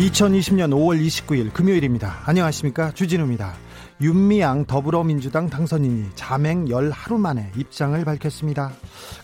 2020년 0.00 0.70
5월 0.70 0.98
29일 0.98 1.52
금요일입니다. 1.52 2.22
안녕하십니까. 2.24 2.92
주진우입니다. 2.92 3.52
윤미향 4.00 4.64
더불어민주당 4.64 5.50
당선인이 5.50 6.12
자맹 6.14 6.70
열 6.70 6.90
하루 6.90 7.18
만에 7.18 7.52
입장을 7.54 8.02
밝혔습니다. 8.02 8.72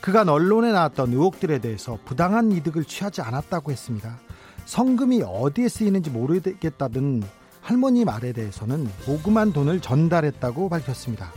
그간 0.03 0.29
언론에 0.29 0.73
나왔던 0.73 1.15
의혹들에 1.15 1.61
대해서 1.61 1.98
부당한 2.05 2.53
이득을 2.53 2.84
취하지 2.84 3.23
않았다고 3.23 3.73
했습니다. 3.73 4.19
성금이 4.67 5.23
어디에 5.27 5.69
쓰이는지 5.69 6.11
모르겠다던 6.11 7.23
할머니 7.62 8.05
말에 8.05 8.34
대해서는 8.34 8.87
모금한 9.06 9.55
돈을 9.55 9.81
전달했다고 9.81 10.69
밝혔습니다. 10.69 11.33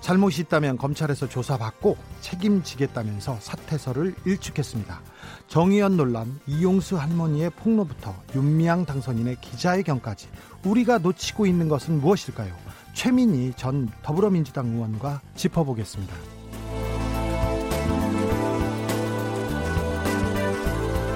잘못이 0.00 0.42
있다면 0.42 0.78
검찰에서 0.78 1.28
조사받고 1.28 1.96
책임지겠다면서 2.20 3.38
사퇴서를 3.40 4.14
일축했습니다. 4.24 5.00
정의연 5.48 5.96
논란, 5.96 6.38
이용수 6.46 6.96
할머니의 6.98 7.50
폭로부터 7.50 8.14
윤미향 8.34 8.86
당선인의 8.86 9.40
기자회견까지 9.40 10.28
우리가 10.64 10.98
놓치고 10.98 11.46
있는 11.46 11.68
것은 11.68 12.00
무엇일까요? 12.00 12.54
최민희 12.94 13.54
전 13.56 13.88
더불어민주당 14.02 14.68
의원과 14.68 15.20
짚어보겠습니다. 15.34 16.37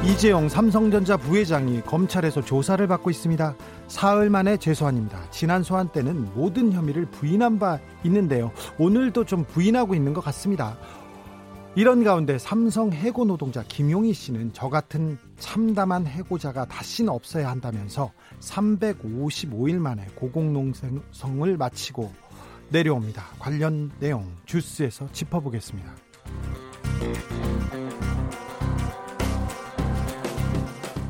이재용 0.04 0.48
삼성전자 0.48 1.16
부회장이 1.16 1.80
검찰에서 1.82 2.40
조사를 2.40 2.84
받고 2.88 3.08
있습니다. 3.10 3.54
사흘 3.86 4.30
만에 4.30 4.56
재소환입니다. 4.56 5.30
지난 5.30 5.62
소환 5.62 5.88
때는 5.92 6.34
모든 6.34 6.72
혐의를 6.72 7.06
부인한 7.06 7.60
바 7.60 7.78
있는데요. 8.02 8.50
오늘도 8.78 9.26
좀 9.26 9.44
부인하고 9.44 9.94
있는 9.94 10.12
것 10.12 10.20
같습니다. 10.24 10.76
이런 11.76 12.02
가운데 12.02 12.36
삼성 12.36 12.92
해고 12.92 13.24
노동자 13.24 13.62
김용희 13.62 14.12
씨는 14.12 14.50
저 14.52 14.68
같은 14.68 15.18
참담한 15.38 16.06
해고자가 16.06 16.66
다시는 16.66 17.12
없어야 17.12 17.48
한다면서 17.48 18.10
355일 18.40 19.78
만에 19.78 20.04
고공농성을 20.16 21.56
마치고 21.56 22.12
내려옵니다. 22.70 23.22
관련 23.38 23.92
내용 24.00 24.36
주스에서 24.46 25.06
짚어보겠습니다. 25.12 25.94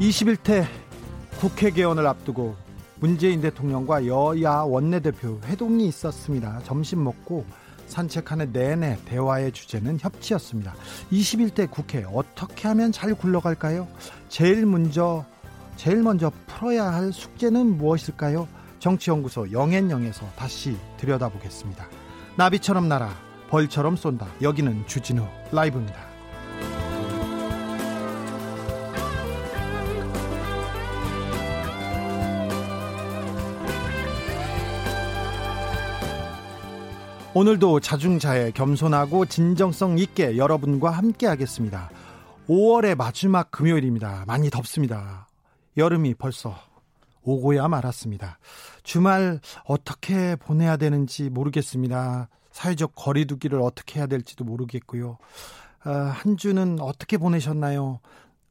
21대 0.03 0.67
국회 1.39 1.71
개원을 1.71 2.09
앞두고 2.09 2.57
문재인 2.97 3.41
대통령과 3.41 4.07
여야 4.07 4.63
원내대표 4.63 5.39
회동이 5.45 5.87
있었습니다. 5.87 6.61
점심 6.65 7.05
먹고 7.05 7.47
산책하는 7.87 8.53
내내 8.53 8.99
대화의 9.05 9.53
주제는 9.53 9.99
협치였습니다. 10.01 10.75
21대 11.13 11.71
국회 11.71 12.05
어떻게 12.13 12.67
하면 12.67 12.91
잘 12.91 13.15
굴러갈까요? 13.15 13.87
제일 14.29 14.67
먼저 14.67 15.25
제일 15.77 16.03
먼저 16.03 16.33
풀어야 16.49 16.93
할 16.93 17.13
숙제는 17.13 17.79
무엇일까요? 17.79 18.49
정치연구소 18.81 19.53
영앤영에서 19.53 20.27
다시 20.35 20.77
들여다보겠습니다. 20.97 21.87
나비처럼 22.37 22.89
날아 22.89 23.09
벌처럼 23.51 23.95
쏜다. 23.95 24.27
여기는 24.43 24.85
주진우 24.89 25.25
라이브입니다. 25.53 26.12
오늘도 37.35 37.81
자중자애 37.81 38.51
겸손하고 38.51 39.25
진정성 39.25 39.99
있게 39.99 40.37
여러분과 40.37 40.91
함께 40.91 41.27
하겠습니다. 41.27 41.89
5월의 42.47 42.95
마지막 42.95 43.51
금요일입니다. 43.51 44.25
많이 44.27 44.51
덥습니다. 44.51 45.27
여름이 45.79 46.13
벌써 46.15 46.55
오고야 47.23 47.69
말았습니다. 47.69 48.39
주말 48.83 49.41
어떻게 49.65 50.37
보내야 50.37 50.77
되는지 50.77 51.31
모르겠습니다. 51.31 52.29
사회적 52.51 52.95
거리두기를 52.95 53.63
어떻게 53.63 54.01
해야 54.01 54.07
될지도 54.07 54.45
모르겠고요. 54.45 55.17
아, 55.85 55.91
한 55.91 56.37
주는 56.37 56.79
어떻게 56.81 57.17
보내셨나요? 57.17 58.01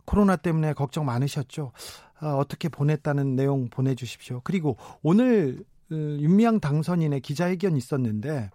코로나 0.06 0.36
때문에 0.36 0.74
걱정 0.74 1.06
많으셨죠? 1.06 1.72
아, 2.20 2.34
어떻게 2.34 2.68
보냈다는 2.68 3.36
내용 3.36 3.70
보내주십시오. 3.70 4.42
그리고 4.44 4.78
오늘 5.04 5.60
어, 5.60 5.71
윤미향 5.96 6.60
당선인의 6.60 7.22
기자회견 7.22 7.78
있었는데 7.78 8.50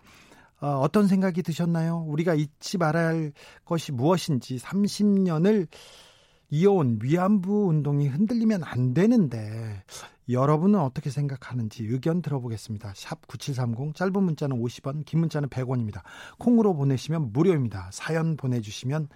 어, 0.61 0.69
어떤 0.81 1.07
생각이 1.07 1.43
드셨나요? 1.43 2.05
우리가 2.09 2.35
잊지 2.35 2.79
말아야 2.79 3.09
할 3.09 3.33
것이 3.65 3.93
무엇인지 3.93 4.57
30년을 4.57 5.69
이어온 6.51 7.01
위안부 7.03 7.67
운동이 7.69 8.09
흔들리면 8.09 8.63
안 8.65 8.95
되는데 8.95 9.83
여러분은 10.29 10.81
어떻게 10.81 11.11
생각하는지 11.11 11.85
의견 11.85 12.23
들어보겠습니다. 12.23 12.93
샵 12.95 13.27
9730 13.27 13.95
짧은 13.95 14.23
문자는 14.23 14.61
50원 14.61 15.05
긴 15.05 15.21
문자는 15.21 15.49
100원입니다. 15.49 16.03
콩으로 16.39 16.75
보내시면 16.75 17.33
무료입니다. 17.33 17.91
사연 17.93 18.37
보내 18.37 18.61
주시면 18.61 19.09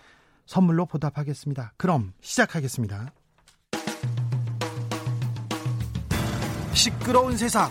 선물로 0.46 0.86
보답하겠습니다. 0.86 1.74
그럼 1.76 2.12
시작하겠습니다. 2.20 3.12
시끄러운 6.72 7.36
세상 7.36 7.70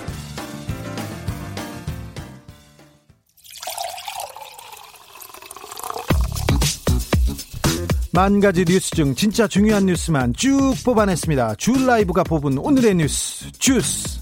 만 8.13 8.41
가지 8.41 8.65
뉴스 8.65 8.91
중 8.91 9.15
진짜 9.15 9.47
중요한 9.47 9.85
뉴스만 9.85 10.33
쭉 10.33 10.73
뽑아냈습니다. 10.83 11.55
주 11.55 11.85
라이브가 11.85 12.23
뽑은 12.23 12.57
오늘의 12.57 12.95
뉴스 12.95 13.49
주스 13.53 14.19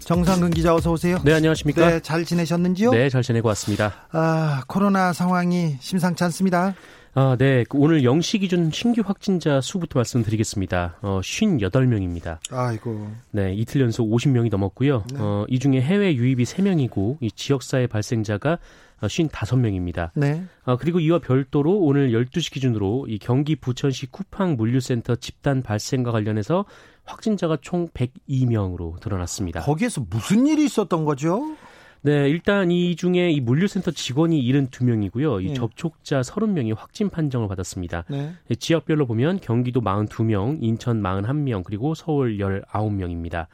정상근 0.00 0.50
기자 0.50 0.74
어서 0.74 0.92
오세요. 0.92 1.18
네, 1.22 1.34
안녕하십니까? 1.34 1.86
네, 1.86 2.00
잘 2.00 2.24
지내셨는지요? 2.24 2.92
네, 2.92 3.10
잘 3.10 3.22
지내고 3.22 3.48
왔습니다. 3.48 4.06
아, 4.10 4.62
코로나 4.66 5.12
상황이 5.12 5.76
심상치 5.80 6.24
않습니다. 6.24 6.74
아, 7.12 7.36
네. 7.38 7.64
오늘 7.74 8.00
0시 8.00 8.40
기준 8.40 8.70
신규 8.70 9.02
확진자 9.04 9.60
수부터 9.60 9.98
말씀드리겠습니다. 9.98 10.96
어, 11.02 11.20
58명입니다. 11.22 12.38
아이고. 12.50 13.10
네, 13.32 13.52
이틀 13.52 13.82
연속 13.82 14.08
50명이 14.08 14.50
넘었고요. 14.50 15.04
네. 15.12 15.18
어, 15.20 15.44
이 15.48 15.58
중에 15.58 15.82
해외 15.82 16.14
유입이 16.14 16.44
3명이고 16.44 17.18
이 17.20 17.30
지역사회 17.30 17.86
발생자가 17.86 18.58
55명입니다. 19.00 20.10
네. 20.14 20.44
어, 20.64 20.76
그리고 20.76 21.00
이와 21.00 21.18
별도로 21.18 21.78
오늘 21.78 22.10
12시 22.12 22.52
기준으로 22.52 23.06
이 23.08 23.18
경기 23.18 23.56
부천시 23.56 24.06
쿠팡 24.06 24.56
물류센터 24.56 25.16
집단 25.16 25.62
발생과 25.62 26.12
관련해서 26.12 26.64
확진자가 27.04 27.58
총 27.60 27.88
102명으로 27.88 29.00
드러났습니다. 29.00 29.60
거기에서 29.60 30.04
무슨 30.08 30.46
일이 30.46 30.64
있었던 30.64 31.04
거죠? 31.04 31.56
네, 32.02 32.28
일단 32.28 32.70
이 32.70 32.94
중에 32.94 33.30
이 33.30 33.40
물류센터 33.40 33.90
직원이 33.90 34.40
72명이고요. 34.42 35.42
이 35.42 35.48
네. 35.48 35.54
접촉자 35.54 36.20
30명이 36.20 36.76
확진 36.76 37.10
판정을 37.10 37.48
받았습니다. 37.48 38.04
네. 38.08 38.34
지역별로 38.56 39.06
보면 39.06 39.40
경기도 39.40 39.80
42명, 39.80 40.58
인천 40.60 41.02
41명, 41.02 41.64
그리고 41.64 41.94
서울 41.94 42.38
19명입니다. 42.38 43.46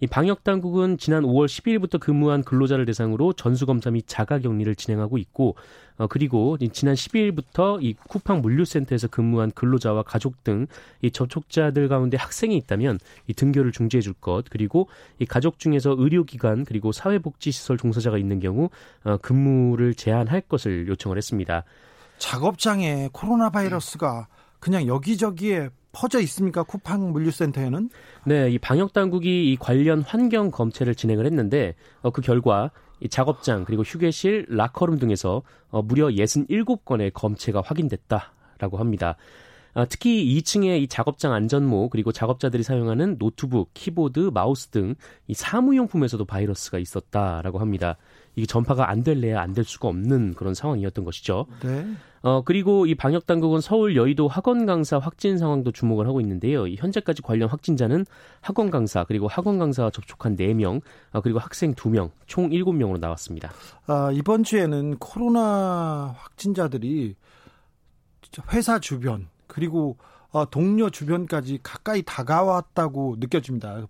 이 0.00 0.06
방역 0.06 0.44
당국은 0.44 0.96
지난 0.98 1.24
5월 1.24 1.46
12일부터 1.46 1.98
근무한 1.98 2.44
근로자를 2.44 2.84
대상으로 2.84 3.32
전수 3.32 3.66
검사 3.66 3.90
및 3.90 4.04
자가 4.06 4.38
격리를 4.38 4.74
진행하고 4.76 5.18
있고 5.18 5.56
어 5.96 6.06
그리고 6.06 6.56
지난 6.72 6.94
12일부터 6.94 7.82
이 7.82 7.94
쿠팡 7.94 8.40
물류센터에서 8.40 9.08
근무한 9.08 9.50
근로자와 9.50 10.04
가족 10.04 10.44
등 10.44 10.66
이 11.02 11.10
접촉자들 11.10 11.88
가운데 11.88 12.16
학생이 12.16 12.56
있다면 12.56 12.98
이 13.26 13.32
등교를 13.32 13.72
중지해 13.72 14.00
줄 14.00 14.12
것, 14.14 14.44
그리고 14.50 14.88
이 15.18 15.26
가족 15.26 15.58
중에서 15.58 15.94
의료기관 15.96 16.64
그리고 16.64 16.92
사회복지시설 16.92 17.78
종사자가 17.78 18.18
있는 18.18 18.40
경우 18.40 18.70
어 19.04 19.16
근무를 19.18 19.94
제한할 19.94 20.40
것을 20.42 20.88
요청을 20.88 21.16
했습니다. 21.16 21.64
작업장에 22.18 23.08
코로나 23.12 23.50
바이러스가 23.50 24.26
그냥 24.58 24.86
여기저기에 24.86 25.68
퍼져 25.98 26.20
있습니까? 26.20 26.62
쿠팡 26.62 27.10
물류센터에는? 27.10 27.90
네, 28.24 28.50
이 28.50 28.58
방역 28.58 28.92
당국이 28.92 29.50
이 29.50 29.56
관련 29.56 30.00
환경 30.02 30.52
검체를 30.52 30.94
진행을 30.94 31.26
했는데 31.26 31.74
어, 32.02 32.10
그 32.10 32.22
결과 32.22 32.70
이 33.00 33.08
작업장 33.08 33.64
그리고 33.64 33.82
휴게실, 33.82 34.46
라커룸 34.48 35.00
등에서 35.00 35.42
어, 35.70 35.82
무려 35.82 36.06
67건의 36.06 37.12
검체가 37.12 37.62
확인됐다라고 37.64 38.78
합니다. 38.78 39.16
아, 39.74 39.86
특히 39.86 40.24
2층의 40.36 40.82
이 40.82 40.88
작업장 40.88 41.32
안전모 41.32 41.90
그리고 41.90 42.12
작업자들이 42.12 42.62
사용하는 42.62 43.18
노트북, 43.18 43.70
키보드, 43.74 44.30
마우스 44.32 44.68
등 44.68 44.94
이 45.26 45.34
사무용품에서도 45.34 46.24
바이러스가 46.24 46.78
있었다라고 46.78 47.58
합니다. 47.58 47.96
이게 48.38 48.46
전파가 48.46 48.88
안 48.88 49.02
될래야 49.02 49.40
안 49.40 49.52
될 49.52 49.64
수가 49.64 49.88
없는 49.88 50.34
그런 50.34 50.54
상황이었던 50.54 51.04
것이죠. 51.04 51.46
네. 51.64 51.84
어, 52.22 52.42
그리고 52.44 52.86
이 52.86 52.94
방역 52.94 53.26
당국은 53.26 53.60
서울 53.60 53.96
여의도 53.96 54.28
학원 54.28 54.66
강사 54.66 54.98
확진 54.98 55.36
상황도 55.38 55.72
주목을 55.72 56.06
하고 56.06 56.20
있는데요. 56.20 56.68
현재까지 56.68 57.22
관련 57.22 57.48
확진자는 57.48 58.04
학원 58.40 58.70
강사 58.70 59.02
그리고 59.04 59.26
학원 59.26 59.58
강사와 59.58 59.90
접촉한 59.90 60.36
4명, 60.36 60.80
어, 61.12 61.20
그리고 61.20 61.38
학생 61.40 61.74
2명, 61.74 62.10
총 62.26 62.50
7명으로 62.50 63.00
나왔습니다. 63.00 63.50
아, 63.86 64.10
이번 64.12 64.44
주에는 64.44 64.98
코로나 64.98 66.14
확진자들이 66.16 67.16
회사 68.52 68.78
주변 68.78 69.28
그리고 69.46 69.96
어, 70.30 70.48
동료 70.48 70.90
주변까지 70.90 71.60
가까이 71.62 72.02
다가왔다고 72.02 73.16
느껴집니다. 73.18 73.86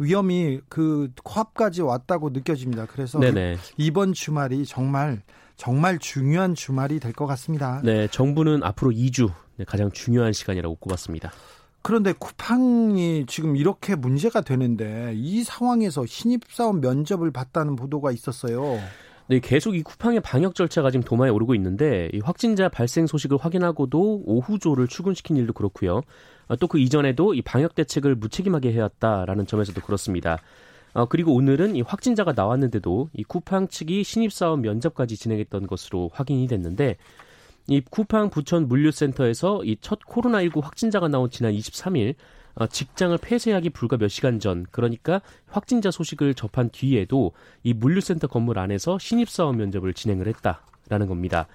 위험이 0.00 0.60
그 0.68 1.10
코앞까지 1.22 1.82
왔다고 1.82 2.30
느껴집니다. 2.30 2.86
그래서 2.86 3.18
네네. 3.20 3.58
이번 3.76 4.12
주말이 4.12 4.64
정말 4.66 5.22
정말 5.56 5.98
중요한 5.98 6.54
주말이 6.54 6.98
될 7.00 7.12
것 7.12 7.26
같습니다. 7.26 7.82
네, 7.84 8.08
정부는 8.08 8.62
앞으로 8.62 8.92
2주 8.92 9.30
가장 9.66 9.90
중요한 9.92 10.32
시간이라고 10.32 10.76
꼽았습니다. 10.76 11.30
그런데 11.82 12.12
쿠팡이 12.18 13.26
지금 13.26 13.56
이렇게 13.56 13.94
문제가 13.94 14.40
되는데 14.40 15.12
이 15.16 15.44
상황에서 15.44 16.06
신입사원 16.06 16.80
면접을 16.80 17.30
봤다는 17.30 17.76
보도가 17.76 18.10
있었어요. 18.12 18.78
네, 19.28 19.38
계속 19.40 19.76
이 19.76 19.82
쿠팡의 19.82 20.20
방역 20.20 20.54
절차가 20.54 20.90
지금 20.90 21.04
도마에 21.04 21.30
오르고 21.30 21.54
있는데 21.54 22.08
이 22.12 22.20
확진자 22.24 22.68
발생 22.68 23.06
소식을 23.06 23.36
확인하고도 23.38 24.22
오후조를 24.24 24.88
출근시킨 24.88 25.36
일도 25.36 25.52
그렇고요. 25.52 26.02
아, 26.50 26.56
또그 26.56 26.80
이전에도 26.80 27.32
이 27.32 27.42
방역 27.42 27.76
대책을 27.76 28.16
무책임하게 28.16 28.72
해왔다라는 28.72 29.46
점에서도 29.46 29.80
그렇습니다. 29.82 30.38
어, 30.92 31.06
그리고 31.06 31.32
오늘은 31.32 31.76
이 31.76 31.82
확진자가 31.82 32.32
나왔는데도 32.32 33.08
이 33.12 33.22
쿠팡 33.22 33.68
측이 33.68 34.02
신입사원 34.02 34.60
면접까지 34.62 35.16
진행했던 35.16 35.68
것으로 35.68 36.10
확인이 36.12 36.48
됐는데 36.48 36.96
이 37.68 37.80
쿠팡 37.88 38.30
부천 38.30 38.66
물류센터에서 38.66 39.62
이 39.64 39.76
첫 39.80 40.00
코로나19 40.00 40.60
확진자가 40.60 41.06
나온 41.06 41.30
지난 41.30 41.52
23일 41.52 42.16
어, 42.56 42.66
직장을 42.66 43.16
폐쇄하기 43.18 43.70
불과 43.70 43.96
몇 43.96 44.08
시간 44.08 44.40
전, 44.40 44.66
그러니까 44.72 45.22
확진자 45.46 45.92
소식을 45.92 46.34
접한 46.34 46.70
뒤에도 46.70 47.30
이 47.62 47.74
물류센터 47.74 48.26
건물 48.26 48.58
안에서 48.58 48.98
신입사원 48.98 49.56
면접을 49.56 49.94
진행을 49.94 50.26
했다라는 50.26 51.06
겁니다. 51.06 51.46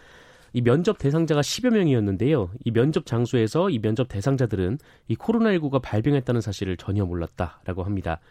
이 0.55 0.61
면접 0.61 0.97
대상자가 0.97 1.41
10여 1.41 1.69
명이었는데요. 1.71 2.49
이 2.63 2.71
면접 2.71 3.05
장소에서 3.05 3.69
이 3.69 3.77
면접 3.79 4.07
대상자들은 4.07 4.77
이 5.09 5.15
코로나19가 5.17 5.81
발병했다는 5.81 6.39
사실을 6.39 6.77
전혀 6.77 7.03
몰랐다라고 7.03 7.83
합니다. 7.83 8.21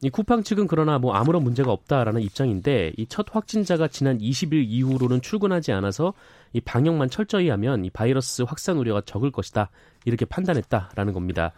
이 0.00 0.10
쿠팡 0.10 0.42
측은 0.42 0.66
그러나 0.66 0.98
뭐 0.98 1.14
아무런 1.14 1.44
문제가 1.44 1.70
없다라는 1.70 2.20
입장인데 2.22 2.94
이 2.98 3.06
첫 3.08 3.26
확진자가 3.30 3.86
지난 3.86 4.18
20일 4.18 4.64
이후로는 4.66 5.20
출근하지 5.20 5.70
않아서 5.70 6.14
이 6.52 6.60
방역만 6.60 7.10
철저히 7.10 7.48
하면 7.50 7.84
이 7.84 7.90
바이러스 7.90 8.42
확산 8.42 8.76
우려가 8.78 9.00
적을 9.00 9.30
것이다 9.30 9.70
이렇게 10.04 10.24
판단했다라는 10.24 11.12
겁니다. 11.12 11.52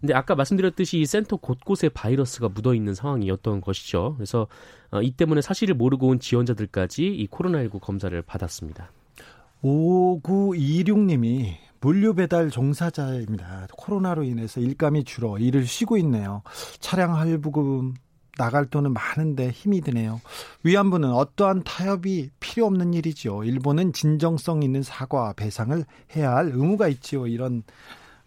근데 0.00 0.12
아까 0.12 0.34
말씀드렸듯이 0.34 1.00
이 1.00 1.06
센터 1.06 1.36
곳곳에 1.36 1.88
바이러스가 1.88 2.50
묻어 2.50 2.74
있는 2.74 2.92
상황이었던 2.92 3.62
것이죠. 3.62 4.16
그래서 4.18 4.48
어, 4.90 5.00
이 5.00 5.12
때문에 5.12 5.40
사실을 5.40 5.74
모르고 5.76 6.08
온 6.08 6.20
지원자들까지 6.20 7.06
이 7.06 7.26
코로나19 7.28 7.80
검사를 7.80 8.20
받았습니다. 8.20 8.90
5926님이 9.62 11.56
물류 11.80 12.14
배달 12.14 12.50
종사자입니다. 12.50 13.68
코로나로 13.76 14.24
인해서 14.24 14.60
일감이 14.60 15.04
줄어 15.04 15.38
일을 15.38 15.66
쉬고 15.66 15.96
있네요. 15.98 16.42
차량 16.80 17.16
할부금 17.16 17.94
나갈 18.38 18.66
돈은 18.66 18.92
많은데 18.92 19.50
힘이 19.50 19.80
드네요. 19.80 20.20
위안부는 20.62 21.10
어떠한 21.10 21.64
타협이 21.64 22.30
필요 22.38 22.66
없는 22.66 22.92
일이지요. 22.92 23.44
일본은 23.44 23.92
진정성 23.92 24.62
있는 24.62 24.82
사과 24.82 25.32
배상을 25.32 25.84
해야 26.14 26.36
할 26.36 26.50
의무가 26.52 26.88
있지요. 26.88 27.26
이런 27.26 27.62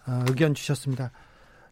어, 0.08 0.24
의견 0.28 0.54
주셨습니다. 0.54 1.12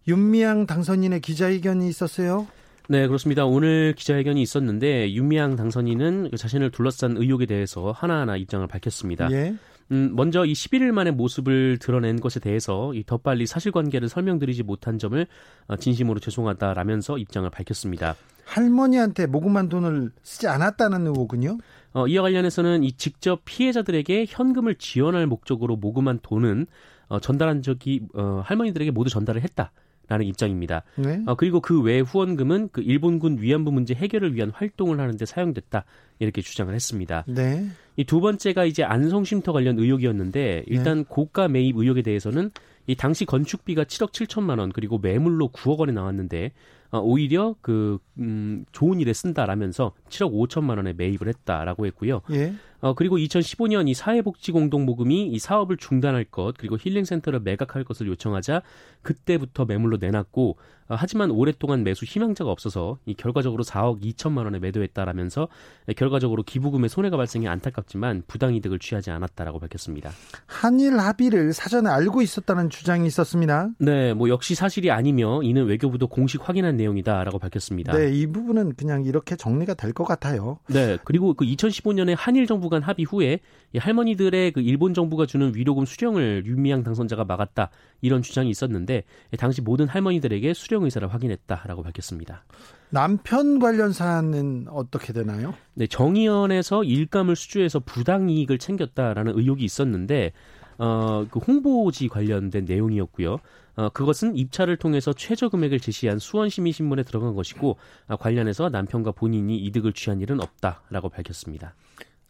윤미향 0.07 0.67
당선인의 0.67 1.21
기자회견이 1.21 1.87
있었어요. 1.89 2.47
네, 2.89 3.05
그렇습니다. 3.07 3.45
오늘 3.45 3.93
기자회견이 3.97 4.41
있었는데 4.41 5.11
윤미향 5.11 5.55
당선인은 5.57 6.29
그 6.31 6.37
자신을 6.37 6.71
둘러싼 6.71 7.17
의혹에 7.17 7.45
대해서 7.45 7.91
하나하나 7.91 8.37
입장을 8.37 8.65
밝혔습니다. 8.67 9.29
예. 9.31 9.55
음, 9.91 10.11
먼저 10.15 10.45
이 10.45 10.53
11일 10.53 10.91
만에 10.91 11.11
모습을 11.11 11.79
드러낸 11.79 12.19
것에 12.19 12.39
대해서 12.39 12.93
이 12.93 13.03
더 13.05 13.17
빨리 13.17 13.45
사실관계를 13.45 14.09
설명드리지 14.09 14.63
못한 14.63 14.99
점을 14.99 15.25
어, 15.67 15.75
진심으로 15.77 16.19
죄송하다라면서 16.19 17.17
입장을 17.17 17.49
밝혔습니다. 17.49 18.15
할머니한테 18.45 19.27
모금한 19.27 19.67
돈을 19.69 20.11
쓰지 20.23 20.47
않았다는 20.47 21.07
의혹은요? 21.07 21.57
어, 21.93 22.07
이와 22.07 22.23
관련해서는 22.23 22.83
이 22.83 22.93
직접 22.93 23.41
피해자들에게 23.43 24.25
현금을 24.29 24.75
지원할 24.75 25.25
목적으로 25.27 25.75
모금한 25.75 26.19
돈은 26.21 26.67
어, 27.09 27.19
전달한 27.19 27.61
적이 27.61 28.01
어, 28.13 28.41
할머니들에게 28.45 28.91
모두 28.91 29.09
전달을 29.09 29.41
했다. 29.41 29.71
라는 30.07 30.25
입장입니다. 30.25 30.83
네? 30.95 31.21
어, 31.25 31.35
그리고 31.35 31.59
그 31.59 31.81
외 31.81 31.99
후원금은 31.99 32.69
그 32.71 32.81
일본군 32.81 33.37
위안부 33.41 33.71
문제 33.71 33.93
해결을 33.93 34.35
위한 34.35 34.51
활동을 34.53 34.99
하는데 34.99 35.25
사용됐다 35.25 35.83
이렇게 36.19 36.41
주장을 36.41 36.73
했습니다. 36.73 37.23
네. 37.27 37.67
이 37.97 38.03
두 38.05 38.21
번째가 38.21 38.65
이제 38.65 38.83
안성쉼터 38.83 39.51
관련 39.53 39.77
의혹이었는데 39.79 40.63
일단 40.67 40.99
네. 40.99 41.05
고가 41.07 41.47
매입 41.47 41.75
의혹에 41.77 42.01
대해서는 42.03 42.51
이 42.85 42.95
당시 42.95 43.25
건축비가 43.25 43.83
7억 43.83 44.11
7천만 44.11 44.59
원 44.59 44.71
그리고 44.71 44.97
매물로 44.97 45.49
9억 45.49 45.79
원에 45.79 45.91
나왔는데 45.91 46.51
어, 46.91 46.99
오히려 46.99 47.53
그 47.59 47.97
음, 48.17 48.63
좋은 48.71 49.01
일에 49.01 49.11
쓴다라면서 49.11 49.91
7억 50.09 50.31
5천만 50.47 50.77
원에 50.77 50.93
매입을 50.93 51.27
했다라고 51.27 51.85
했고요. 51.87 52.21
예. 52.31 52.53
어, 52.79 52.93
그리고 52.93 53.17
2015년 53.17 53.87
이 53.87 53.93
사회복지공동모금이 53.93 55.27
이 55.27 55.39
사업을 55.39 55.77
중단할 55.77 56.25
것 56.25 56.53
그리고 56.57 56.77
힐링센터를 56.79 57.39
매각할 57.39 57.83
것을 57.83 58.07
요청하자 58.07 58.61
그때부터 59.01 59.65
매물로 59.65 59.97
내놨고 59.99 60.57
어, 60.89 60.95
하지만 60.97 61.31
오랫동안 61.31 61.83
매수 61.83 62.05
희망자가 62.05 62.49
없어서 62.49 62.97
이 63.05 63.13
결과적으로 63.13 63.63
4억 63.63 64.01
2천만 64.01 64.45
원에 64.45 64.59
매도했다라면서 64.59 65.49
결과적으로 65.97 66.43
기부금에 66.43 66.87
손해가 66.87 67.17
발생해 67.17 67.47
안타깝지만 67.47 68.23
부당이득을 68.27 68.79
취하지 68.79 69.11
않았다라고 69.11 69.59
밝혔습니다. 69.59 70.11
한일 70.45 70.97
합의를 70.97 71.51
사전에 71.53 71.89
알고 71.89 72.21
있었다는 72.21 72.69
주장이 72.69 73.05
있었습니다. 73.07 73.69
네, 73.79 74.13
뭐 74.13 74.29
역시 74.29 74.55
사실이 74.55 74.91
아니며 74.91 75.41
이는 75.43 75.65
외교부도 75.65 76.07
공식 76.07 76.47
확인한 76.47 76.77
내용이다라고 76.77 77.37
밝혔습니다. 77.39 77.97
네, 77.97 78.09
이 78.13 78.25
부분은 78.27 78.75
그냥 78.75 79.03
이렇게 79.03 79.35
정리가 79.35 79.73
될 79.73 79.87
것 79.97 80.03
같아요. 80.03 80.59
네, 80.69 80.97
그리고 81.05 81.33
그 81.33 81.43
2015년에 81.43 82.13
한일 82.15 82.45
정부 82.45 82.66
간 82.69 82.81
합의 82.81 83.05
후에 83.05 83.39
이 83.73 83.77
할머니들의 83.77 84.51
그 84.51 84.61
일본 84.61 84.93
정부가 84.93 85.25
주는 85.25 85.53
위로금 85.55 85.85
수령을 85.85 86.45
윤미향 86.45 86.83
당선자가 86.83 87.25
막았다 87.25 87.69
이런 88.01 88.21
주장이 88.21 88.49
있었는데 88.49 89.03
당시 89.37 89.61
모든 89.61 89.87
할머니들에게 89.87 90.53
수령 90.53 90.83
의사를 90.83 91.07
확인했다라고 91.07 91.83
밝혔습니다. 91.83 92.43
남편 92.89 93.59
관련 93.59 93.91
사안은 93.91 94.67
어떻게 94.69 95.11
되나요? 95.13 95.53
네, 95.73 95.87
정의연에서 95.87 96.83
일감을 96.83 97.35
수주해서 97.35 97.79
부당 97.79 98.29
이익을 98.29 98.57
챙겼다라는 98.57 99.37
의혹이 99.37 99.63
있었는데 99.65 100.31
어, 100.77 101.25
그 101.29 101.39
홍보지 101.39 102.07
관련된 102.07 102.65
내용이었고요. 102.65 103.39
어, 103.77 103.89
그것은 103.89 104.35
입찰을 104.35 104.77
통해서 104.77 105.13
최저 105.13 105.49
금액을 105.49 105.79
제시한 105.79 106.19
수원시민신문에 106.19 107.03
들어간 107.03 107.35
것이고 107.35 107.77
어, 108.07 108.15
관련해서 108.15 108.69
남편과 108.69 109.11
본인이 109.11 109.57
이득을 109.57 109.93
취한 109.93 110.21
일은 110.21 110.41
없다라고 110.41 111.09
밝혔습니다. 111.09 111.75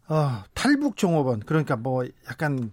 어, 0.10 0.44
탈북 0.54 0.98
종업원 0.98 1.42
그러니까 1.42 1.76
뭐 1.76 2.06
약간 2.30 2.72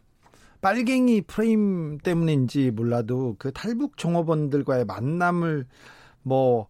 빨갱이 0.61 1.23
프레임 1.23 1.99
때문인지 1.99 2.71
몰라도 2.71 3.37
그 3.39 3.53
탈북 3.53 3.97
종업원들과의 3.97 4.87
만남을 4.87 5.67
뭐 6.23 6.69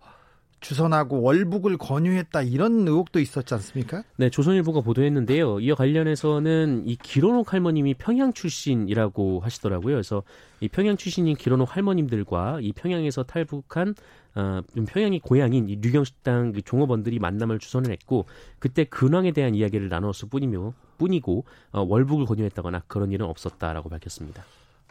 주선하고 0.65 1.21
월북을 1.21 1.77
권유했다 1.77 2.43
이런 2.43 2.89
의혹도 2.89 3.21
있었지 3.21 3.53
않습니까? 3.53 4.03
네, 4.17 4.31
조선일보가 4.31 4.81
보도했는데요. 4.81 5.61
이와 5.61 5.77
관련해서는 5.77 6.85
이 6.87 6.97
기로녹 6.97 7.53
할머님이 7.53 7.95
평양 7.95 8.33
출신이라고 8.33 9.41
하시더라고요. 9.41 9.95
그래서 9.95 10.23
이 10.61 10.69
평양 10.69 10.97
출신인 10.97 11.37
기로녹 11.37 11.77
할머님들과 11.77 12.61
이 12.63 12.73
평양에서 12.73 13.25
탈북한 13.25 13.95
어, 14.37 14.61
평양이 14.89 15.21
고향인 15.21 15.69
이 15.69 15.77
류경식당 15.77 16.53
그 16.53 16.63
종업원들이 16.63 17.19
만남을 17.19 17.59
주선을 17.59 17.91
했고 17.93 18.27
그때 18.59 18.85
근황에 18.85 19.33
대한 19.33 19.55
이야기를 19.55 19.89
나눴을 19.89 20.29
뿐이며 20.31 20.75
뿐이고 20.99 21.45
어, 21.73 21.83
월북을 21.83 22.27
권유했다거나 22.27 22.83
그런 22.87 23.13
일은 23.13 23.27
없었다라고 23.27 23.89
밝혔습니다. 23.89 24.45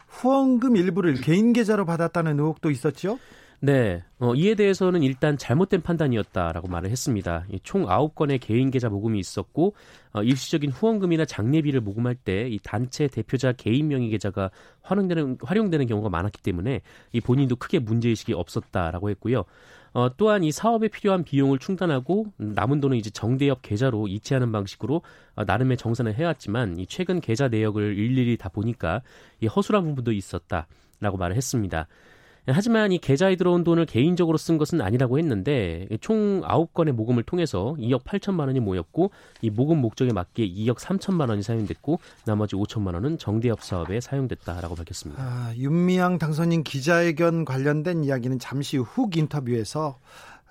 후원금 0.08 0.76
일부를 0.76 1.14
개인 1.14 1.52
계좌로 1.52 1.84
받았다는 1.84 2.38
의혹도 2.38 2.70
있었죠? 2.70 3.18
네, 3.60 4.02
어, 4.18 4.34
이에 4.34 4.54
대해서는 4.54 5.02
일단 5.02 5.38
잘못된 5.38 5.80
판단이었다라고 5.82 6.68
말을 6.68 6.90
했습니다. 6.90 7.46
총 7.62 7.86
9건의 7.86 8.38
개인 8.40 8.70
계좌 8.70 8.88
모금이 8.88 9.18
있었고 9.18 9.74
어, 10.12 10.22
일시적인 10.22 10.70
후원금이나 10.70 11.24
장례비를 11.24 11.80
모금할 11.80 12.14
때 12.14 12.44
이 12.54 12.58
단체 12.62 13.06
대표자 13.08 13.52
개인 13.52 13.88
명의 13.88 14.10
계좌가 14.10 14.50
활용되는 14.82 15.38
활용되는 15.42 15.86
경우가 15.86 16.08
많았기 16.08 16.42
때문에 16.42 16.80
이 17.12 17.20
본인도 17.20 17.56
크게 17.56 17.78
문제 17.78 18.08
의식이 18.08 18.32
없었다라고 18.32 19.10
했고요. 19.10 19.44
어, 19.92 20.08
또한 20.16 20.42
이 20.42 20.50
사업에 20.50 20.88
필요한 20.88 21.22
비용을 21.22 21.58
충당하고 21.58 22.26
남은 22.36 22.80
돈은 22.80 22.96
이제 22.96 23.10
정대협 23.10 23.62
계좌로 23.62 24.08
이체하는 24.08 24.50
방식으로 24.50 25.02
어, 25.36 25.44
나름의 25.44 25.76
정산을 25.76 26.14
해왔지만 26.14 26.78
이 26.78 26.86
최근 26.86 27.20
계좌 27.20 27.48
내역을 27.48 27.96
일일이 27.96 28.36
다 28.36 28.48
보니까 28.48 29.02
이 29.40 29.46
허술한 29.46 29.84
부분도 29.84 30.12
있었다라고 30.12 31.16
말을 31.16 31.36
했습니다. 31.36 31.86
하지만 32.46 32.92
이 32.92 32.98
계좌에 32.98 33.36
들어온 33.36 33.64
돈을 33.64 33.86
개인적으로 33.86 34.36
쓴 34.36 34.58
것은 34.58 34.80
아니라고 34.80 35.18
했는데 35.18 35.86
총 36.00 36.42
9건의 36.42 36.92
모금을 36.92 37.22
통해서 37.22 37.74
2억 37.78 38.04
8천만 38.04 38.40
원이 38.40 38.60
모였고 38.60 39.10
이 39.40 39.50
모금 39.50 39.78
목적에 39.78 40.12
맞게 40.12 40.46
2억 40.48 40.76
3천만 40.76 41.30
원이 41.30 41.42
사용됐고 41.42 42.00
나머지 42.26 42.56
5천만 42.56 42.94
원은 42.94 43.18
정대협 43.18 43.62
사업에 43.62 44.00
사용됐다라고 44.00 44.74
밝혔습니다. 44.74 45.22
아, 45.22 45.54
윤미향 45.56 46.18
당선인 46.18 46.64
기자회견 46.64 47.44
관련된 47.44 48.04
이야기는 48.04 48.38
잠시 48.38 48.76
후 48.76 49.08
인터뷰에서 49.14 49.98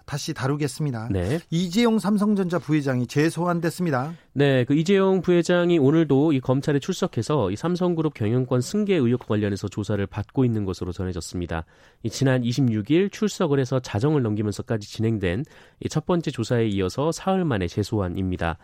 다시 0.06 0.34
다루겠습니다. 0.34 1.08
네. 1.12 1.40
이재용 1.50 1.98
삼성전자 1.98 2.60
부회장이 2.60 3.08
재소환됐습니다. 3.08 4.14
네, 4.34 4.66
그 4.66 4.76
이재용 4.76 5.22
부회장이 5.22 5.80
오늘도 5.80 6.34
이 6.34 6.42
검찰에 6.42 6.80
출석해서 6.80 7.52
이 7.52 7.56
삼성그룹 7.56 8.14
경영권 8.14 8.62
승계 8.62 8.96
의혹 8.96 9.28
관련해서 9.28 9.68
조사를 9.70 10.06
받고 10.08 10.44
있는 10.44 10.66
것으로 10.66 10.92
전해졌습니다. 10.92 11.66
이 12.04 12.10
지난 12.10 12.42
26일 12.42 13.12
출석을 13.12 13.60
해서 13.60 13.80
자정을 13.80 14.22
넘기면서까지 14.22 14.90
진행된 14.90 15.46
이 15.80 15.94
첫 15.94 16.08
번째 16.08 16.32
조사에 16.32 16.66
이어서 16.70 17.12
사흘 17.12 17.46
만에 17.46 17.68
재소환입니다. 17.68 18.58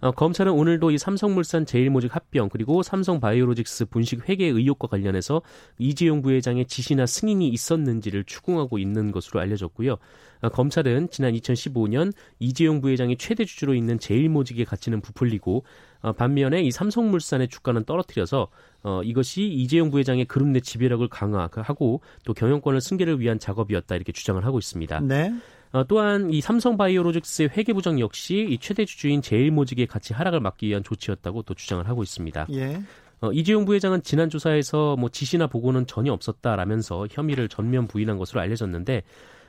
어, 0.00 0.10
검찰은 0.10 0.52
오늘도 0.52 0.90
이 0.90 0.98
삼성물산 0.98 1.64
제일모직 1.64 2.14
합병 2.14 2.48
그리고 2.48 2.82
삼성바이오로직스 2.82 3.86
분식 3.86 4.28
회계 4.28 4.46
의혹과 4.46 4.88
관련해서 4.88 5.42
이재용 5.78 6.22
부회장의 6.22 6.66
지시나 6.66 7.06
승인이 7.06 7.48
있었는지를 7.48 8.24
추궁하고 8.24 8.78
있는 8.78 9.10
것으로 9.10 9.40
알려졌고요. 9.40 9.96
어, 10.42 10.48
검찰은 10.50 11.08
지난 11.10 11.32
2015년 11.32 12.12
이재용 12.38 12.80
부회장이 12.80 13.16
최대 13.16 13.44
주주로 13.44 13.74
있는 13.74 13.98
제일모직의 13.98 14.66
가치는 14.66 15.00
부풀리고 15.00 15.64
어, 16.02 16.12
반면에 16.12 16.62
이 16.62 16.70
삼성물산의 16.70 17.48
주가는 17.48 17.84
떨어뜨려서 17.84 18.48
어, 18.82 19.02
이것이 19.02 19.44
이재용 19.44 19.90
부회장의 19.90 20.26
그룹 20.26 20.48
내 20.48 20.60
지배력을 20.60 21.08
강화하고 21.08 22.02
또 22.24 22.34
경영권을 22.34 22.80
승계를 22.80 23.18
위한 23.20 23.38
작업이었다 23.38 23.96
이렇게 23.96 24.12
주장을 24.12 24.44
하고 24.44 24.58
있습니다. 24.58 25.00
네. 25.00 25.32
어, 25.72 25.84
또한 25.84 26.32
이 26.32 26.40
삼성바이오로직스의 26.40 27.50
회계 27.56 27.72
부정 27.72 28.00
역시 28.00 28.46
이 28.48 28.58
최대 28.58 28.84
주주인 28.84 29.22
제일모직의 29.22 29.86
가치 29.86 30.14
하락을 30.14 30.40
막기 30.40 30.68
위한 30.68 30.82
조치였다고 30.82 31.42
또 31.42 31.54
주장을 31.54 31.86
하고 31.88 32.02
있습니다. 32.02 32.46
예. 32.52 32.82
어, 33.20 33.32
이재용 33.32 33.64
부회장은 33.64 34.02
지난 34.02 34.28
조사에서 34.28 34.96
뭐 34.96 35.08
지시나 35.08 35.46
보고는 35.46 35.86
전혀 35.86 36.12
없었다라면서 36.12 37.08
혐의를 37.10 37.48
전면 37.48 37.86
부인한 37.86 38.18
것으로 38.18 38.40
알려졌는데 38.40 39.02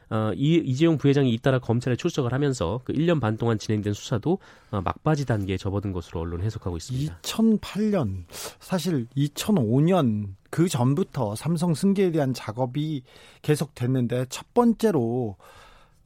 어, 0.09 0.31
이, 0.35 0.55
이재용 0.63 0.97
부회장이 0.97 1.33
잇따라 1.33 1.59
검찰에 1.59 1.97
출석을 1.97 2.31
하면서 2.31 2.79
그 2.85 2.93
1년 2.93 3.19
반 3.19 3.35
동안 3.35 3.59
진행된 3.59 3.93
수사도 3.93 4.39
어, 4.71 4.81
막바지 4.81 5.25
단계에 5.25 5.57
접어든 5.57 5.91
것으로 5.91 6.21
언론 6.21 6.41
해석하고 6.43 6.77
있습니다. 6.77 7.19
2008년 7.21 8.23
사실 8.59 9.07
2005년 9.17 10.29
그 10.49 10.69
전부터 10.69 11.35
삼성 11.35 11.73
승계에 11.73 12.11
대한 12.11 12.33
작업이 12.33 13.03
계속됐는데 13.41 14.27
첫 14.29 14.53
번째로 14.53 15.35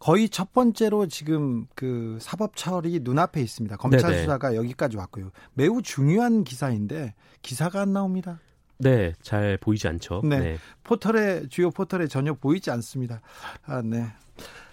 거의 0.02 0.30
첫 0.30 0.52
번째로 0.52 1.06
지금 1.06 1.68
그 1.76 2.18
사법 2.20 2.56
처리 2.56 3.00
눈앞에 3.04 3.40
있습니다. 3.40 3.78
검찰 3.78 4.10
네네. 4.10 4.22
수사가 4.24 4.56
여기까지 4.56 4.98
왔고요. 4.98 5.30
매우 5.54 5.84
중요한 5.84 6.44
기사인데 6.44 7.14
기사가 7.44 7.82
안 7.82 7.94
나옵니다. 7.94 8.40
네, 8.80 9.14
잘 9.22 9.58
보이지 9.58 9.88
않죠. 9.88 10.22
네. 10.24 10.40
네. 10.40 10.58
포털에 10.84 11.48
주요 11.50 11.70
포털에 11.70 12.08
전혀 12.08 12.34
보이지 12.34 12.72
않습니다. 12.72 13.22
아, 13.64 13.84
네. 13.84 14.08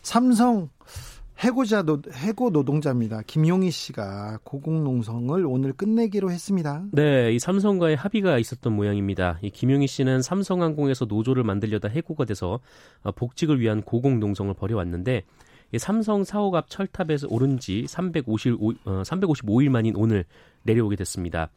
삼성 0.01 0.71
해고자 1.39 1.83
노, 1.83 2.03
해고 2.13 2.51
노동자입니다. 2.51 3.23
김용희 3.25 3.71
씨가 3.71 4.41
고공농성을 4.43 5.47
오늘 5.47 5.73
끝내기로 5.73 6.33
했습니다. 6.33 6.85
네, 6.91 7.33
이 7.33 7.39
삼성과의 7.39 7.95
합의가 7.95 8.39
있었던 8.39 8.73
모양입니다. 8.73 9.39
이 9.43 9.51
김용희 9.51 9.87
씨는 9.87 10.21
삼성항공에서 10.21 11.05
노조를 11.05 11.45
만들려다 11.45 11.89
해고가 11.89 12.25
돼서 12.25 12.59
어, 13.03 13.13
복직을 13.13 13.61
위한 13.61 13.83
고공농성을 13.83 14.53
벌여왔는데 14.55 15.23
이 15.71 15.79
삼성 15.79 16.25
사옥 16.25 16.57
앞 16.57 16.69
철탑에서 16.71 17.29
오른 17.31 17.61
지 17.61 17.87
355, 17.87 18.73
어, 18.85 19.03
355일 19.03 19.69
만인 19.69 19.95
오늘 19.95 20.25
내려오게 20.65 20.97
됐습니다. 20.97 21.51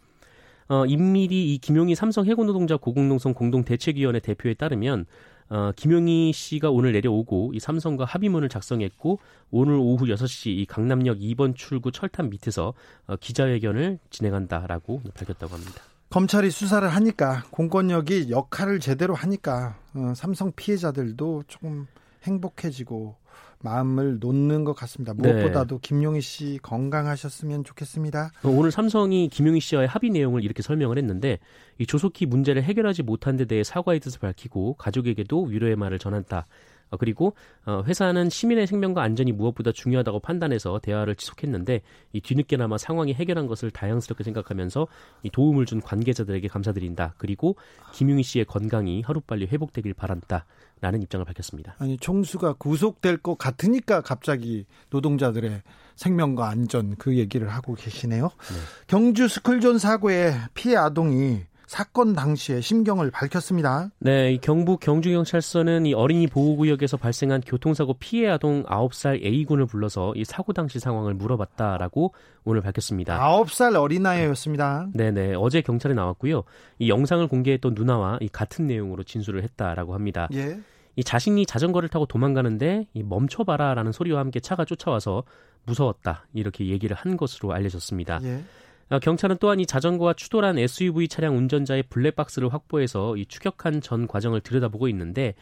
어, 0.70 0.86
임밀히 0.86 1.56
이 1.56 1.58
김용희 1.58 1.96
삼성 1.96 2.28
해고 2.28 2.46
노동자 2.46 2.78
고공농성 2.78 3.34
공동대책위원회 3.34 4.20
대표에 4.20 4.54
따르면 4.54 5.06
어, 5.52 5.74
김용희 5.76 6.32
씨가 6.32 6.72
오늘 6.72 6.94
내려오고 6.94 7.52
이 7.54 7.60
삼성과 7.60 8.06
합의문을 8.06 8.48
작성했고 8.48 9.20
오늘 9.52 9.76
오후 9.76 10.06
6시 10.06 10.48
이 10.48 10.66
강남역 10.66 11.18
2번 11.20 11.58
출구 11.58 11.92
철탑 11.92 12.28
밑에서 12.28 12.74
어, 13.08 13.16
기자회견을 13.18 14.00
진행한다라고 14.10 15.02
밝혔다고 15.14 15.54
합니다. 15.54 15.82
검찰이 16.10 16.52
수사를 16.52 16.88
하니까 16.88 17.44
공권력이 17.52 18.32
역할을 18.32 18.80
제대로 18.80 19.14
하니까 19.14 19.78
어, 19.94 20.14
삼성 20.16 20.54
피해자들도 20.56 21.44
조금 21.50 21.86
행복해지고 22.24 23.18
마음을 23.64 24.20
놓는 24.20 24.64
것 24.64 24.74
같습니다. 24.74 25.14
무엇보다도 25.14 25.76
네. 25.76 25.80
김용희 25.82 26.22
씨 26.22 26.60
건강하셨으면 26.62 27.64
좋겠습니다. 27.64 28.32
어, 28.44 28.50
오늘 28.50 28.72
삼성이 28.72 29.28
김용희 29.30 29.60
씨와의 29.60 29.88
합의 29.88 30.10
내용을 30.10 30.44
이렇게 30.44 30.62
설명을 30.62 30.98
했는데 30.98 31.40
이 31.78 31.86
조속히 31.86 32.26
문제를 32.26 32.64
해결하지 32.64 33.04
못한 33.04 33.38
데 33.38 33.46
대해 33.46 33.64
사과의 33.64 34.00
뜻을 34.00 34.20
밝히고 34.20 34.76
가족에게도 34.76 35.44
위로의 35.44 35.76
말을 35.76 36.00
전한다. 36.00 36.46
어, 36.92 36.98
그리고 36.98 37.34
어, 37.66 37.84
회사는 37.86 38.30
시민의 38.30 38.68
생명과 38.68 39.02
안전이 39.02 39.32
무엇보다 39.32 39.72
중요하다고 39.72 40.20
판단해서 40.20 40.80
대화를 40.80 41.16
지속했는데 41.16 41.82
이 42.14 42.22
뒤늦게나마 42.22 42.78
상황이 42.78 43.14
해결한 43.14 43.48
것을 43.48 43.72
다양스럽게 43.72 44.24
생각하면서 44.24 44.88
이 45.24 45.30
도움을 45.32 45.66
준 45.66 45.82
관계자들에게 45.82 46.48
감사드린다. 46.48 47.16
그리고 47.18 47.56
김용희 47.94 48.24
씨의 48.24 48.46
건강이 48.46 49.02
하루빨리 49.02 49.48
회복되길 49.48 49.94
바란다. 49.94 50.46
라는 50.82 51.04
입장을 51.04 51.24
밝혔습니다. 51.24 51.76
아니 51.78 51.96
총수가 51.96 52.54
구속될 52.54 53.18
것 53.18 53.38
같으니까 53.38 54.02
갑자기 54.02 54.66
노동자들의 54.90 55.62
생명과 55.96 56.50
안전 56.50 56.96
그 56.98 57.18
얘기를 57.18 57.48
하고 57.50 57.76
계시네요. 57.76 58.24
네. 58.24 58.58
경주 58.88 59.28
스쿨존 59.28 59.78
사고의 59.78 60.34
피해 60.56 60.76
아동이 60.76 61.42
사건 61.72 62.12
당시에 62.12 62.60
심경을 62.60 63.12
밝혔습니다. 63.12 63.92
네, 64.00 64.38
경북 64.42 64.82
경주경찰서는 64.82 65.86
이 65.86 65.94
어린이 65.94 66.28
보호구역에서 66.28 66.98
발생한 66.98 67.40
교통사고 67.40 67.94
피해 67.94 68.28
아동 68.28 68.66
9살 68.66 69.24
A군을 69.24 69.68
불러서 69.68 70.12
이 70.18 70.26
사고 70.26 70.52
당시 70.52 70.80
상황을 70.80 71.14
물어봤다라고 71.14 72.14
오늘 72.44 72.60
밝혔습니다. 72.60 73.18
9살 73.18 73.80
어린아이였습니다. 73.80 74.90
네, 74.94 75.12
네. 75.12 75.34
어제 75.34 75.62
경찰에 75.62 75.94
나왔고요. 75.94 76.44
이 76.78 76.90
영상을 76.90 77.26
공개했던 77.26 77.74
누나와 77.74 78.18
이 78.20 78.28
같은 78.28 78.68
내용으로 78.68 79.04
진술을 79.04 79.42
했다라고 79.42 79.94
합니다. 79.94 80.28
예. 80.34 80.60
이 80.98 81.06
자신이 81.06 81.46
자전거를 81.46 81.88
타고 81.88 82.06
도망가는데 82.06 82.88
이 82.94 83.02
멈춰봐라라는 83.02 83.94
소리와 83.94 84.20
함께 84.20 84.42
차가 84.42 84.66
쫓아와서 84.66 85.24
무서웠다 85.64 86.26
이렇게 86.34 86.66
얘기를 86.66 86.98
한 86.98 87.16
것으로 87.16 87.54
알려졌습니다. 87.54 88.20
예. 88.24 88.44
어, 88.92 89.00
경찰은 89.00 89.38
또한 89.40 89.60
이 89.60 89.66
자전거와 89.66 90.14
추돌한 90.14 90.60
SUV 90.60 91.08
차량 91.08 91.38
운전자의 91.38 91.84
블랙박스를 91.84 92.54
확보해서 92.54 93.16
이 93.16 93.26
추격한 93.26 93.82
전 93.82 94.06
과정을 94.06 94.42
들여다보고 94.42 94.90
있는데 94.90 95.34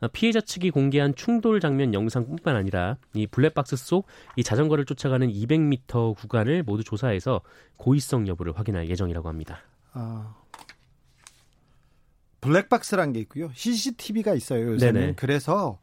어, 0.00 0.08
피해자 0.12 0.40
측이 0.40 0.70
공개한 0.70 1.14
충돌 1.14 1.60
장면 1.60 1.94
영상뿐만 1.94 2.56
아니라 2.56 2.96
이 3.14 3.26
블랙박스 3.26 3.76
속 3.76 4.06
이 4.36 4.42
자전거를 4.44 4.84
쫓아가는 4.84 5.28
200m 5.28 6.16
구간을 6.16 6.62
모두 6.62 6.84
조사해서 6.84 7.40
고의성 7.76 8.28
여부를 8.28 8.56
확인할 8.56 8.88
예정이라고 8.88 9.28
합니다. 9.28 9.60
아, 9.92 10.34
블랙박스란 12.40 13.12
게 13.12 13.20
있고요. 13.20 13.50
CCTV가 13.54 14.34
있어요. 14.34 14.72
요새는. 14.72 15.00
네네. 15.00 15.12
그래서 15.16 15.78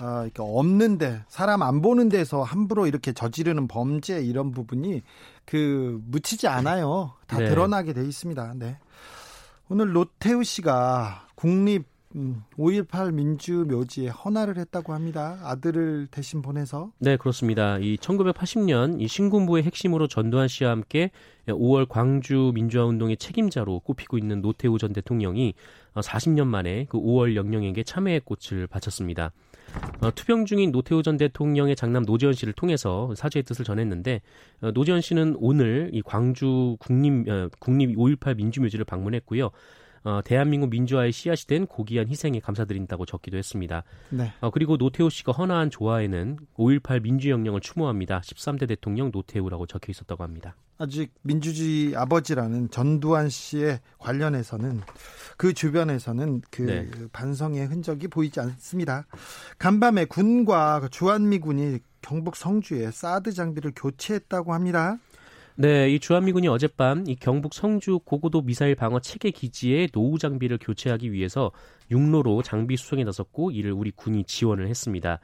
어, 0.00 0.28
없는데 0.38 1.24
사람 1.28 1.62
안 1.62 1.80
보는 1.80 2.08
데서 2.08 2.42
함부로 2.42 2.86
이렇게 2.86 3.12
저지르는 3.12 3.66
범죄 3.68 4.20
이런 4.22 4.50
부분이 4.50 5.02
그 5.44 6.00
묻히지 6.06 6.48
않아요. 6.48 7.14
다 7.26 7.38
네. 7.38 7.48
드러나게 7.48 7.92
돼 7.92 8.02
있습니다. 8.02 8.54
네. 8.56 8.78
오늘 9.68 9.92
노태우 9.92 10.44
씨가 10.44 11.26
국립 11.34 11.95
5.18 12.14 13.08
음, 13.08 13.16
민주묘지에 13.16 14.08
헌화를 14.08 14.58
했다고 14.58 14.92
합니다. 14.92 15.38
아들을 15.42 16.08
대신 16.10 16.42
보내서. 16.42 16.92
네, 16.98 17.16
그렇습니다. 17.16 17.78
이 17.78 17.96
1980년 17.96 19.00
이 19.00 19.08
신군부의 19.08 19.64
핵심으로 19.64 20.08
전두환 20.08 20.48
씨와 20.48 20.70
함께 20.70 21.10
5월 21.46 21.88
광주 21.88 22.52
민주화 22.54 22.84
운동의 22.86 23.16
책임자로 23.16 23.80
꼽히고 23.80 24.18
있는 24.18 24.40
노태우 24.40 24.78
전 24.78 24.92
대통령이 24.92 25.54
40년 25.94 26.46
만에 26.46 26.86
그 26.88 26.98
5월 26.98 27.34
영령에게 27.34 27.82
참회의 27.82 28.20
꽃을 28.20 28.66
바쳤습니다. 28.66 29.32
어, 30.00 30.10
투병 30.14 30.46
중인 30.46 30.72
노태우 30.72 31.02
전 31.02 31.16
대통령의 31.16 31.76
장남 31.76 32.04
노재현 32.04 32.32
씨를 32.34 32.52
통해서 32.52 33.12
사죄의 33.14 33.42
뜻을 33.42 33.64
전했는데 33.64 34.20
어, 34.62 34.70
노재현 34.70 35.00
씨는 35.00 35.36
오늘 35.38 35.90
이 35.92 36.02
광주 36.02 36.76
국립 36.78 37.28
어, 37.28 37.48
국립 37.58 37.96
5.18 37.96 38.36
민주묘지를 38.36 38.84
방문했고요. 38.84 39.50
어, 40.04 40.20
대한민국 40.24 40.70
민주화의 40.70 41.12
씨앗이 41.12 41.46
된 41.46 41.66
고귀한 41.66 42.08
희생에 42.08 42.40
감사드린다고 42.40 43.06
적기도 43.06 43.36
했습니다. 43.36 43.84
네. 44.10 44.32
어, 44.40 44.50
그리고 44.50 44.76
노태우 44.76 45.10
씨가 45.10 45.32
헌화한 45.32 45.70
조화에는 45.70 46.38
5.18 46.56 47.02
민주혁명을 47.02 47.60
추모합니다. 47.60 48.20
13대 48.20 48.68
대통령 48.68 49.10
노태우라고 49.12 49.66
적혀 49.66 49.90
있었다고 49.90 50.22
합니다. 50.22 50.56
아직 50.78 51.12
민주주의 51.22 51.96
아버지라는 51.96 52.70
전두환 52.70 53.30
씨의 53.30 53.80
관련해서는 53.98 54.82
그 55.36 55.54
주변에서는 55.54 56.42
그 56.50 56.62
네. 56.62 56.88
반성의 57.12 57.66
흔적이 57.66 58.08
보이지 58.08 58.40
않습니다. 58.40 59.06
간밤에 59.58 60.04
군과 60.04 60.88
주한미군이 60.90 61.78
경북 62.02 62.36
성주에 62.36 62.90
사드 62.90 63.32
장비를 63.32 63.72
교체했다고 63.74 64.52
합니다. 64.52 64.98
네, 65.58 65.88
이 65.88 65.98
주한미군이 65.98 66.48
어젯밤 66.48 67.04
이 67.06 67.16
경북 67.16 67.54
성주 67.54 68.00
고고도 68.00 68.42
미사일 68.42 68.74
방어 68.74 69.00
체계 69.00 69.30
기지에 69.30 69.86
노후 69.86 70.18
장비를 70.18 70.58
교체하기 70.60 71.12
위해서 71.12 71.50
육로로 71.90 72.42
장비 72.42 72.76
수송에 72.76 73.04
나섰고 73.04 73.52
이를 73.52 73.72
우리 73.72 73.90
군이 73.90 74.24
지원을 74.24 74.68
했습니다. 74.68 75.18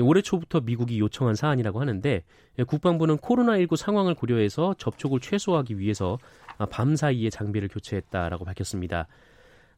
올해 0.00 0.22
초부터 0.22 0.60
미국이 0.60 1.00
요청한 1.00 1.34
사안이라고 1.34 1.80
하는데 1.80 2.22
국방부는 2.68 3.16
코로나19 3.16 3.74
상황을 3.74 4.14
고려해서 4.14 4.76
접촉을 4.78 5.18
최소화하기 5.18 5.80
위해서 5.80 6.18
밤 6.70 6.94
사이에 6.94 7.28
장비를 7.28 7.66
교체했다라고 7.66 8.44
밝혔습니다. 8.44 9.08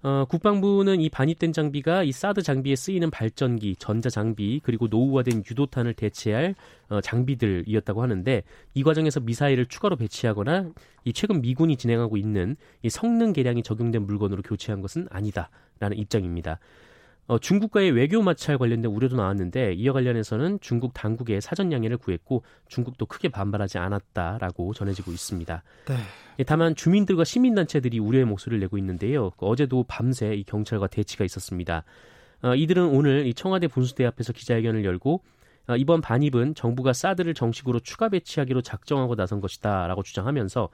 어, 0.02 0.24
국방부는 0.28 1.00
이 1.00 1.08
반입된 1.08 1.52
장비가 1.52 2.02
이 2.02 2.12
사드 2.12 2.42
장비에 2.42 2.76
쓰이는 2.76 3.10
발전기, 3.10 3.76
전자 3.76 4.10
장비 4.10 4.60
그리고 4.62 4.86
노후화된 4.88 5.44
유도탄을 5.50 5.94
대체할 5.94 6.54
어, 6.88 7.00
장비들이었다고 7.00 8.02
하는데 8.02 8.42
이 8.74 8.82
과정에서 8.82 9.20
미사일을 9.20 9.66
추가로 9.66 9.96
배치하거나 9.96 10.70
이 11.04 11.12
최근 11.12 11.40
미군이 11.40 11.76
진행하고 11.76 12.16
있는 12.16 12.56
이 12.82 12.90
성능 12.90 13.32
개량이 13.32 13.62
적용된 13.62 14.06
물건으로 14.06 14.42
교체한 14.42 14.82
것은 14.82 15.08
아니다라는 15.10 15.96
입장입니다. 15.96 16.58
어, 17.28 17.38
중국과의 17.38 17.90
외교 17.90 18.22
마찰 18.22 18.56
관련된 18.56 18.90
우려도 18.90 19.16
나왔는데 19.16 19.72
이와 19.74 19.94
관련해서는 19.94 20.60
중국 20.60 20.94
당국에 20.94 21.40
사전 21.40 21.72
양해를 21.72 21.96
구했고 21.96 22.44
중국도 22.68 23.06
크게 23.06 23.28
반발하지 23.28 23.78
않았다라고 23.78 24.74
전해지고 24.74 25.10
있습니다. 25.10 25.62
네. 25.86 25.94
예, 26.38 26.44
다만 26.44 26.76
주민들과 26.76 27.24
시민단체들이 27.24 27.98
우려의 27.98 28.26
목소리를 28.26 28.60
내고 28.60 28.78
있는데요. 28.78 29.30
그 29.30 29.46
어제도 29.46 29.84
밤새 29.88 30.34
이 30.34 30.44
경찰과 30.44 30.86
대치가 30.86 31.24
있었습니다. 31.24 31.84
어, 32.42 32.54
이들은 32.54 32.84
오늘 32.84 33.26
이 33.26 33.34
청와대 33.34 33.66
분수대 33.66 34.04
앞에서 34.04 34.32
기자회견을 34.32 34.84
열고 34.84 35.14
어, 35.14 35.20
이번 35.76 36.00
반입은 36.00 36.54
정부가 36.54 36.92
사드를 36.92 37.34
정식으로 37.34 37.80
추가 37.80 38.08
배치하기로 38.08 38.62
작정하고 38.62 39.16
나선 39.16 39.40
것이다라고 39.40 40.02
주장하면서 40.02 40.68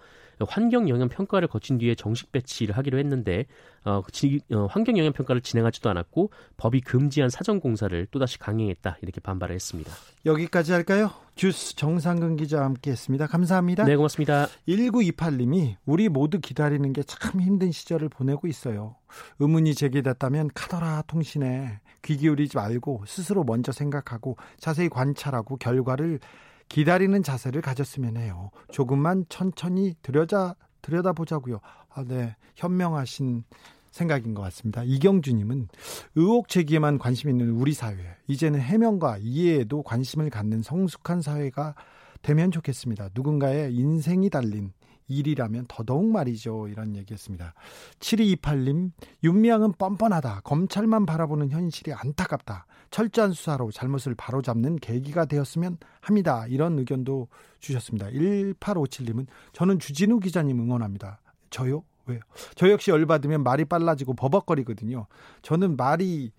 환경 0.46 0.88
영향 0.88 1.08
평가를 1.08 1.49
거친 1.49 1.78
뒤에 1.78 1.94
정식 1.94 2.30
배치를 2.32 2.76
하기로 2.76 2.99
했는데 2.99 3.46
어, 3.84 4.02
지, 4.12 4.40
어, 4.52 4.66
환경 4.66 4.99
영향 4.99 5.12
평가를 5.12 5.40
진행하지도 5.40 5.88
않았고 5.88 6.30
법이 6.56 6.80
금지한 6.82 7.30
사전 7.30 7.61
공사를 7.61 8.06
또다시 8.11 8.38
강행했다 8.38 8.99
이렇게 9.02 9.20
반발을 9.20 9.54
했습니다. 9.54 9.92
여기까지 10.26 10.72
할까요? 10.72 11.11
주스 11.35 11.75
정상근 11.77 12.37
기자와 12.37 12.64
함께했습니다. 12.66 13.27
감사합니다. 13.27 13.85
네, 13.85 13.97
고맙습니다. 13.97 14.49
1928님이 14.68 15.77
우리 15.87 16.09
모두 16.09 16.40
기다리는 16.40 16.92
게 16.92 17.03
참 17.05 17.40
힘든 17.40 17.73
시절을 17.73 18.09
보내고 18.09 18.47
있어요. 18.49 18.97
의문이 19.38 19.75
제기됐다면 19.75 20.51
카더라 20.55 21.03
통신에 21.07 21.81
귀 22.03 22.16
기울이지 22.16 22.57
말고 22.57 23.05
스스로 23.07 23.45
먼저 23.45 23.73
생각하고 23.73 24.37
자세히 24.59 24.88
관찰하고 24.88 25.57
결과를 25.57 26.21
기다리는 26.68 27.23
자세를 27.23 27.61
가졌으면 27.61 28.16
해요. 28.16 28.51
조금만 28.71 29.25
천천히 29.29 29.95
들여다 30.03 30.57
들여다보자고요. 30.83 31.61
아, 31.95 32.05
네. 32.07 32.35
현명하신 32.57 33.45
생각인 33.92 34.35
것 34.35 34.42
같습니다. 34.42 34.83
이경주님은 34.83 35.68
의혹 36.16 36.48
제기에만 36.48 36.98
관심 36.98 37.31
있는 37.31 37.50
우리 37.50 37.72
사회, 37.72 37.96
이제는 38.26 38.61
해명과 38.61 39.18
이해에도 39.20 39.83
관심을 39.83 40.31
갖는 40.31 40.62
성숙한 40.62 41.22
사회가 41.22 41.76
되면 42.22 42.50
좋겠습니다. 42.50 43.11
누군가의 43.14 43.74
인생이 43.74 44.31
달린 44.31 44.72
일이라면 45.09 45.66
더더욱 45.68 46.07
말이죠. 46.07 46.68
이런 46.68 46.96
얘기했습니다. 46.96 47.55
7228님, 47.98 48.92
윤미향은 49.22 49.72
뻔뻔하다. 49.72 50.40
검찰만 50.44 51.07
바라보는 51.07 51.50
현실이 51.50 51.92
안타깝다. 51.92 52.66
철저한 52.90 53.33
수사로 53.33 53.70
잘못을 53.70 54.14
바로잡는 54.14 54.76
계기가 54.76 55.24
되었으면 55.24 55.78
합니다. 56.00 56.46
이런 56.48 56.78
의견도 56.78 57.28
주셨습니다. 57.59 58.09
1857님은 58.11 59.26
저는 59.52 59.78
주진우 59.78 60.20
기자님 60.20 60.61
응원합니다. 60.61 61.20
저요? 61.50 61.85
왜요? 62.07 62.21
저 62.55 62.71
역시 62.71 62.91
열받으면 62.91 63.43
말이 63.43 63.65
빨라지고 63.65 64.15
버벅거리거든요. 64.15 65.07
저는 65.43 65.77
말이 65.77 66.33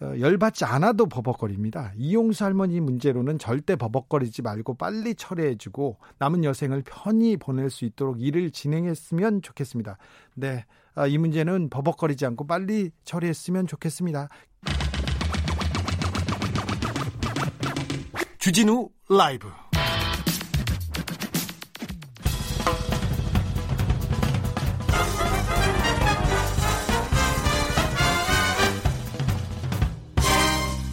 어, 0.00 0.14
열받지 0.18 0.64
않아도 0.64 1.06
버벅거립니다. 1.06 1.92
이용수 1.96 2.44
할머니 2.44 2.80
문제로는 2.80 3.38
절대 3.38 3.74
버벅거리지 3.74 4.42
말고 4.42 4.74
빨리 4.74 5.14
처리해주고 5.14 5.98
남은 6.18 6.44
여생을 6.44 6.82
편히 6.86 7.36
보낼 7.36 7.68
수 7.68 7.84
있도록 7.84 8.20
일을 8.20 8.52
진행했으면 8.52 9.42
좋겠습니다. 9.42 9.98
네, 10.34 10.64
아, 10.94 11.06
이 11.06 11.18
문제는 11.18 11.68
버벅거리지 11.68 12.26
않고 12.26 12.46
빨리 12.46 12.90
처리했으면 13.04 13.66
좋겠습니다. 13.66 14.28
주진우 18.38 18.88
라이브 19.10 19.48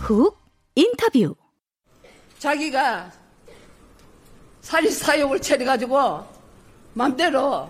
훅 0.05 0.37
인터뷰. 0.75 1.35
자기가 2.37 3.11
사리 4.61 4.91
사욕을 4.91 5.41
차려가지고 5.41 6.23
맘대로 6.93 7.67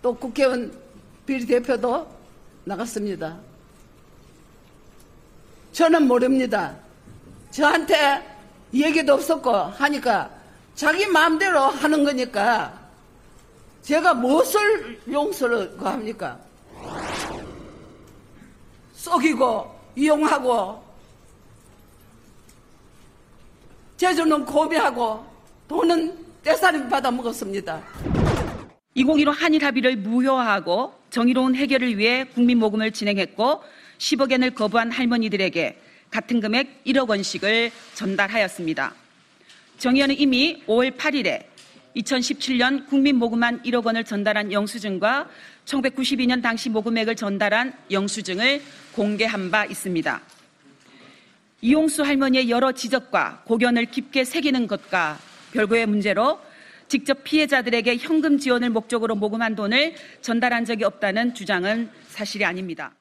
또 0.00 0.14
국회의원 0.14 0.72
비리대표도 1.26 2.06
나갔습니다. 2.62 3.36
저는 5.72 6.06
모릅니다. 6.06 6.76
저한테 7.50 8.22
얘기도 8.72 9.14
없었고 9.14 9.50
하니까 9.50 10.30
자기 10.76 11.06
마음대로 11.06 11.58
하는 11.58 12.04
거니까 12.04 12.88
제가 13.82 14.14
무엇을 14.14 15.00
용서를 15.10 15.76
합니까? 15.80 16.38
썩이고 18.94 19.74
이용하고 19.96 20.85
제주는 23.96 24.44
고비하고 24.44 25.24
돈은 25.68 26.14
떼살림 26.42 26.88
받아 26.88 27.10
먹었습니다. 27.10 27.82
2015 28.94 29.30
한일 29.30 29.64
합의를 29.64 29.96
무효화하고 29.96 30.94
정의로운 31.10 31.54
해결을 31.54 31.96
위해 31.96 32.24
국민 32.24 32.58
모금을 32.58 32.92
진행했고 32.92 33.62
10억 33.98 34.32
엔을 34.32 34.50
거부한 34.50 34.90
할머니들에게 34.90 35.80
같은 36.10 36.40
금액 36.40 36.84
1억 36.84 37.08
원씩을 37.08 37.70
전달하였습니다. 37.94 38.94
정의원은 39.78 40.18
이미 40.18 40.62
5월 40.66 40.96
8일에 40.96 41.44
2017년 41.96 42.86
국민 42.88 43.16
모금한 43.16 43.62
1억 43.62 43.84
원을 43.84 44.04
전달한 44.04 44.52
영수증과 44.52 45.28
1992년 45.64 46.42
당시 46.42 46.68
모금액을 46.68 47.16
전달한 47.16 47.72
영수증을 47.90 48.60
공개한 48.92 49.50
바 49.50 49.64
있습니다. 49.64 50.20
이용수 51.60 52.02
할머니의 52.02 52.50
여러 52.50 52.72
지적과 52.72 53.42
고견을 53.46 53.86
깊게 53.86 54.24
새기는 54.24 54.66
것과 54.66 55.18
별거의 55.52 55.86
문제로 55.86 56.38
직접 56.88 57.24
피해자들에게 57.24 57.96
현금 57.96 58.38
지원을 58.38 58.70
목적으로 58.70 59.14
모금한 59.16 59.56
돈을 59.56 59.94
전달한 60.20 60.64
적이 60.64 60.84
없다는 60.84 61.34
주장은 61.34 61.90
사실이 62.08 62.44
아닙니다. 62.44 62.92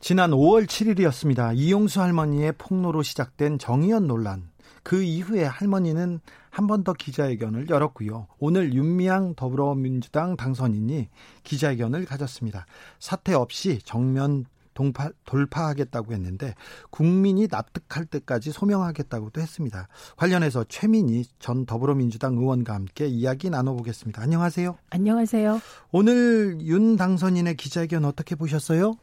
지난 0.00 0.30
5월 0.30 0.66
7일이었습니다. 0.66 1.56
이용수 1.56 2.00
할머니의 2.00 2.54
폭로로 2.58 3.02
시작된 3.02 3.58
정의연 3.58 4.06
논란. 4.06 4.50
그 4.82 5.02
이후에 5.02 5.44
할머니는 5.44 6.20
한 6.50 6.66
번 6.66 6.82
더 6.82 6.92
기자회견을 6.92 7.68
열었고요. 7.68 8.26
오늘 8.38 8.72
윤미향 8.72 9.34
더불어민주당 9.36 10.36
당선인이 10.36 11.08
기자회견을 11.44 12.04
가졌습니다. 12.04 12.66
사퇴 12.98 13.34
없이 13.34 13.78
정면 13.84 14.46
동파, 14.78 15.10
돌파하겠다고 15.24 16.12
했는데 16.12 16.54
국민이 16.90 17.48
납득할 17.50 18.06
때까지 18.06 18.52
소명하겠다고도 18.52 19.40
했습니다. 19.40 19.88
관련해서 20.16 20.62
최민희 20.68 21.24
전 21.40 21.66
더불어민주당 21.66 22.34
의원과 22.34 22.74
함께 22.74 23.08
이야기 23.08 23.50
나눠보겠습니다. 23.50 24.22
안녕하세요. 24.22 24.78
안녕하세요. 24.90 25.60
오늘 25.90 26.58
윤 26.60 26.96
당선인의 26.96 27.56
기자회견 27.56 28.04
어떻게 28.04 28.36
보셨어요? 28.36 28.94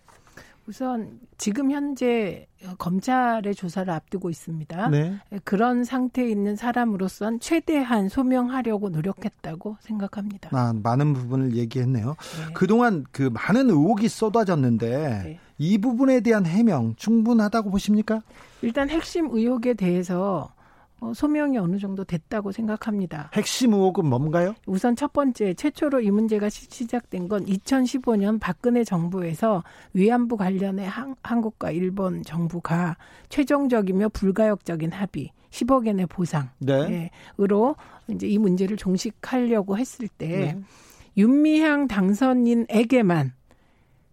우선 0.68 1.20
지금 1.38 1.72
현재 1.72 2.48
검찰의 2.80 3.54
조사를 3.54 3.92
앞두고 3.94 4.30
있습니다. 4.32 4.90
네. 4.90 5.20
그런 5.44 5.84
상태에 5.84 6.28
있는 6.28 6.56
사람으로선 6.56 7.40
최대한 7.40 8.10
소명하려고 8.10 8.90
노력했다고 8.90 9.78
생각합니다. 9.82 10.50
아, 10.54 10.74
많은 10.74 11.14
부분을 11.14 11.56
얘기했네요. 11.56 12.08
네. 12.08 12.54
그동안 12.54 13.06
그 13.12 13.30
많은 13.32 13.70
의혹이 13.70 14.10
쏟아졌는데 14.10 14.90
네. 15.24 15.40
이 15.58 15.78
부분에 15.78 16.22
대한 16.22 16.46
해명 16.46 16.96
충분하다고 16.96 17.70
보십니까? 17.70 18.22
일단 18.62 18.90
핵심 18.90 19.30
의혹에 19.32 19.76
대해서 19.76 20.55
어, 21.02 21.14
소명이 21.14 21.58
어느 21.58 21.78
정도 21.78 22.04
됐다고 22.04 22.52
생각합니다. 22.52 23.30
핵심 23.34 23.74
의혹은 23.74 24.06
뭔가요? 24.06 24.56
우선 24.66 24.96
첫 24.96 25.12
번째 25.14 25.54
최초로 25.54 26.02
이 26.02 26.10
문제가 26.12 26.50
시- 26.50 26.68
시작된 26.70 27.28
건 27.28 27.46
2015년 27.46 28.40
박근혜 28.40 28.84
정부에서 28.84 29.64
위안부 29.94 30.38
관련해 30.38 30.86
한, 30.86 31.16
한국과 31.22 31.72
일본 31.72 32.24
정부가 32.24 32.98
최종적이며 33.30 34.10
불가역적인 34.10 34.92
합의 34.94 35.32
10억 35.52 35.88
엔의 35.88 36.08
보상 36.08 36.50
네. 36.60 37.12
으로 37.40 37.76
이제 38.08 38.28
이 38.28 38.38
문제를 38.38 38.78
종식하려고 38.78 39.78
했을 39.78 40.08
때 40.08 40.28
네. 40.28 40.60
윤미향 41.18 41.88
당선인에게만 41.88 43.34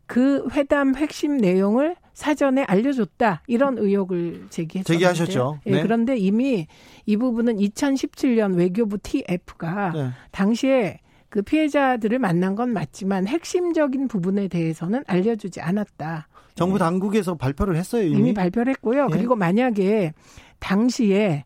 그 0.07 0.47
회담 0.53 0.95
핵심 0.95 1.37
내용을 1.37 1.97
사전에 2.15 2.65
알려줬다 2.65 3.43
이런 3.47 3.79
의혹을 3.79 4.47
제기했었는데 4.51 4.93
제기하셨죠. 4.93 5.61
예, 5.67 5.71
네. 5.71 5.83
그런데 5.83 6.17
이미 6.17 6.67
이 7.07 7.17
부분은 7.17 7.57
2017년 7.57 8.57
외교부 8.57 8.99
TF가 8.99 9.93
네. 9.95 10.11
당시에 10.31 10.99
그 11.29 11.41
피해자들을 11.41 12.19
만난 12.19 12.55
건 12.55 12.73
맞지만 12.75 13.27
핵심적인 13.27 14.09
부분에 14.09 14.49
대해서는 14.49 15.03
알려주지 15.07 15.63
않았다. 15.63 16.29
정부 16.55 16.79
당국에서 16.79 17.35
발표를 17.35 17.77
했어요 17.77 18.07
이미. 18.07 18.19
이미 18.19 18.35
발표를 18.35 18.71
했고요. 18.73 19.09
예. 19.11 19.17
그리고 19.17 19.35
만약에 19.35 20.13
당시에 20.59 21.45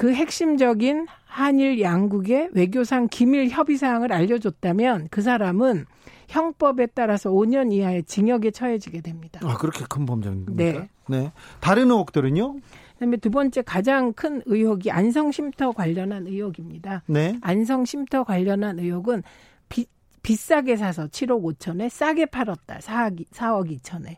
그 0.00 0.14
핵심적인 0.14 1.06
한일 1.26 1.78
양국의 1.78 2.48
외교상 2.54 3.06
기밀 3.08 3.50
협의 3.50 3.76
사항을 3.76 4.14
알려줬다면 4.14 5.08
그 5.10 5.20
사람은 5.20 5.84
형법에 6.26 6.86
따라서 6.94 7.28
5년 7.28 7.70
이하의 7.70 8.04
징역에 8.04 8.50
처해지게 8.50 9.02
됩니다. 9.02 9.40
아 9.44 9.58
그렇게 9.58 9.84
큰 9.86 10.06
범죄입니까? 10.06 10.54
네. 10.54 10.88
네. 11.06 11.32
다른 11.60 11.90
의혹들은요? 11.90 12.56
그다음에 12.94 13.18
두 13.18 13.30
번째 13.30 13.60
가장 13.60 14.14
큰 14.14 14.40
의혹이 14.46 14.90
안성 14.90 15.32
쉼터 15.32 15.72
관련한 15.72 16.26
의혹입니다. 16.26 17.02
네. 17.04 17.36
안성 17.42 17.84
쉼터 17.84 18.24
관련한 18.24 18.78
의혹은 18.78 19.22
비, 19.68 19.84
비싸게 20.22 20.76
사서 20.76 21.08
7억 21.08 21.42
5천에 21.42 21.90
싸게 21.90 22.24
팔았다. 22.24 22.78
4억, 22.78 23.26
4억 23.32 23.70
2천에. 23.70 24.16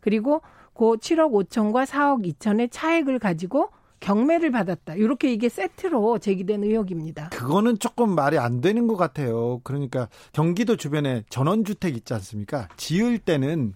그리고 0.00 0.42
그 0.74 0.98
7억 0.98 1.32
5천과 1.32 1.86
4억 1.86 2.22
2천의 2.34 2.68
차액을 2.70 3.18
가지고 3.18 3.70
경매를 4.02 4.50
받았다. 4.50 4.96
이렇게 4.96 5.32
이게 5.32 5.48
세트로 5.48 6.18
제기된 6.18 6.64
의혹입니다. 6.64 7.30
그거는 7.30 7.78
조금 7.78 8.14
말이 8.14 8.36
안 8.36 8.60
되는 8.60 8.88
것 8.88 8.96
같아요. 8.96 9.60
그러니까 9.62 10.08
경기도 10.32 10.76
주변에 10.76 11.22
전원주택 11.30 11.96
있지 11.96 12.12
않습니까? 12.12 12.68
지을 12.76 13.18
때는 13.18 13.74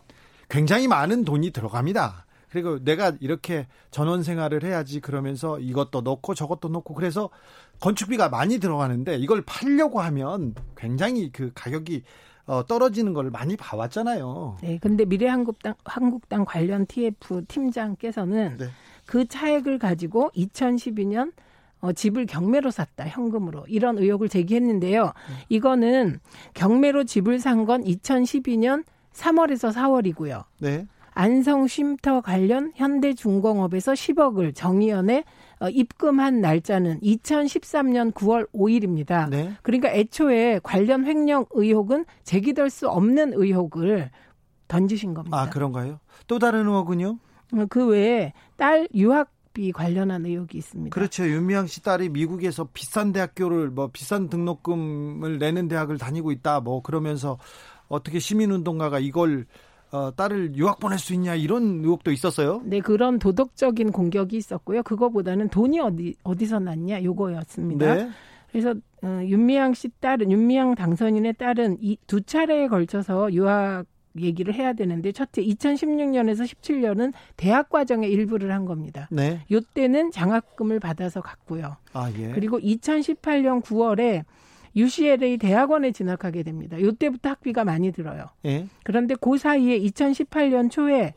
굉장히 0.48 0.88
많은 0.88 1.24
돈이 1.24 1.52
들어갑니다. 1.52 2.26
그리고 2.50 2.82
내가 2.82 3.12
이렇게 3.20 3.66
전원 3.90 4.22
생활을 4.22 4.64
해야지 4.64 5.00
그러면서 5.00 5.58
이것도 5.58 6.00
넣고 6.00 6.34
저것도 6.34 6.68
넣고 6.68 6.94
그래서 6.94 7.30
건축비가 7.80 8.28
많이 8.28 8.58
들어가는데 8.58 9.16
이걸 9.16 9.42
팔려고 9.42 10.00
하면 10.00 10.54
굉장히 10.76 11.30
그 11.30 11.52
가격이 11.54 12.02
어, 12.46 12.64
떨어지는 12.64 13.12
걸 13.12 13.30
많이 13.30 13.56
봐왔잖아요. 13.56 14.58
네, 14.62 14.78
근데 14.80 15.04
미래한국당 15.04 15.74
한국당 15.84 16.44
관련 16.44 16.86
TF 16.86 17.44
팀장께서는 17.46 18.56
네. 18.56 18.66
그 19.06 19.26
차액을 19.26 19.78
가지고 19.78 20.30
2012년 20.36 21.32
어, 21.80 21.92
집을 21.92 22.26
경매로 22.26 22.70
샀다 22.70 23.06
현금으로 23.06 23.64
이런 23.68 23.98
의혹을 23.98 24.28
제기했는데요. 24.28 25.12
이거는 25.48 26.20
경매로 26.54 27.04
집을 27.04 27.38
산 27.38 27.66
건 27.66 27.84
2012년 27.84 28.84
3월에서 29.12 29.72
4월이고요. 29.74 30.44
네. 30.60 30.86
안성 31.12 31.66
쉼터 31.66 32.20
관련 32.20 32.72
현대중공업에서 32.74 33.92
10억을 33.92 34.54
정의연에 34.54 35.24
어, 35.60 35.68
입금한 35.70 36.40
날짜는 36.42 37.00
2013년 37.00 38.12
9월 38.12 38.46
5일입니다. 38.52 39.28
네. 39.30 39.52
그러니까 39.62 39.88
애초에 39.90 40.60
관련 40.62 41.06
횡령 41.06 41.46
의혹은 41.52 42.04
제기될 42.24 42.68
수 42.68 42.88
없는 42.90 43.32
의혹을 43.34 44.10
던지신 44.68 45.14
겁니다. 45.14 45.40
아, 45.40 45.48
그런가요? 45.48 46.00
또 46.26 46.38
다른 46.38 46.66
의혹은요? 46.66 47.18
어, 47.52 47.66
그 47.68 47.86
외에 47.86 48.32
딸 48.56 48.88
유학 48.94 49.30
비 49.52 49.72
관련한 49.72 50.26
의혹이 50.26 50.58
있습니다. 50.58 50.92
그렇죠. 50.94 51.26
윤미향 51.26 51.66
씨 51.66 51.82
딸이 51.82 52.10
미국에서 52.10 52.68
비싼 52.74 53.12
대학교를 53.12 53.70
뭐 53.70 53.88
비싼 53.90 54.28
등록금을 54.28 55.38
내는 55.38 55.66
대학을 55.68 55.96
다니고 55.96 56.30
있다. 56.32 56.60
뭐 56.60 56.82
그러면서 56.82 57.38
어떻게 57.88 58.18
시민운동가가 58.18 58.98
이걸 58.98 59.46
어, 59.92 60.10
딸을 60.14 60.56
유학 60.56 60.78
보낼 60.80 60.98
수 60.98 61.14
있냐 61.14 61.34
이런 61.36 61.80
의혹도 61.80 62.10
있었어요. 62.12 62.60
네, 62.64 62.80
그런 62.80 63.18
도덕적인 63.18 63.92
공격이 63.92 64.36
있었고요. 64.36 64.82
그거보다는 64.82 65.48
돈이 65.48 65.80
어디 65.80 66.16
어디서 66.24 66.58
났냐 66.58 67.02
요거였습니다. 67.04 67.94
네. 67.94 68.10
그래서 68.50 68.74
어, 69.02 69.20
윤미향 69.24 69.72
씨 69.74 69.88
딸은 70.00 70.30
윤미향 70.32 70.74
당선인의 70.74 71.34
딸은 71.34 71.78
이 71.80 71.96
두 72.06 72.20
차례에 72.20 72.68
걸쳐서 72.68 73.32
유학 73.32 73.86
얘기를 74.20 74.54
해야 74.54 74.72
되는데 74.72 75.12
첫째 75.12 75.42
2016년에서 75.42 76.44
17년은 76.44 77.12
대학 77.36 77.68
과정의 77.68 78.10
일부를 78.10 78.52
한 78.52 78.64
겁니다. 78.64 79.08
네. 79.10 79.40
요때는 79.50 80.10
장학금을 80.10 80.80
받아서 80.80 81.20
갔고요. 81.20 81.76
아, 81.92 82.12
예. 82.18 82.32
그리고 82.32 82.58
2018년 82.58 83.62
9월에 83.62 84.24
UCLA 84.76 85.38
대학원에 85.38 85.90
진학하게 85.90 86.42
됩니다. 86.42 86.80
요때부터 86.80 87.30
학비가 87.30 87.64
많이 87.64 87.92
들어요. 87.92 88.26
예. 88.44 88.66
그런데 88.84 89.14
그 89.18 89.38
사이에 89.38 89.78
2018년 89.80 90.70
초에 90.70 91.14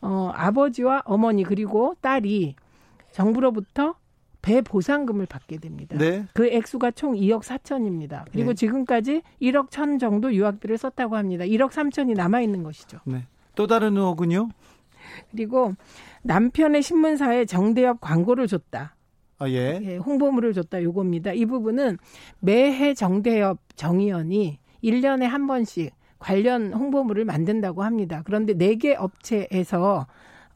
어, 0.00 0.30
아버지와 0.34 1.02
어머니 1.04 1.44
그리고 1.44 1.94
딸이 2.00 2.56
정부로부터 3.12 3.94
배 4.46 4.60
보상금을 4.60 5.26
받게 5.26 5.58
됩니다. 5.58 5.98
네. 5.98 6.24
그 6.32 6.46
액수가 6.46 6.92
총 6.92 7.14
2억 7.14 7.42
4천입니다. 7.42 8.24
그리고 8.30 8.50
네. 8.50 8.54
지금까지 8.54 9.22
1억 9.42 9.70
1천 9.70 9.98
정도 9.98 10.32
유학비를 10.32 10.78
썼다고 10.78 11.16
합니다. 11.16 11.44
1억 11.44 11.70
3천이 11.70 12.14
남아 12.14 12.42
있는 12.42 12.62
것이죠. 12.62 13.00
네. 13.06 13.26
또 13.56 13.66
다른 13.66 13.96
의혹은요? 13.96 14.48
그리고 15.32 15.74
남편의 16.22 16.80
신문사에 16.82 17.46
정대협 17.46 18.00
광고를 18.00 18.46
줬다. 18.46 18.94
아, 19.38 19.48
예. 19.48 19.80
예, 19.82 19.96
홍보물을 19.96 20.52
줬다 20.52 20.80
요겁니다. 20.80 21.32
이 21.32 21.44
부분은 21.44 21.98
매해 22.38 22.94
정대협 22.94 23.58
정의원이 23.74 24.60
1년에 24.84 25.24
한 25.24 25.48
번씩 25.48 25.92
관련 26.20 26.72
홍보물을 26.72 27.24
만든다고 27.24 27.82
합니다. 27.82 28.22
그런데 28.24 28.54
4개 28.54 28.94
업체에서 28.96 30.06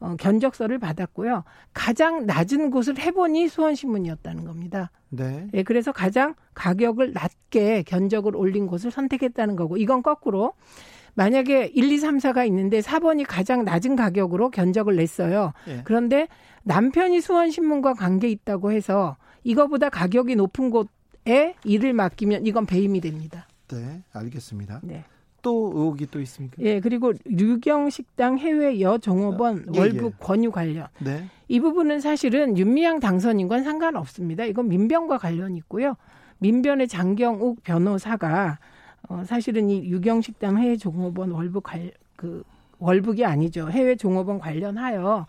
어, 0.01 0.15
견적서를 0.19 0.79
받았고요. 0.79 1.43
가장 1.73 2.25
낮은 2.25 2.71
곳을 2.71 2.99
해보니 2.99 3.47
수원신문이었다는 3.47 4.45
겁니다. 4.45 4.91
네. 5.09 5.47
예, 5.53 5.63
그래서 5.63 5.91
가장 5.91 6.33
가격을 6.55 7.13
낮게 7.13 7.83
견적을 7.83 8.35
올린 8.35 8.67
곳을 8.67 8.91
선택했다는 8.91 9.55
거고, 9.55 9.77
이건 9.77 10.01
거꾸로 10.01 10.53
만약에 11.13 11.71
1, 11.73 11.91
2, 11.91 11.97
3, 11.99 12.17
4가 12.17 12.47
있는데 12.47 12.79
4번이 12.79 13.25
가장 13.27 13.63
낮은 13.63 13.95
가격으로 13.95 14.49
견적을 14.49 14.95
냈어요. 14.95 15.53
예. 15.67 15.81
그런데 15.83 16.27
남편이 16.63 17.21
수원신문과 17.21 17.93
관계 17.93 18.29
있다고 18.29 18.71
해서 18.71 19.17
이거보다 19.43 19.89
가격이 19.89 20.35
높은 20.35 20.69
곳에 20.69 21.55
일을 21.63 21.93
맡기면 21.93 22.45
이건 22.47 22.65
배임이 22.65 23.01
됩니다. 23.01 23.47
네. 23.67 24.03
알겠습니다. 24.13 24.79
네. 24.83 25.03
또 25.41 25.71
의혹이 25.73 26.07
또 26.11 26.19
있습니까? 26.21 26.57
예, 26.59 26.79
그리고 26.79 27.13
류경식당 27.25 28.37
해외 28.37 28.79
여종업원 28.79 29.65
예, 29.73 29.79
월북 29.79 30.13
예. 30.13 30.25
권유 30.25 30.51
관련. 30.51 30.87
네. 30.99 31.25
이 31.47 31.59
부분은 31.59 31.99
사실은 31.99 32.57
윤미향 32.57 32.99
당선인과는 32.99 33.63
상관없습니다. 33.63 34.45
이건 34.45 34.67
민변과 34.69 35.17
관련이 35.17 35.57
있고요. 35.59 35.95
민변의 36.39 36.87
장경욱 36.87 37.63
변호사가 37.63 38.59
어, 39.09 39.23
사실은 39.25 39.69
이 39.69 39.83
유경식당 39.83 40.57
해외 40.57 40.77
종업원 40.77 41.31
월북 41.31 41.63
관, 41.63 41.91
그 42.15 42.43
월북이 42.79 43.25
아니죠. 43.25 43.69
해외 43.69 43.95
종업원 43.95 44.39
관련하여 44.39 45.25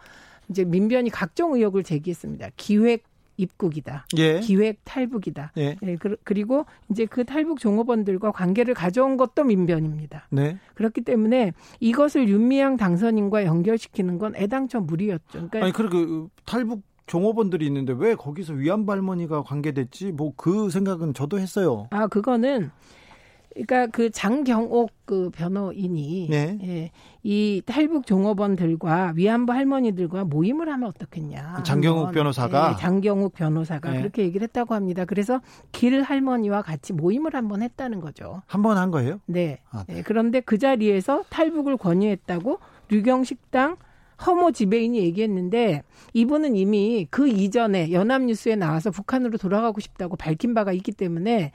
이제 0.49 0.65
민변이 0.65 1.11
각종 1.11 1.55
의혹을 1.55 1.83
제기했습니다. 1.83 2.51
기획 2.57 3.05
입국이다. 3.37 4.07
예. 4.19 4.41
기획 4.41 4.81
탈북이다. 4.85 5.53
예. 5.59 5.77
예, 5.83 5.97
그- 5.97 6.17
그리고 6.25 6.67
이제 6.91 7.07
그 7.07 7.25
탈북 7.25 7.59
종업원들과 7.61 8.33
관계를 8.33 8.75
가져온 8.75 9.17
것도 9.17 9.45
민변입니다. 9.45 10.27
네. 10.31 10.59
그렇기 10.75 11.01
때문에 11.03 11.53
이것을 11.81 12.29
윤미향 12.29 12.77
당선인과 12.77 13.45
연결시키는 13.45 14.19
건 14.19 14.35
애당초 14.37 14.81
무리였죠. 14.81 15.49
그러니까 15.49 15.63
아니 15.65 15.73
그리고 15.73 16.31
탈북 16.45 16.83
종업원들이 17.07 17.67
있는데 17.67 17.93
왜 17.97 18.15
거기서 18.15 18.53
위안부 18.55 18.93
할머니가 18.93 19.43
관계됐지? 19.43 20.13
뭐 20.13 20.33
그 20.37 20.71
생각은 20.71 21.15
저도 21.15 21.39
했어요. 21.39 21.89
아 21.91 22.07
그거는 22.07 22.71
그러니까 23.55 23.87
그 23.89 24.11
장경옥 24.11 24.91
그 25.05 25.31
변호인이 25.31 26.29
네. 26.31 26.59
예, 26.63 26.91
이 27.23 27.61
탈북 27.67 28.07
종업원들과 28.07 29.13
위안부 29.15 29.53
할머니들과 29.53 30.25
모임을 30.25 30.69
하면 30.71 30.89
어떻겠냐. 30.89 31.55
그 31.57 31.63
장경욱 31.63 31.99
한번. 31.99 32.15
변호사가? 32.15 32.73
예, 32.73 32.81
장경욱 32.81 33.35
변호사가 33.35 33.91
네. 33.93 33.99
그렇게 34.01 34.23
얘기를 34.23 34.45
했다고 34.45 34.75
합니다. 34.75 35.05
그래서 35.05 35.41
길 35.71 36.03
할머니와 36.03 36.63
같이 36.63 36.93
모임을 36.93 37.35
한번 37.35 37.63
했다는 37.63 38.01
거죠. 38.01 38.43
한 38.47 38.63
번 38.63 38.79
한 38.79 38.91
거예요? 38.91 39.21
네. 39.27 39.59
아, 39.71 39.85
예, 39.91 40.03
그런데 40.03 40.41
그 40.41 40.57
자리에서 40.59 41.25
탈북을 41.29 41.77
권유했다고 41.77 42.59
류경식당 42.89 43.77
허모 44.25 44.53
지배인이 44.53 44.99
얘기했는데 44.99 45.83
이분은 46.15 46.55
이미 46.55 47.07
그 47.11 47.29
이전에 47.29 47.91
연합뉴스에 47.93 48.55
나와서 48.55 48.91
북한으로 48.93 49.37
돌아가고 49.37 49.81
싶다고 49.81 50.15
밝힌 50.17 50.55
바가 50.55 50.73
있기 50.73 50.93
때문에 50.93 51.51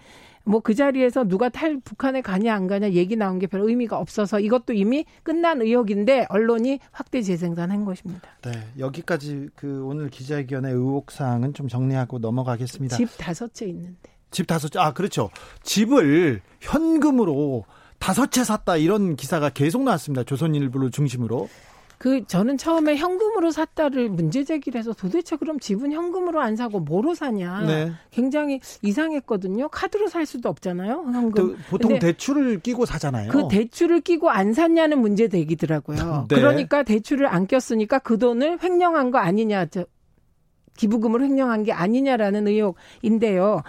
뭐 0.47 0.61
그 0.67 0.73
자리에서 0.75 1.23
누가 1.23 1.49
탈 1.49 1.79
북한에 1.79 2.21
가냐 2.21 2.53
안 2.53 2.67
가냐 2.67 2.91
얘기 2.91 3.15
나온 3.15 3.39
게별 3.39 3.61
의미가 3.61 3.97
없어서 3.97 4.39
이것도 4.39 4.73
이미 4.73 5.05
끝난 5.23 5.61
의혹인데 5.61 6.25
언론이 6.29 6.79
확대 6.91 7.21
재생산한 7.21 7.85
것입니다. 7.85 8.27
네. 8.43 8.51
여기까지 8.79 9.49
그 9.55 9.83
오늘 9.85 10.09
기자회견의 10.09 10.73
의혹 10.73 11.11
사항은 11.11 11.53
좀 11.53 11.67
정리하고 11.67 12.19
넘어가겠습니다. 12.19 12.97
집 12.97 13.09
다섯 13.17 13.53
채 13.53 13.65
있는데. 13.67 14.11
집 14.31 14.47
다섯 14.47 14.69
채. 14.69 14.79
아, 14.79 14.91
그렇죠. 14.93 15.29
집을 15.63 16.41
현금으로 16.59 17.65
다섯 17.99 18.31
채 18.31 18.43
샀다 18.43 18.77
이런 18.77 19.15
기사가 19.15 19.49
계속 19.49 19.83
나왔습니다. 19.83 20.23
조선일보를 20.23 20.91
중심으로. 20.91 21.49
그 21.97 22.25
저는 22.27 22.57
처음에 22.57 22.95
현금으로 22.95 23.49
샀다를 23.49 24.09
문제 24.09 24.43
제기를 24.43 24.77
해서 24.77 24.93
도대체 24.93 25.35
그럼 25.35 25.59
집은 25.59 25.91
현금으로 25.91 26.39
안 26.39 26.55
사고 26.55 26.79
뭐로 26.79 27.15
사냐 27.15 27.61
네. 27.65 27.91
굉장히 28.11 28.59
이상했거든요. 28.83 29.69
카드로 29.69 30.07
살 30.07 30.25
수도 30.25 30.49
없잖아요. 30.49 31.05
현금. 31.11 31.31
또 31.33 31.55
보통 31.69 31.97
대출을 31.97 32.59
끼고 32.59 32.85
사잖아요. 32.85 33.31
그 33.31 33.47
대출을 33.49 34.01
끼고 34.01 34.29
안 34.29 34.53
샀냐는 34.53 34.99
문제 34.99 35.27
제기더라고요. 35.27 36.27
네. 36.29 36.35
그러니까 36.35 36.83
대출을 36.83 37.25
안 37.27 37.47
꼈으니까 37.47 37.99
그 37.99 38.19
돈을 38.19 38.61
횡령한 38.61 39.09
거 39.09 39.17
아니냐, 39.17 39.65
저 39.67 39.85
기부금을 40.77 41.21
횡령한 41.23 41.63
게 41.63 41.71
아니냐라는 41.71 42.47
의혹인데요. 42.47 43.63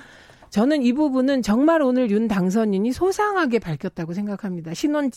저는 0.50 0.82
이 0.82 0.92
부분은 0.92 1.42
정말 1.42 1.82
오늘 1.82 2.10
윤 2.10 2.28
당선인이 2.28 2.92
소상하게 2.92 3.58
밝혔다고 3.58 4.12
생각합니다. 4.12 4.74
신혼 4.74 5.10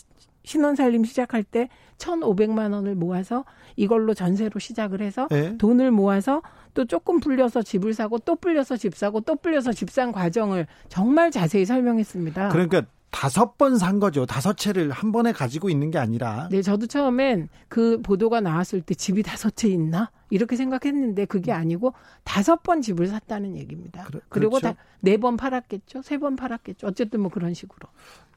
신혼 0.44 0.74
살림 0.74 1.04
시작할 1.04 1.42
때 1.44 1.68
1,500만 2.02 2.72
원을 2.72 2.94
모아서 2.94 3.44
이걸로 3.76 4.14
전세로 4.14 4.58
시작을 4.58 5.00
해서 5.00 5.28
네. 5.30 5.56
돈을 5.58 5.90
모아서 5.90 6.42
또 6.74 6.84
조금 6.84 7.20
불려서 7.20 7.62
집을 7.62 7.94
사고 7.94 8.18
또 8.18 8.36
불려서 8.36 8.76
집 8.76 8.94
사고 8.96 9.20
또 9.20 9.36
불려서 9.36 9.72
집 9.72 9.90
산 9.90 10.10
과정을 10.12 10.66
정말 10.88 11.30
자세히 11.30 11.64
설명했습니다. 11.64 12.48
그러니까 12.48 12.82
다섯 13.10 13.58
번 13.58 13.76
산 13.76 14.00
거죠. 14.00 14.24
다섯 14.24 14.56
채를 14.56 14.90
한 14.90 15.12
번에 15.12 15.32
가지고 15.32 15.68
있는 15.68 15.90
게 15.90 15.98
아니라. 15.98 16.48
네, 16.50 16.62
저도 16.62 16.86
처음엔 16.86 17.50
그 17.68 18.00
보도가 18.02 18.40
나왔을 18.40 18.80
때 18.80 18.94
집이 18.94 19.22
다섯 19.22 19.54
채 19.54 19.68
있나? 19.68 20.10
이렇게 20.30 20.56
생각했는데 20.56 21.26
그게 21.26 21.52
아니고 21.52 21.92
다섯 22.24 22.62
번 22.62 22.80
집을 22.80 23.08
샀다는 23.08 23.54
얘기입니다. 23.58 24.04
그러- 24.04 24.20
그리고 24.30 24.56
그렇죠. 24.58 24.76
네번 25.00 25.36
팔았겠죠? 25.36 26.00
세 26.00 26.16
번 26.16 26.36
팔았겠죠? 26.36 26.86
어쨌든 26.86 27.20
뭐 27.20 27.30
그런 27.30 27.52
식으로. 27.52 27.86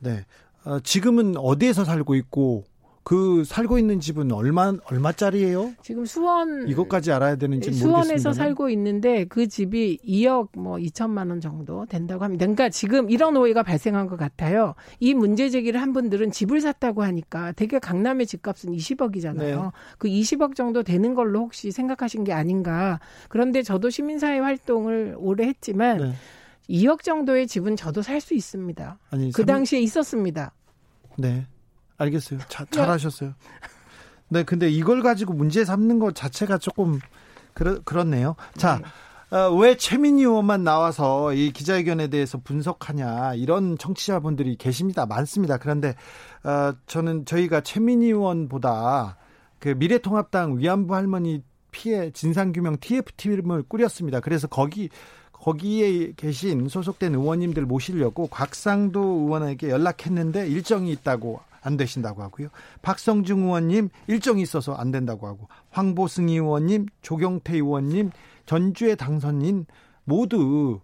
네. 0.01 0.25
어, 0.65 0.80
지금은 0.82 1.38
어디에서 1.38 1.86
살고 1.86 2.15
있고 2.15 2.65
그 3.06 3.44
살고 3.46 3.78
있는 3.78 4.00
집은 4.00 4.32
얼마 4.32 4.74
얼마짜리예요? 4.86 5.74
지금 5.84 6.06
수원 6.08 6.68
이것까지 6.68 7.12
알아야 7.12 7.36
되는지 7.36 7.70
네, 7.70 7.76
수원에서 7.78 8.02
모르겠습니다. 8.02 8.34
살고 8.34 8.70
있는데 8.72 9.26
그 9.26 9.48
집이 9.48 10.00
2억 10.04 10.50
뭐 10.58 10.78
2천만 10.78 11.30
원 11.30 11.39
정도 11.39 11.86
된다고 11.86 12.24
합니다. 12.24 12.46
그러니까 12.48 12.70
지금 12.70 13.12
이런 13.12 13.38
오해가 13.38 13.62
발생한 13.62 14.08
것 14.08 14.18
같아요. 14.18 14.74
이 15.00 15.13
문제 15.13 15.52
제기를 15.52 15.80
한 15.80 15.94
분들은 15.94 16.32
집을 16.32 16.62
샀다고 16.62 17.04
하니까 17.04 17.52
되게 17.52 17.78
강남의 17.78 18.26
집값은 18.26 18.72
20억이잖아요. 18.74 19.38
네. 19.38 19.72
그 20.00 20.08
20억 20.08 20.56
정도 20.56 20.82
되는 20.82 21.13
걸로 21.13 21.41
혹시 21.41 21.72
생각하신 21.72 22.24
게 22.24 22.34
아닌가. 22.34 23.00
그런데 23.30 23.62
저도 23.62 23.91
시민사회 23.91 24.39
활동을 24.39 25.15
오래 25.20 25.46
했지만 25.46 25.98
네. 26.00 26.13
2억 26.72 27.04
정도의 27.04 27.46
집은 27.46 27.76
저도 27.76 28.02
살 28.02 28.20
수 28.20 28.34
있습니다. 28.34 28.98
아니 29.12 29.32
그 29.32 29.44
삼- 29.44 29.46
당시에 29.46 29.80
있었습니다. 29.82 30.54
네. 31.20 31.46
알겠어요. 31.98 32.40
자, 32.50 32.66
잘하셨어요. 32.70 33.34
네, 34.30 34.44
근데 34.44 34.70
이걸 34.70 35.02
가지고 35.02 35.34
문제 35.34 35.64
삼는 35.64 36.00
것 36.00 36.16
자체가 36.16 36.58
조금 36.58 37.00
그렇, 37.54 37.82
그렇네요. 37.84 38.36
자, 38.58 38.82
어, 39.32 39.50
왜 39.56 39.76
최민희 39.76 40.22
의원만 40.22 40.64
나와서 40.64 41.34
이 41.34 41.52
기자회견에 41.52 42.08
대해서 42.08 42.38
분석하냐 42.38 43.36
이런 43.36 43.78
청취자분들이 43.78 44.56
계십니다. 44.56 45.06
많습니다. 45.06 45.58
그런데 45.58 45.96
어, 46.44 46.74
저는 46.86 47.26
저희가 47.26 47.62
최민희 47.62 48.08
의원보다 48.08 49.18
그 49.60 49.70
미래통합당 49.70 50.60
위안부 50.60 50.94
할머니 50.96 51.44
피해 51.72 52.12
진상규명 52.12 52.78
TF팀을 52.80 53.64
꾸렸습니다. 53.64 54.20
그래서 54.20 54.48
거기 54.48 54.90
거기에 55.34 56.14
계신 56.16 56.70
소속된 56.70 57.14
의원님들 57.14 57.66
모시려고 57.66 58.28
곽상도 58.28 59.02
의원에게 59.02 59.70
연락했는데 59.70 60.48
일정이 60.48 60.92
있다고 60.92 61.42
안 61.65 61.78
되신다고 61.78 62.21
하고요. 62.21 62.49
박성중 62.82 63.43
의원님 63.43 63.89
일정이 64.08 64.41
있어서 64.41 64.73
안 64.73 64.91
된다고 64.91 65.28
하고 65.28 65.47
황보승 65.71 66.30
의원님, 66.30 66.86
조경태 67.01 67.56
의원님, 67.56 68.12
전주의 68.45 68.95
당선인 68.95 69.65
모두 70.04 70.80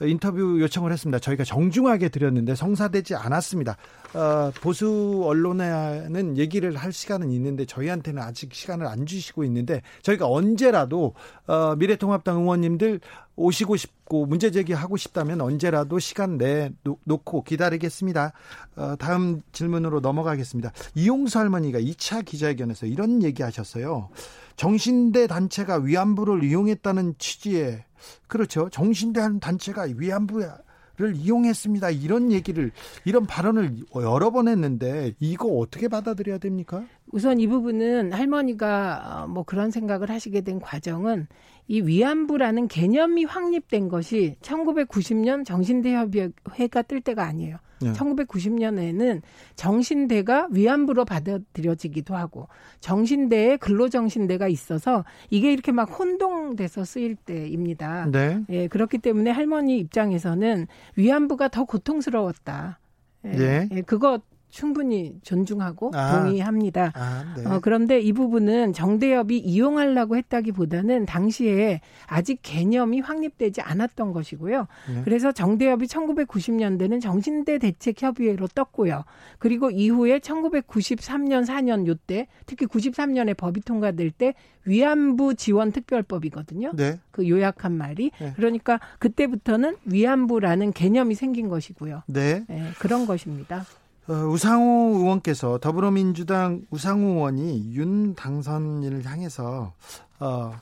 인터뷰 0.00 0.60
요청을 0.60 0.92
했습니다. 0.92 1.18
저희가 1.18 1.42
정중하게 1.42 2.10
드렸는데 2.10 2.54
성사되지 2.54 3.16
않았습니다. 3.16 3.76
어, 4.14 4.52
보수 4.60 5.22
언론에는 5.24 6.36
얘기를 6.38 6.76
할 6.76 6.92
시간은 6.92 7.32
있는데 7.32 7.64
저희한테는 7.64 8.22
아직 8.22 8.54
시간을 8.54 8.86
안 8.86 9.06
주시고 9.06 9.42
있는데 9.44 9.82
저희가 10.02 10.28
언제라도 10.28 11.14
어, 11.46 11.74
미래통합당 11.76 12.42
의원님들 12.42 13.00
오시고 13.38 13.76
싶고 13.76 14.26
문제 14.26 14.50
제기하고 14.50 14.96
싶다면 14.96 15.40
언제라도 15.40 15.98
시간 16.00 16.38
내 16.38 16.70
놓- 16.82 16.98
놓고 17.04 17.44
기다리겠습니다. 17.44 18.32
어, 18.76 18.96
다음 18.98 19.40
질문으로 19.52 20.00
넘어가겠습니다. 20.00 20.72
이용수 20.96 21.38
할머니가 21.38 21.78
2차 21.78 22.24
기자회견에서 22.24 22.86
이런 22.86 23.22
얘기하셨어요. 23.22 24.08
정신대 24.56 25.28
단체가 25.28 25.76
위안부를 25.76 26.42
이용했다는 26.42 27.14
취지에 27.18 27.84
그렇죠. 28.26 28.68
정신대 28.70 29.20
한 29.20 29.38
단체가 29.38 29.86
위안부를 29.96 31.14
이용했습니다. 31.14 31.90
이런 31.90 32.32
얘기를 32.32 32.72
이런 33.04 33.24
발언을 33.24 33.76
여러 33.96 34.30
번 34.32 34.48
했는데 34.48 35.14
이거 35.20 35.46
어떻게 35.48 35.86
받아들여야 35.86 36.38
됩니까? 36.38 36.84
우선 37.12 37.38
이 37.40 37.46
부분은 37.46 38.12
할머니가 38.12 39.22
어, 39.24 39.28
뭐 39.28 39.44
그런 39.44 39.70
생각을 39.70 40.10
하시게 40.10 40.40
된 40.40 40.58
과정은 40.60 41.28
이 41.68 41.82
위안부라는 41.82 42.66
개념이 42.66 43.24
확립된 43.24 43.88
것이 43.88 44.36
1990년 44.40 45.44
정신대 45.44 45.94
협의회가 45.94 46.82
뜰 46.82 47.00
때가 47.02 47.24
아니에요. 47.24 47.58
네. 47.80 47.92
1990년에는 47.92 49.22
정신대가 49.54 50.48
위안부로 50.50 51.04
받아들여지기도 51.04 52.16
하고 52.16 52.48
정신대에 52.80 53.58
근로정신대가 53.58 54.48
있어서 54.48 55.04
이게 55.30 55.52
이렇게 55.52 55.70
막 55.70 55.84
혼동돼서 55.98 56.84
쓰일 56.84 57.14
때입니다. 57.14 58.06
네. 58.10 58.42
예, 58.48 58.66
그렇기 58.66 58.98
때문에 58.98 59.30
할머니 59.30 59.78
입장에서는 59.78 60.66
위안부가 60.96 61.48
더 61.48 61.64
고통스러웠다. 61.64 62.80
예, 63.26 63.38
예. 63.38 63.68
예, 63.70 63.82
그거 63.82 64.20
충분히 64.50 65.18
존중하고 65.22 65.92
아. 65.94 66.22
동의합니다. 66.22 66.92
아, 66.94 67.34
네. 67.36 67.46
어, 67.46 67.60
그런데 67.60 68.00
이 68.00 68.12
부분은 68.12 68.72
정대협이 68.72 69.38
이용하려고 69.38 70.16
했다기보다는 70.16 71.06
당시에 71.06 71.80
아직 72.06 72.40
개념이 72.42 73.00
확립되지 73.00 73.60
않았던 73.60 74.12
것이고요. 74.12 74.66
네. 74.92 75.02
그래서 75.04 75.32
정대협이 75.32 75.86
1990년대는 75.86 77.00
정신대 77.00 77.58
대책협의회로 77.58 78.48
떴고요. 78.48 79.04
그리고 79.38 79.70
이후에 79.70 80.18
1993년, 80.18 81.46
4년 81.46 81.86
요때 81.86 82.28
특히 82.46 82.66
93년에 82.66 83.36
법이 83.36 83.60
통과될 83.60 84.10
때 84.10 84.34
위안부 84.64 85.34
지원 85.34 85.72
특별법이거든요. 85.72 86.72
네. 86.74 87.00
그 87.10 87.28
요약한 87.28 87.72
말이. 87.72 88.10
네. 88.18 88.32
그러니까 88.36 88.80
그때부터는 88.98 89.76
위안부라는 89.84 90.72
개념이 90.72 91.14
생긴 91.14 91.48
것이고요. 91.48 92.02
네. 92.06 92.44
예, 92.50 92.62
그런 92.78 93.06
것입니다. 93.06 93.64
어, 94.08 94.14
우상호 94.14 94.96
의원께서 94.96 95.58
더불어민주당 95.58 96.62
우상호 96.70 97.08
의원이 97.08 97.74
윤 97.74 98.14
당선인을 98.14 99.04
향해서 99.04 99.74
어, 100.18 100.52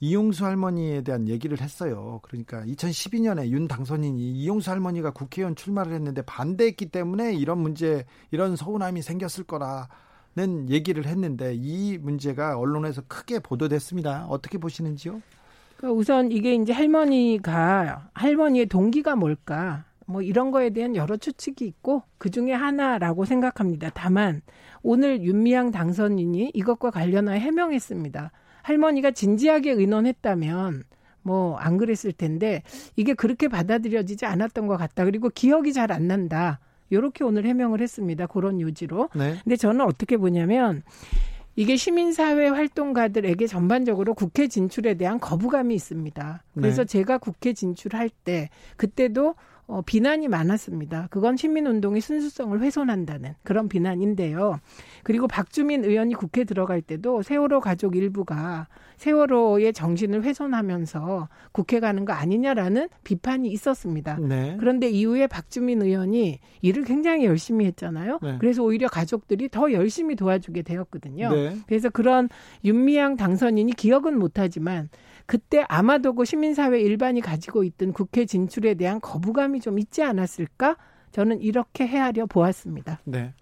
이용수 0.00 0.44
할머니에 0.44 1.00
대한 1.00 1.26
얘기를 1.26 1.58
했어요. 1.58 2.20
그러니까 2.22 2.62
2012년에 2.66 3.48
윤 3.48 3.66
당선인이 3.66 4.20
이용수 4.32 4.70
할머니가 4.70 5.12
국회의원 5.12 5.56
출마를 5.56 5.94
했는데 5.94 6.20
반대했기 6.20 6.90
때문에 6.90 7.32
이런 7.32 7.58
문제, 7.60 8.04
이런 8.30 8.56
서운함이 8.56 9.00
생겼을 9.00 9.44
거라는 9.44 10.68
얘기를 10.68 11.06
했는데 11.06 11.54
이 11.54 11.96
문제가 11.96 12.58
언론에서 12.58 13.02
크게 13.08 13.38
보도됐습니다. 13.38 14.26
어떻게 14.28 14.58
보시는지요? 14.58 15.22
그러니까 15.78 15.98
우선 15.98 16.30
이게 16.30 16.56
이제 16.56 16.74
할머니가 16.74 18.10
할머니의 18.12 18.66
동기가 18.66 19.16
뭘까? 19.16 19.84
뭐 20.12 20.22
이런 20.22 20.50
거에 20.50 20.70
대한 20.70 20.94
여러 20.94 21.16
추측이 21.16 21.64
있고 21.66 22.02
그 22.18 22.30
중에 22.30 22.52
하나라고 22.52 23.24
생각합니다. 23.24 23.90
다만 23.94 24.42
오늘 24.82 25.22
윤미향 25.22 25.70
당선인이 25.70 26.52
이것과 26.54 26.90
관련하여 26.90 27.38
해명했습니다. 27.38 28.30
할머니가 28.62 29.10
진지하게 29.10 29.72
의논했다면 29.72 30.84
뭐 31.22 31.56
안 31.58 31.78
그랬을 31.78 32.12
텐데 32.12 32.62
이게 32.96 33.14
그렇게 33.14 33.48
받아들여지지 33.48 34.26
않았던 34.26 34.66
것 34.66 34.76
같다. 34.76 35.04
그리고 35.04 35.28
기억이 35.28 35.72
잘 35.72 35.90
안 35.92 36.06
난다. 36.08 36.60
요렇게 36.90 37.24
오늘 37.24 37.46
해명을 37.46 37.80
했습니다. 37.80 38.26
그런 38.26 38.60
요지로. 38.60 39.08
네. 39.14 39.36
근데 39.42 39.56
저는 39.56 39.80
어떻게 39.82 40.16
보냐면 40.16 40.82
이게 41.54 41.76
시민사회 41.76 42.48
활동가들에게 42.48 43.46
전반적으로 43.46 44.14
국회 44.14 44.48
진출에 44.48 44.94
대한 44.94 45.20
거부감이 45.20 45.74
있습니다. 45.74 46.42
그래서 46.54 46.84
네. 46.84 46.86
제가 46.86 47.18
국회 47.18 47.52
진출할 47.52 48.10
때 48.24 48.48
그때도 48.76 49.34
어, 49.72 49.80
비난이 49.80 50.28
많았습니다. 50.28 51.08
그건 51.10 51.38
시민운동의 51.38 52.02
순수성을 52.02 52.60
훼손한다는 52.60 53.32
그런 53.42 53.70
비난인데요. 53.70 54.60
그리고 55.02 55.26
박주민 55.26 55.82
의원이 55.82 56.12
국회 56.14 56.44
들어갈 56.44 56.82
때도 56.82 57.22
세월호 57.22 57.60
가족 57.60 57.96
일부가 57.96 58.68
세월호의 58.98 59.72
정신을 59.72 60.24
훼손하면서 60.24 61.28
국회 61.52 61.80
가는 61.80 62.04
거 62.04 62.12
아니냐라는 62.12 62.90
비판이 63.02 63.48
있었습니다. 63.48 64.18
네. 64.20 64.58
그런데 64.60 64.90
이후에 64.90 65.26
박주민 65.26 65.80
의원이 65.80 66.38
일을 66.60 66.84
굉장히 66.84 67.24
열심히 67.24 67.64
했잖아요. 67.64 68.18
네. 68.22 68.36
그래서 68.40 68.62
오히려 68.62 68.88
가족들이 68.88 69.48
더 69.48 69.72
열심히 69.72 70.16
도와주게 70.16 70.62
되었거든요. 70.62 71.30
네. 71.30 71.56
그래서 71.66 71.88
그런 71.88 72.28
윤미향 72.62 73.16
당선인이 73.16 73.72
기억은 73.72 74.18
못하지만 74.18 74.90
그때 75.32 75.64
아마도 75.70 76.12
그 76.12 76.26
시민사회 76.26 76.78
일반이 76.78 77.22
가지고 77.22 77.64
있던 77.64 77.94
국회 77.94 78.26
진출에 78.26 78.74
대한 78.74 79.00
거부감이 79.00 79.60
좀 79.60 79.78
있지 79.78 80.02
않았을까? 80.02 80.76
저는 81.10 81.40
이렇게 81.40 81.86
헤아려 81.86 82.26
보았습니다. 82.26 83.00
네. 83.04 83.32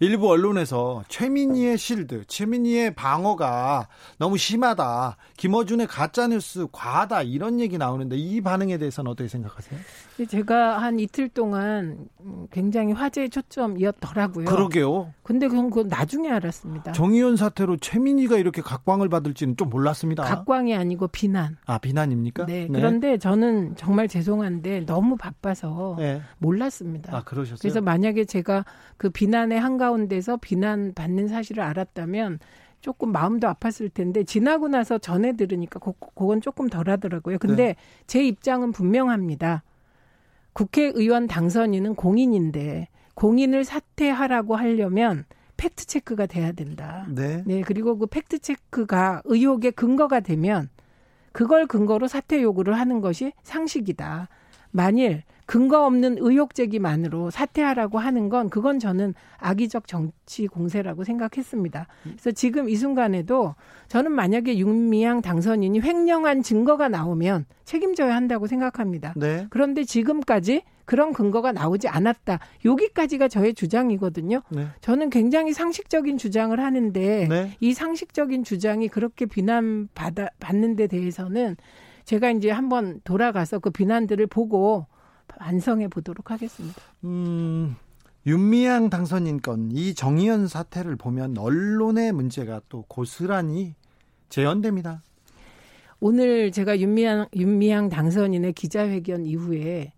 일부 0.00 0.30
언론에서 0.30 1.02
최민희의 1.08 1.76
실드, 1.76 2.24
최민희의 2.28 2.94
방어가 2.94 3.88
너무 4.18 4.36
심하다. 4.36 5.16
김어준의 5.36 5.88
가짜뉴스 5.88 6.68
과하다. 6.70 7.22
이런 7.22 7.58
얘기 7.58 7.78
나오는데 7.78 8.16
이 8.16 8.40
반응에 8.40 8.78
대해서는 8.78 9.10
어떻게 9.10 9.28
생각하세요? 9.28 9.80
제가 10.28 10.78
한 10.78 10.98
이틀 10.98 11.28
동안 11.28 12.08
굉장히 12.50 12.92
화제의 12.92 13.30
초점이었더라고요. 13.30 14.46
그러게요. 14.46 15.12
근데 15.22 15.48
그건 15.48 15.70
그 15.70 15.80
나중에 15.88 16.30
알았습니다. 16.30 16.92
정의연 16.92 17.36
사태로 17.36 17.76
최민희가 17.78 18.36
이렇게 18.36 18.62
각광을 18.62 19.08
받을지는 19.08 19.56
좀 19.56 19.68
몰랐습니다. 19.68 20.24
각광이 20.24 20.74
아니고 20.74 21.08
비난. 21.08 21.56
아, 21.66 21.78
비난입니까? 21.78 22.46
네. 22.46 22.68
네. 22.68 22.78
그런데 22.78 23.18
저는 23.18 23.76
정말 23.76 24.08
죄송한데 24.08 24.86
너무 24.86 25.16
바빠서 25.16 25.96
네. 25.98 26.20
몰랐습니다. 26.38 27.16
아, 27.16 27.22
그러셨어요? 27.24 27.58
그래서 27.60 27.80
만약에 27.80 28.24
제가 28.24 28.64
그 28.96 29.10
비난의 29.10 29.60
한 29.60 29.67
가운데서 29.76 30.38
비난 30.38 30.94
받는 30.94 31.28
사실을 31.28 31.62
알았다면 31.62 32.38
조금 32.80 33.12
마음도 33.12 33.48
아팠을 33.48 33.92
텐데 33.92 34.24
지나고 34.24 34.68
나서 34.68 34.98
전해 34.98 35.36
들으니까 35.36 35.80
그, 35.80 35.92
그건 35.98 36.40
조금 36.40 36.68
덜 36.68 36.88
하더라고요. 36.88 37.38
근데 37.38 37.64
네. 37.64 37.76
제 38.06 38.24
입장은 38.24 38.72
분명합니다. 38.72 39.62
국회의원 40.52 41.26
당선인은 41.26 41.94
공인인데 41.94 42.88
공인을 43.14 43.64
사퇴하라고 43.64 44.56
하려면 44.56 45.24
fact 45.56 45.86
check가 45.86 46.26
돼야 46.26 46.52
된다. 46.52 47.06
네. 47.10 47.42
네. 47.44 47.62
그리고 47.62 47.98
그 47.98 48.06
fact 48.06 48.38
check가 48.38 49.22
의혹의 49.24 49.72
근거가 49.72 50.20
되면 50.20 50.68
그걸 51.32 51.66
근거로 51.66 52.06
사퇴 52.06 52.42
요구를 52.42 52.78
하는 52.78 53.00
것이 53.00 53.32
상식이다. 53.42 54.28
만일 54.70 55.24
근거 55.48 55.86
없는 55.86 56.18
의혹 56.20 56.54
제기만으로 56.54 57.30
사퇴하라고 57.30 57.98
하는 57.98 58.28
건 58.28 58.50
그건 58.50 58.78
저는 58.78 59.14
악의적 59.38 59.86
정치 59.86 60.46
공세라고 60.46 61.04
생각했습니다. 61.04 61.86
그래서 62.02 62.32
지금 62.32 62.68
이 62.68 62.76
순간에도 62.76 63.54
저는 63.88 64.12
만약에 64.12 64.58
윤미향 64.58 65.22
당선인이 65.22 65.80
횡령한 65.80 66.42
증거가 66.42 66.90
나오면 66.90 67.46
책임져야 67.64 68.14
한다고 68.14 68.46
생각합니다. 68.46 69.14
네. 69.16 69.46
그런데 69.48 69.84
지금까지 69.84 70.64
그런 70.84 71.14
근거가 71.14 71.52
나오지 71.52 71.88
않았다. 71.88 72.40
여기까지가 72.66 73.28
저의 73.28 73.54
주장이거든요. 73.54 74.42
네. 74.50 74.66
저는 74.82 75.08
굉장히 75.08 75.54
상식적인 75.54 76.18
주장을 76.18 76.60
하는데 76.60 77.26
네. 77.26 77.56
이 77.60 77.72
상식적인 77.72 78.44
주장이 78.44 78.88
그렇게 78.88 79.24
비난받아 79.24 80.28
받는 80.40 80.76
데 80.76 80.88
대해서는 80.88 81.56
제가 82.04 82.32
이제 82.32 82.50
한번 82.50 83.00
돌아가서 83.04 83.60
그 83.60 83.70
비난들을 83.70 84.26
보고 84.26 84.86
완성해 85.40 85.88
보도록 85.88 86.30
하겠습니다. 86.30 86.80
음, 87.04 87.76
윤미향 88.26 88.90
당선인 88.90 89.40
건 89.40 89.70
이 89.72 89.94
정의연 89.94 90.48
사태를 90.48 90.96
보면 90.96 91.38
언론의 91.38 92.12
문제가 92.12 92.60
또 92.68 92.82
고스란히 92.88 93.74
재현됩니다. 94.28 95.02
오늘 96.00 96.52
제가 96.52 96.78
윤미향 96.78 97.28
윤미향 97.34 97.88
당선인의 97.88 98.52
기자회견 98.52 99.26
이후에 99.26 99.92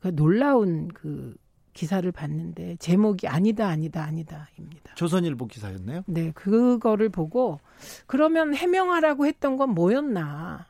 그 0.00 0.14
놀라운 0.14 0.88
그 0.88 1.34
기사를 1.74 2.10
봤는데 2.12 2.76
제목이 2.76 3.26
아니다 3.26 3.66
아니다 3.66 4.04
아니다입니다. 4.04 4.94
조선일보 4.94 5.48
기사였네요. 5.48 6.02
네, 6.06 6.30
그거를 6.32 7.08
보고 7.08 7.58
그러면 8.06 8.54
해명하라고 8.54 9.26
했던 9.26 9.56
건 9.56 9.70
뭐였나? 9.70 10.66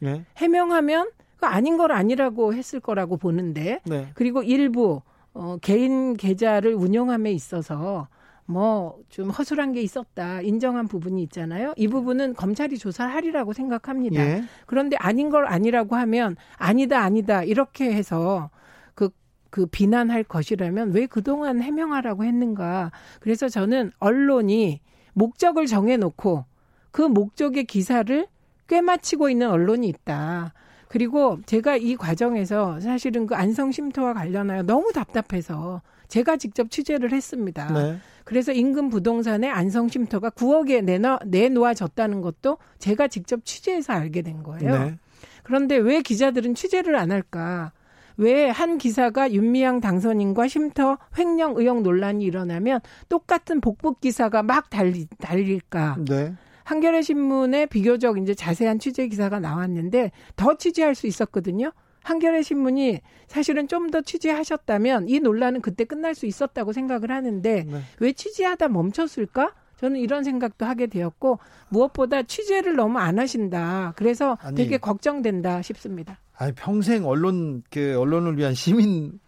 네. 0.00 0.24
해명하면 0.36 1.08
그 1.08 1.23
아닌 1.44 1.76
걸 1.76 1.92
아니라고 1.92 2.54
했을 2.54 2.80
거라고 2.80 3.16
보는데 3.16 3.80
네. 3.84 4.08
그리고 4.14 4.42
일부 4.42 5.02
어, 5.32 5.56
개인 5.60 6.16
계좌를 6.16 6.74
운영함에 6.74 7.32
있어서 7.32 8.08
뭐 8.46 8.94
좀 9.14 9.30
허술한 9.30 9.72
게 9.72 9.80
있었다 9.80 10.40
인정한 10.40 10.88
부분이 10.88 11.22
있잖아요. 11.24 11.72
이 11.76 11.86
부분은 11.86 12.34
검찰이 12.34 12.78
조사하리라고 12.78 13.52
생각합니다. 13.52 14.20
예. 14.20 14.44
그런데 14.66 14.96
아닌 14.96 15.30
걸 15.30 15.46
아니라고 15.46 15.94
하면 15.94 16.34
아니다 16.56 17.00
아니다 17.00 17.44
이렇게 17.44 17.92
해서 17.92 18.50
그, 18.96 19.10
그 19.50 19.66
비난할 19.66 20.24
것이라면 20.24 20.92
왜 20.92 21.06
그동안 21.06 21.62
해명하라고 21.62 22.24
했는가. 22.24 22.90
그래서 23.20 23.48
저는 23.48 23.92
언론이 24.00 24.80
목적을 25.12 25.66
정해놓고 25.66 26.44
그 26.90 27.02
목적의 27.02 27.64
기사를 27.64 28.26
꿰맞히고 28.66 29.28
있는 29.28 29.48
언론이 29.48 29.86
있다. 29.86 30.54
그리고 30.94 31.40
제가 31.44 31.76
이 31.76 31.96
과정에서 31.96 32.78
사실은 32.78 33.26
그 33.26 33.34
안성 33.34 33.72
쉼터와 33.72 34.14
관련하여 34.14 34.62
너무 34.62 34.92
답답해서 34.92 35.82
제가 36.06 36.36
직접 36.36 36.70
취재를 36.70 37.10
했습니다. 37.10 37.72
네. 37.72 37.96
그래서 38.22 38.52
인근 38.52 38.90
부동산에 38.90 39.50
안성 39.50 39.88
쉼터가 39.88 40.30
9억에 40.30 40.84
내놔, 40.84 41.18
내놓아졌다는 41.26 42.20
것도 42.20 42.58
제가 42.78 43.08
직접 43.08 43.44
취재해서 43.44 43.92
알게 43.92 44.22
된 44.22 44.44
거예요. 44.44 44.70
네. 44.70 44.96
그런데 45.42 45.78
왜 45.78 46.00
기자들은 46.00 46.54
취재를 46.54 46.94
안 46.94 47.10
할까? 47.10 47.72
왜 48.16 48.48
한 48.48 48.78
기사가 48.78 49.32
윤미향 49.32 49.80
당선인과 49.80 50.46
쉼터 50.46 50.98
횡령 51.18 51.54
의혹 51.56 51.82
논란이 51.82 52.24
일어나면 52.24 52.78
똑같은 53.08 53.60
복붙 53.60 54.00
기사가 54.00 54.44
막 54.44 54.70
달리, 54.70 55.08
달릴까? 55.18 55.96
네. 56.06 56.34
한겨레 56.64 57.02
신문에 57.02 57.66
비교적 57.66 58.18
이제 58.18 58.34
자세한 58.34 58.78
취재 58.78 59.06
기사가 59.06 59.38
나왔는데 59.40 60.10
더 60.36 60.56
취재할 60.56 60.94
수 60.94 61.06
있었거든요. 61.06 61.72
한겨레 62.02 62.42
신문이 62.42 63.00
사실은 63.28 63.66
좀 63.68 63.90
더 63.90 64.00
취재하셨다면 64.02 65.08
이 65.08 65.20
논란은 65.20 65.60
그때 65.60 65.84
끝날 65.84 66.14
수 66.14 66.26
있었다고 66.26 66.72
생각을 66.72 67.10
하는데 67.10 67.64
네. 67.64 67.82
왜 68.00 68.12
취재하다 68.12 68.68
멈췄을까? 68.68 69.52
저는 69.80 70.00
이런 70.00 70.24
생각도 70.24 70.64
하게 70.66 70.86
되었고 70.86 71.38
무엇보다 71.68 72.22
취재를 72.22 72.76
너무 72.76 72.98
안 72.98 73.18
하신다. 73.18 73.92
그래서 73.96 74.38
아니, 74.40 74.56
되게 74.56 74.78
걱정된다 74.78 75.62
싶습니다. 75.62 76.18
아니 76.36 76.52
평생 76.52 77.06
언론 77.06 77.62
그 77.70 77.96
언론을 77.98 78.38
위한 78.38 78.54
시민 78.54 79.18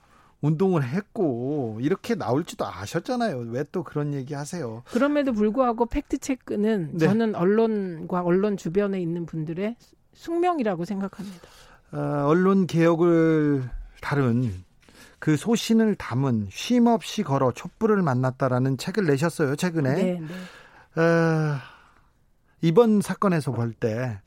운동을 0.46 0.84
했고 0.84 1.78
이렇게 1.80 2.14
나올지도 2.14 2.64
아셨잖아요. 2.66 3.38
왜 3.50 3.64
또 3.72 3.82
그런 3.82 4.14
얘기 4.14 4.32
하세요? 4.34 4.82
그럼에도 4.92 5.32
불구하고 5.32 5.86
팩트 5.86 6.18
체크는 6.18 6.90
네. 6.92 7.06
저는 7.06 7.34
언론과 7.34 8.22
언론 8.22 8.56
주변에 8.56 9.00
있는 9.00 9.26
분들의 9.26 9.76
숙명이라고 10.14 10.84
생각합니다. 10.84 11.48
어, 11.92 12.24
언론 12.26 12.66
개혁을 12.66 13.68
다룬 14.00 14.52
그 15.18 15.36
소신을 15.36 15.96
담은 15.96 16.48
쉼 16.50 16.86
없이 16.86 17.22
걸어 17.22 17.50
촛불을 17.52 18.02
만났다라는 18.02 18.76
책을 18.78 19.04
내셨어요 19.06 19.56
최근에. 19.56 19.94
네, 19.94 20.20
네. 20.20 21.00
어, 21.02 21.56
이번 22.62 23.00
사건에서 23.00 23.52
볼 23.52 23.72
때 23.74 24.20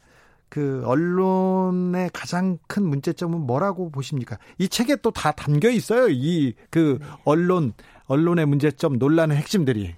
그 0.49 0.81
언론의 0.85 2.09
가장 2.13 2.57
큰 2.67 2.83
문제점은 2.85 3.39
뭐라고 3.41 3.89
보십니까? 3.91 4.37
이 4.57 4.67
책에 4.67 4.95
또 4.97 5.11
다 5.11 5.31
담겨 5.31 5.69
있어요. 5.69 6.07
이 6.09 6.53
그 6.71 6.99
언론 7.23 7.73
언론의 8.07 8.45
문제점 8.47 8.97
논란의 8.97 9.37
핵심들이. 9.37 9.95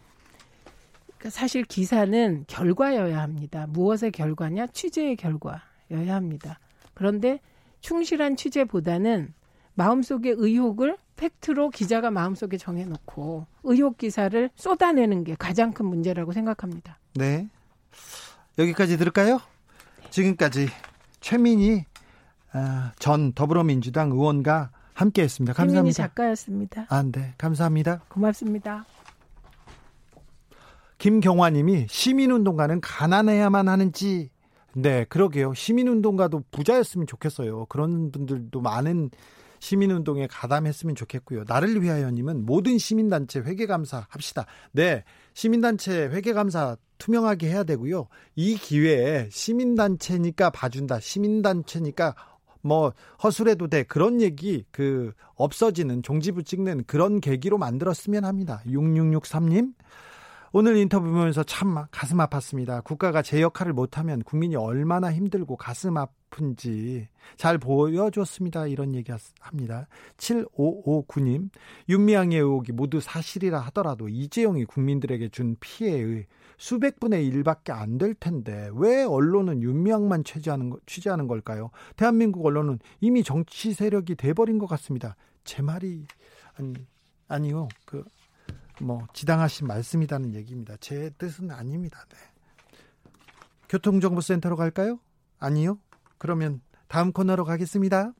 그러니까 1.17 1.29
사실 1.29 1.63
기사는 1.63 2.45
결과여야 2.47 3.21
합니다. 3.21 3.67
무엇의 3.69 4.11
결과냐? 4.11 4.67
취재의 4.67 5.15
결과여야 5.15 6.13
합니다. 6.15 6.59
그런데 6.93 7.39
충실한 7.79 8.35
취재보다는 8.35 9.33
마음속의 9.75 10.33
의혹을 10.37 10.97
팩트로 11.15 11.69
기자가 11.69 12.11
마음속에 12.11 12.57
정해놓고 12.57 13.45
의혹 13.63 13.97
기사를 13.97 14.49
쏟아내는 14.55 15.23
게 15.23 15.35
가장 15.37 15.71
큰 15.71 15.85
문제라고 15.85 16.31
생각합니다. 16.33 16.97
네. 17.13 17.47
여기까지 18.57 18.97
들을까요? 18.97 19.39
지금까지 20.11 20.67
최민희 21.21 21.85
아, 22.53 22.91
전 22.99 23.33
더불어민주당 23.33 24.11
의원과 24.11 24.71
함께했습니다. 24.93 25.53
최민희 25.53 25.67
감사합니다. 25.73 25.95
작가였습니다. 25.95 26.85
아, 26.89 27.03
네, 27.03 27.33
감사합니다. 27.37 28.01
고맙습니다. 28.09 28.85
김경화님이 30.97 31.87
시민운동가는 31.89 32.79
가난해야만 32.79 33.67
하는지 33.67 34.29
네 34.73 35.03
그러게요 35.09 35.53
시민운동가도 35.55 36.43
부자였으면 36.51 37.07
좋겠어요 37.07 37.65
그런 37.65 38.11
분들도 38.11 38.61
많은 38.61 39.09
시민운동에 39.61 40.27
가담했으면 40.27 40.95
좋겠고요. 40.95 41.45
나를 41.47 41.81
위하여님은 41.81 42.45
모든 42.45 42.77
시민단체 42.77 43.39
회계감사 43.39 44.07
합시다. 44.09 44.45
네 44.73 45.03
시민단체 45.33 46.07
회계감사 46.07 46.75
투명하게 46.97 47.47
해야 47.47 47.63
되고요. 47.63 48.07
이 48.35 48.55
기회에 48.55 49.29
시민단체니까 49.31 50.49
봐준다 50.49 50.99
시민단체니까 50.99 52.15
뭐 52.61 52.93
허술해도 53.23 53.67
돼. 53.67 53.83
그런 53.83 54.21
얘기 54.21 54.65
그 54.71 55.13
없어지는 55.35 56.03
종지부 56.03 56.43
찍는 56.43 56.83
그런 56.85 57.21
계기로 57.21 57.57
만들었으면 57.57 58.25
합니다. 58.25 58.61
6663님 58.65 59.73
오늘 60.53 60.75
인터뷰 60.75 61.09
보면서 61.09 61.43
참 61.43 61.75
가슴 61.91 62.17
아팠습니다. 62.17 62.83
국가가 62.83 63.21
제 63.21 63.41
역할을 63.41 63.71
못하면 63.71 64.21
국민이 64.21 64.57
얼마나 64.57 65.09
힘들고 65.13 65.55
가슴 65.55 65.95
아픈지 65.95 67.07
잘 67.37 67.57
보여줬습니다. 67.57 68.67
이런 68.67 68.93
얘기 68.93 69.13
합니다. 69.39 69.87
7559님, 70.17 71.49
윤미향의 71.87 72.37
의혹이 72.37 72.73
모두 72.73 72.99
사실이라 72.99 73.61
하더라도 73.61 74.09
이재용이 74.09 74.65
국민들에게 74.65 75.29
준 75.29 75.55
피해의 75.61 76.25
수백 76.57 76.99
분의 76.99 77.25
일밖에 77.27 77.71
안 77.71 77.97
될 77.97 78.13
텐데 78.13 78.69
왜 78.73 79.03
언론은 79.03 79.61
윤미향만 79.61 80.25
취재하는, 80.25 80.73
취재하는 80.85 81.27
걸까요? 81.27 81.71
대한민국 81.95 82.45
언론은 82.45 82.79
이미 82.99 83.23
정치 83.23 83.71
세력이 83.73 84.15
돼버린 84.15 84.59
것 84.59 84.65
같습니다. 84.67 85.15
제 85.45 85.61
말이 85.61 86.05
아니, 86.55 86.73
아니요. 87.29 87.69
그 87.85 88.03
뭐 88.79 89.07
지당하신 89.13 89.67
말씀이라는 89.67 90.33
얘기입니다. 90.35 90.75
제 90.79 91.09
뜻은 91.17 91.51
아닙니다. 91.51 92.05
네. 92.09 92.17
교통정보센터로 93.69 94.55
갈까요? 94.55 94.99
아니요. 95.39 95.79
그러면 96.17 96.61
다음 96.87 97.11
코너로 97.11 97.45
가겠습니다. 97.45 98.13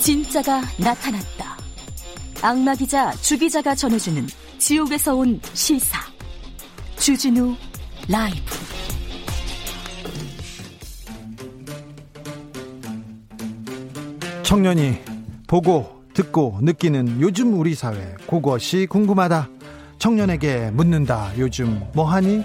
진짜가 0.00 0.60
나타났다. 0.78 1.56
악마 2.42 2.74
기자 2.74 3.10
주 3.12 3.38
기자가 3.38 3.74
전해주는 3.74 4.26
지옥에서 4.58 5.14
온 5.14 5.40
실사. 5.54 5.98
주진우 6.98 7.56
라이브. 8.08 8.63
청년이 14.54 15.00
보고 15.48 16.04
듣고 16.14 16.60
느끼는 16.62 17.20
요즘 17.20 17.58
우리 17.58 17.74
사회 17.74 18.14
그것이 18.30 18.86
궁금하다. 18.88 19.48
청년에게 19.98 20.70
묻는다. 20.70 21.32
요즘 21.38 21.80
뭐하니? 21.92 22.44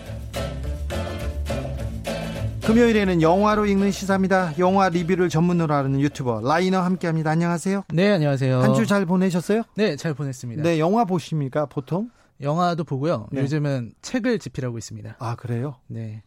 금요일에는 2.65 3.21
영화로 3.21 3.67
읽는 3.67 3.91
시사입니다. 3.91 4.53
영화 4.57 4.89
리뷰를 4.89 5.29
전문으로 5.29 5.71
하는 5.71 6.01
유튜버 6.01 6.41
라이너 6.43 6.79
함께합니다. 6.81 7.29
안녕하세요. 7.29 7.83
네, 7.93 8.09
안녕하세요. 8.11 8.59
한 8.59 8.73
주 8.73 8.87
잘 8.87 9.05
보내셨어요? 9.05 9.61
네, 9.75 9.95
잘 9.95 10.15
보냈습니다. 10.15 10.63
네, 10.63 10.79
영화 10.79 11.05
보십니까 11.05 11.67
보통? 11.67 12.09
영화도 12.41 12.85
보고요. 12.85 13.27
네. 13.31 13.41
요즘은 13.41 13.91
책을 14.01 14.39
집필하고 14.39 14.79
있습니다. 14.79 15.17
아 15.19 15.35
그래요? 15.35 15.75
네. 15.85 16.23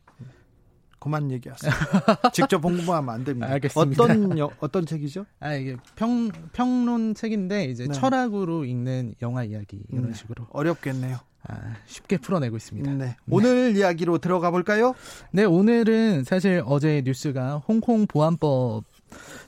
그만 1.03 1.30
얘기하세요. 1.32 1.72
직접 2.32 2.61
공부하면 2.61 3.12
안 3.14 3.24
됩니다. 3.24 3.48
알겠습니다. 3.50 4.05
어떤 4.05 4.38
여- 4.38 4.50
어떤 4.61 4.86
책이죠? 4.86 5.26
아 5.40 5.55
이게 5.55 5.76
평 5.96 6.30
평론 6.53 7.14
책인데 7.14 7.64
이제 7.64 7.86
네. 7.86 7.92
철학으로 7.92 8.64
읽는 8.64 9.14
영화 9.20 9.42
이야기 9.42 9.82
이런 9.90 10.09
네. 10.09 10.14
식으로 10.14 10.46
어렵겠네요. 10.50 11.18
아, 11.48 11.57
쉽게 11.86 12.18
풀어내고 12.18 12.57
있습니다. 12.57 12.92
네. 12.92 13.16
오늘 13.28 13.76
이야기로 13.76 14.18
들어가 14.18 14.53
볼까요? 14.53 14.94
네, 15.32 15.42
오늘은 15.42 16.22
사실 16.22 16.62
어제 16.64 17.03
뉴스가 17.05 17.59
홍콩 17.66 18.07
보안법 18.07 18.84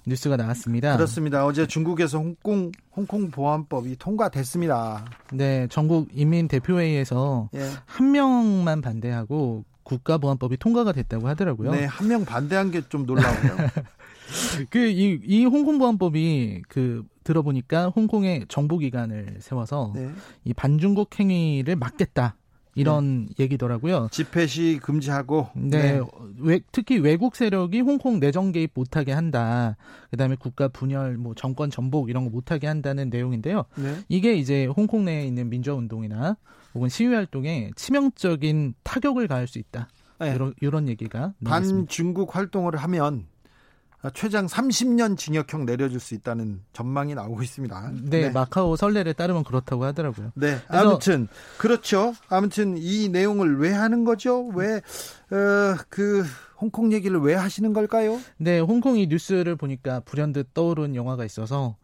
뉴스가 0.05 0.37
나왔습니다. 0.37 0.97
그렇습니다. 0.97 1.47
어제 1.47 1.69
중국에서 1.69 2.19
홍콩 2.19 2.73
홍콩 2.97 3.31
보안법이 3.31 3.95
통과됐습니다. 3.97 5.05
네, 5.35 5.69
전국 5.71 6.09
인민 6.13 6.49
대표회의에서 6.49 7.49
예. 7.55 7.71
한 7.87 8.11
명만 8.11 8.81
반대하고 8.83 9.65
국가보안법이 9.85 10.57
통과가 10.59 10.93
됐다고 10.93 11.29
하더라고요. 11.29 11.71
네, 11.73 11.85
한 11.85 12.09
명 12.09 12.25
반대한 12.25 12.71
게 12.71 12.83
좀 12.89 13.07
놀라워요. 13.07 13.57
그 14.71 14.79
이 14.91 15.21
이 15.25 15.45
홍콩 15.45 15.79
보안법이 15.79 16.63
그 16.69 17.05
들어보니까 17.25 17.89
홍콩의 17.91 18.47
정보기관을 18.49 19.37
세워서 19.41 19.93
네. 19.95 20.11
이 20.45 20.53
반중국 20.55 21.19
행위를 21.21 21.77
막겠다 21.77 22.37
이런 22.75 23.29
얘기더라고요. 23.39 24.09
집회 24.11 24.47
시 24.47 24.81
금지하고 24.83 25.49
네, 25.55 26.01
외- 26.41 26.61
특히 26.73 26.99
외국 26.99 27.37
세력이 27.37 27.81
홍콩 27.81 28.19
내정 28.19 28.51
개입 28.51 28.73
못하게 28.75 29.13
한다. 29.13 29.77
그다음에 30.11 30.35
국가 30.37 30.67
분열, 30.69 31.17
뭐 31.17 31.35
정권 31.37 31.71
전복 31.71 32.11
이런 32.11 32.25
거 32.25 32.31
못하게 32.31 32.67
한다는 32.67 33.11
내용인데요. 33.11 33.65
네. 33.77 33.95
이게 34.09 34.35
이제 34.35 34.67
홍콩 34.67 35.05
내에 35.05 35.25
있는 35.25 35.51
민주화 35.51 35.77
운동이나 35.77 36.37
혹은 36.75 36.89
시위 36.89 37.15
활동에 37.15 37.71
치명적인 37.77 38.75
타격을 38.83 39.29
가할 39.29 39.47
수 39.47 39.59
있다. 39.59 39.89
네. 40.21 40.35
이런 40.35 40.55
이런 40.61 40.89
얘기가. 40.89 41.35
반중국 41.45 42.35
활동을 42.37 42.77
하면 42.77 43.27
최장 44.13 44.47
30년 44.47 45.17
징역형 45.17 45.65
내려줄 45.65 45.99
수 45.99 46.15
있다는 46.15 46.61
전망이 46.73 47.15
나오고 47.15 47.43
있습니다. 47.43 47.93
네, 48.03 48.29
마카오 48.31 48.77
선례를 48.77 49.15
따르면 49.15 49.45
그렇다고 49.45 49.85
하더라고요. 49.85 50.33
네, 50.35 50.59
아무튼 50.69 51.27
그렇죠. 51.57 52.15
아무튼 52.29 52.77
이 52.77 53.09
내용을 53.09 53.59
왜 53.59 53.73
하는 53.73 54.05
거죠? 54.05 54.49
왜 54.49 54.77
어, 54.77 55.77
그 55.89 56.23
홍콩 56.61 56.93
얘기를 56.93 57.19
왜 57.21 57.35
하시는 57.35 57.73
걸까요? 57.73 58.21
네, 58.37 58.59
홍콩 58.61 58.99
이 58.99 59.07
뉴스를 59.07 59.57
보니까 59.57 60.01
불현듯 60.01 60.53
떠오른 60.53 60.95
영화가 60.95 61.25
있어서 61.25 61.77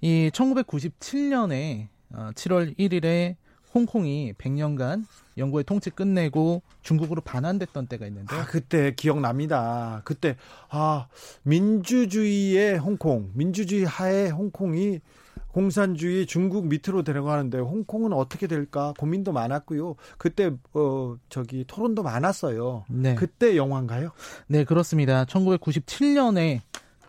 이 0.00 0.30
1997년에 0.32 1.88
7월 2.12 2.78
1일에 2.78 3.36
홍콩이 3.74 4.34
100년간 4.34 5.04
영국의 5.36 5.64
통치 5.64 5.90
끝내고 5.90 6.62
중국으로 6.82 7.20
반환됐던 7.20 7.88
때가 7.88 8.06
있는데 8.06 8.34
아, 8.34 8.44
그때 8.46 8.94
기억납니다. 8.94 10.02
그때 10.04 10.36
아, 10.70 11.08
민주주의의 11.42 12.78
홍콩, 12.78 13.30
민주주의 13.34 13.84
하에 13.84 14.30
홍콩이 14.30 15.00
공산주의 15.48 16.26
중국 16.26 16.66
밑으로 16.66 17.04
데려가는데 17.04 17.58
홍콩은 17.58 18.12
어떻게 18.12 18.48
될까 18.48 18.92
고민도 18.98 19.32
많았고요. 19.32 19.94
그때 20.18 20.50
어 20.72 21.16
저기 21.28 21.64
토론도 21.66 22.02
많았어요. 22.02 22.84
네. 22.88 23.14
그때 23.14 23.56
영화인가요? 23.56 24.10
네, 24.48 24.64
그렇습니다. 24.64 25.24
1997년에 25.26 26.60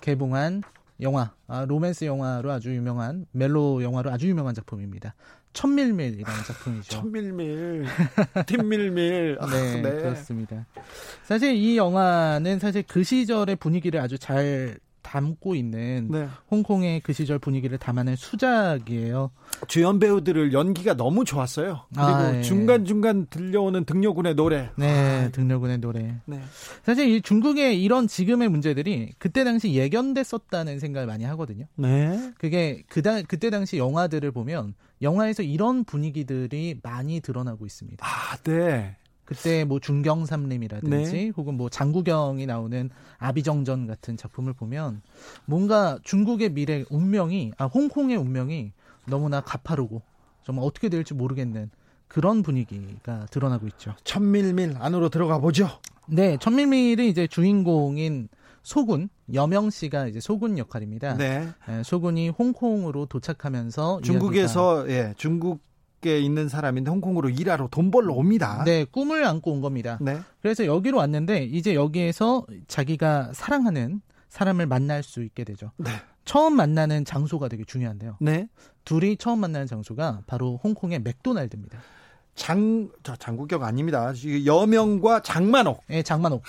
개봉한 0.02 0.62
영화, 1.02 1.34
아, 1.48 1.66
로맨스 1.66 2.06
영화로 2.06 2.52
아주 2.52 2.74
유명한 2.74 3.26
멜로 3.32 3.82
영화로 3.82 4.12
아주 4.12 4.30
유명한 4.30 4.54
작품입니다. 4.54 5.16
천밀밀이라는 5.56 6.44
작품이죠. 6.44 6.90
천밀밀, 6.90 7.86
팀밀밀. 8.46 9.38
아, 9.40 9.48
네, 9.48 9.82
그렇습니다. 9.82 10.66
사실 11.24 11.56
이 11.56 11.78
영화는 11.78 12.60
사실 12.60 12.84
그 12.88 13.04
시절의 13.04 13.56
분위기를 13.56 14.00
아주 14.00 14.20
잘 14.20 14.78
담고 15.02 15.54
있는 15.56 16.08
네. 16.12 16.28
홍콩의 16.50 17.02
그 17.02 17.14
시절 17.14 17.38
분위기를 17.38 17.78
담아낸 17.78 18.16
수작이에요. 18.16 19.30
주연 19.68 20.00
배우들을 20.00 20.52
연기가 20.52 20.96
너무 20.96 21.24
좋았어요. 21.24 21.82
그리고 21.90 22.08
아, 22.08 22.36
예. 22.36 22.42
중간 22.42 22.86
중간 22.86 23.28
들려오는 23.30 23.86
등려군의 23.86 24.34
노래. 24.34 24.72
네, 24.76 25.30
등려군의 25.32 25.78
노래. 25.78 26.16
네. 26.26 26.42
사실 26.84 27.08
이 27.08 27.22
중국의 27.22 27.82
이런 27.84 28.08
지금의 28.08 28.50
문제들이 28.50 29.14
그때 29.20 29.44
당시 29.44 29.74
예견됐었다는 29.76 30.80
생각을 30.80 31.06
많이 31.08 31.24
하거든요. 31.26 31.66
네. 31.76 32.32
그게 32.40 32.84
그다 32.90 33.22
그때 33.22 33.52
당시 33.52 33.78
영화들을 33.78 34.32
보면 34.32 34.74
영화에서 35.02 35.44
이런 35.44 35.84
분위기들이 35.84 36.80
많이 36.84 37.20
드러나고 37.20 37.66
있습니다. 37.66 38.06
아, 38.06 38.38
네. 38.44 38.96
그때 39.26 39.66
뭐 39.66 39.80
중경삼림이라든지 39.80 41.12
네. 41.12 41.32
혹은 41.36 41.56
뭐 41.56 41.68
장구경이 41.68 42.46
나오는 42.46 42.90
아비정전 43.18 43.88
같은 43.88 44.18
작품을 44.18 44.54
보면 44.54 45.02
뭔가 45.46 45.98
중국의 46.04 46.50
미래 46.54 46.86
운명이 46.90 47.54
아 47.58 47.66
홍콩의 47.66 48.18
운명이 48.18 48.72
너무나 49.08 49.42
가파르고 49.42 50.04
정말 50.44 50.64
어떻게 50.64 50.90
될지 50.90 51.16
모르겠는 51.16 51.72
그런 52.08 52.44
분위기가 52.44 53.26
드러나고 53.32 53.68
있죠. 53.70 53.96
천밀밀 54.04 54.76
안으로 54.78 55.10
들어가 55.10 55.40
보죠. 55.40 55.70
네, 56.08 56.38
천밀밀이 56.38 57.10
이제 57.10 57.26
주인공인 57.26 58.30
소군 58.66 59.10
여명 59.32 59.70
씨가 59.70 60.08
이제 60.08 60.20
소군 60.20 60.58
역할입니다. 60.58 61.16
네. 61.18 61.48
예, 61.70 61.84
소군이 61.84 62.30
홍콩으로 62.30 63.06
도착하면서 63.06 64.02
중국에서 64.02 64.90
예, 64.90 65.14
중국 65.16 65.64
에 66.06 66.20
있는 66.20 66.50
사람인데 66.50 66.92
홍콩으로 66.92 67.30
일하러 67.30 67.68
돈 67.72 67.90
벌러 67.90 68.14
옵니다. 68.14 68.64
네 68.64 68.84
꿈을 68.84 69.26
안고 69.26 69.52
온 69.52 69.62
겁니다. 69.62 69.98
네. 70.02 70.20
그래서 70.40 70.68
여기로 70.68 70.98
왔는데 71.00 71.46
이제 71.46 71.74
여기에서 71.74 72.46
자기가 72.68 73.32
사랑하는 73.34 74.02
사람을 74.30 74.68
만날 74.68 75.02
수 75.02 75.24
있게 75.24 75.44
되죠. 75.44 75.72
네. 75.78 75.90
처음 76.24 76.56
만나는 76.58 77.06
장소가 77.06 77.48
되게 77.48 77.64
중요한데요. 77.64 78.18
네. 78.20 78.48
둘이 78.84 79.18
처음 79.18 79.40
만나는 79.40 79.66
장소가 79.66 80.22
바로 80.28 80.60
홍콩의 80.64 81.00
맥도날드입니다. 81.00 81.80
장, 82.36 82.90
저 83.04 83.16
장국경 83.16 83.64
아닙니다. 83.64 84.14
여명과 84.46 85.22
장만옥. 85.22 85.84
예, 85.90 86.04
장만옥. 86.04 86.44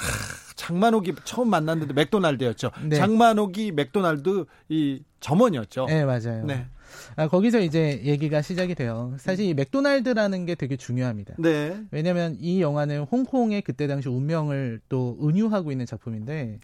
장만옥이 0.56 1.14
처음 1.24 1.48
만났는데 1.50 1.94
맥도날드였죠. 1.94 2.70
네. 2.84 2.96
장만옥이 2.96 3.72
맥도날드 3.72 4.46
이 4.68 5.02
점원이었죠. 5.20 5.86
네, 5.86 6.04
맞아요. 6.04 6.44
네. 6.44 6.66
아, 7.14 7.28
거기서 7.28 7.60
이제 7.60 8.00
얘기가 8.04 8.42
시작이 8.42 8.74
돼요. 8.74 9.14
사실 9.18 9.46
이 9.46 9.54
맥도날드라는 9.54 10.46
게 10.46 10.54
되게 10.54 10.76
중요합니다. 10.76 11.34
네. 11.38 11.80
왜냐면 11.90 12.36
이 12.40 12.60
영화는 12.60 13.02
홍콩의 13.04 13.62
그때 13.62 13.86
당시 13.86 14.08
운명을 14.08 14.80
또 14.88 15.16
은유하고 15.22 15.72
있는 15.72 15.86
작품인데, 15.86 16.58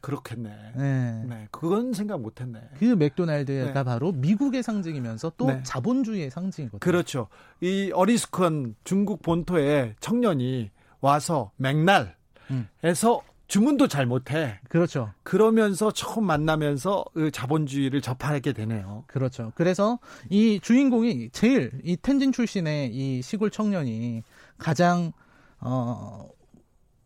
그렇겠네. 0.00 0.50
네. 0.76 1.22
네. 1.26 1.47
그건 1.58 1.92
생각 1.92 2.20
못 2.20 2.40
했네. 2.40 2.60
그 2.78 2.84
맥도날드가 2.84 3.72
네. 3.72 3.82
바로 3.82 4.12
미국의 4.12 4.62
상징이면서 4.62 5.32
또 5.36 5.46
네. 5.46 5.60
자본주의의 5.64 6.30
상징이거든요. 6.30 6.78
그렇죠. 6.78 7.26
이 7.60 7.90
어리숙한 7.92 8.76
중국 8.84 9.22
본토에 9.22 9.96
청년이 9.98 10.70
와서 11.00 11.50
맥날에서 11.56 12.12
음. 12.52 12.68
주문도 13.48 13.88
잘 13.88 14.06
못해. 14.06 14.60
그렇죠. 14.68 15.12
그러면서 15.24 15.90
처음 15.90 16.26
만나면서 16.26 17.04
그 17.12 17.32
자본주의를 17.32 18.02
접하게 18.02 18.52
되네요. 18.52 19.02
그렇죠. 19.08 19.50
그래서 19.56 19.98
이 20.30 20.60
주인공이 20.62 21.30
제일 21.30 21.72
이 21.82 21.96
텐진 21.96 22.30
출신의 22.30 22.94
이 22.94 23.20
시골 23.20 23.50
청년이 23.50 24.22
가장 24.58 25.10
어 25.58 26.28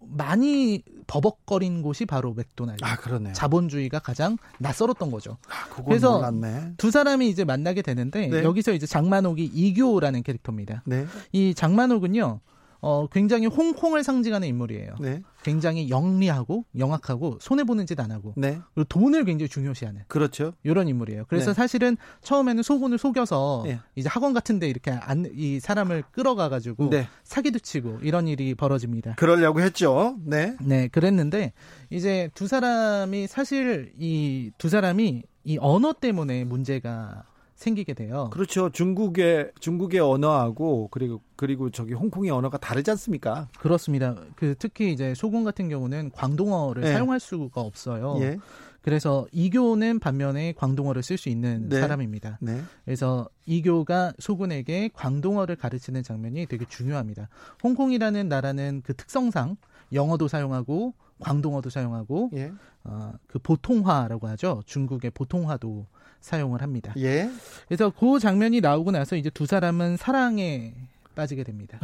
많이 0.09 0.83
버벅거린 1.07 1.83
곳이 1.83 2.07
바로 2.07 2.33
맥도날드. 2.35 2.85
아, 2.85 2.97
그러네요. 2.97 3.33
자본주의가 3.33 3.99
가장 3.99 4.37
낯설었던 4.59 5.11
거죠. 5.11 5.39
아, 5.49 5.83
그래서 5.85 6.17
몰랐네. 6.19 6.75
두 6.77 6.91
사람이 6.91 7.29
이제 7.29 7.45
만나게 7.45 7.83
되는데 7.83 8.29
네. 8.29 8.43
여기서 8.43 8.73
이제 8.73 8.87
장만옥이 8.87 9.45
이교라는 9.45 10.23
캐릭터입니다. 10.23 10.83
네. 10.87 11.07
이 11.33 11.55
장만옥은요. 11.55 12.41
어 12.85 13.07
굉장히 13.07 13.47
홍콩을 13.47 14.03
상징하는 14.03 14.49
인물이에요. 14.49 14.97
네. 15.01 15.23
굉장히 15.45 15.89
영리하고 15.89 16.65
영악하고 16.77 17.39
손해 17.41 17.63
보는 17.65 17.87
짓 17.87 18.01
안 18.01 18.11
하고 18.11 18.35
네. 18.37 18.59
그리고 18.75 18.89
돈을 18.89 19.25
굉장히 19.25 19.49
중요시하는 19.49 20.03
그렇죠. 20.09 20.53
이런 20.65 20.89
인물이에요. 20.89 21.27
그래서 21.29 21.53
네. 21.53 21.55
사실은 21.55 21.97
처음에는 22.23 22.63
소군을 22.65 22.99
속여서 22.99 23.63
네. 23.67 23.79
이제 23.95 24.09
학원 24.09 24.33
같은데 24.33 24.69
이렇게 24.69 24.91
안, 24.91 25.31
이 25.33 25.61
사람을 25.61 26.03
끌어가 26.11 26.49
가지고 26.49 26.91
네. 26.91 27.07
사기도 27.23 27.61
치고 27.61 28.01
이런 28.03 28.27
일이 28.27 28.55
벌어집니다. 28.57 29.15
그러려고 29.15 29.61
했죠. 29.61 30.17
네. 30.25 30.57
네, 30.61 30.89
그랬는데 30.89 31.53
이제 31.91 32.31
두 32.35 32.49
사람이 32.49 33.27
사실 33.29 33.93
이 33.99 34.51
두 34.59 34.69
사람이 34.69 35.23
이 35.45 35.59
언어 35.61 35.93
때문에 35.93 36.45
문제가 36.45 37.23
생기게 37.63 37.95
돼요. 37.95 38.29
그렇죠. 38.33 38.71
중국의 38.71 39.53
중국의 39.61 40.01
언어하고 40.01 40.89
그리고 40.91 41.21
그리고 41.37 41.71
저기 41.71 41.95
홍콩의 41.95 42.31
언어가 42.31 42.59
다르지 42.59 42.91
않습니까? 42.91 43.49
그렇습니다. 43.59 44.17
그 44.37 44.55
특히 44.59 44.93
이제 44.93 45.15
소군 45.15 45.45
같은 45.45 45.69
경우는 45.69 46.11
광동어를 46.13 46.83
네. 46.83 46.93
사용할 46.93 47.21
수가 47.21 47.61
없어요. 47.61 48.17
예. 48.21 48.39
그래서 48.83 49.27
이교는 49.31 50.01
반면에 50.01 50.53
광동어를 50.53 51.05
쓸 51.05 51.17
수 51.17 51.29
있는 51.29 51.69
네. 51.69 51.81
사람입니다. 51.81 52.39
네. 52.41 52.61
그래서 52.85 53.29
이교가 53.47 54.13
소군에게 54.19 54.91
광동어를 54.93 55.55
가르치는 55.55 56.03
장면이 56.03 56.47
되게 56.47 56.65
중요합니다. 56.69 57.29
홍콩이라는 57.63 58.29
나라는 58.29 58.83
그 58.85 58.95
특성상 58.95 59.57
영어도 59.93 60.27
사용하고 60.27 60.95
광동어도 61.23 61.71
사용하고 61.71 62.31
예. 62.35 62.53
어, 62.85 63.13
그 63.27 63.39
보통화라고 63.39 64.29
하죠. 64.29 64.63
중국의 64.67 65.11
보통화도 65.13 65.87
사용을 66.21 66.63
합니다. 66.63 66.93
예. 66.99 67.31
그래서 67.67 67.91
그 67.91 68.19
장면이 68.19 68.61
나오고 68.61 68.91
나서 68.91 69.17
이제 69.17 69.31
두 69.31 69.47
사람은 69.47 69.97
사랑에 69.97 70.75
빠지게 71.15 71.45
됩니다. 71.45 71.79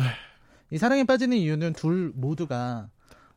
이 0.70 0.78
사랑에 0.78 1.04
빠지는 1.04 1.36
이유는 1.36 1.72
둘 1.72 2.12
모두가 2.14 2.88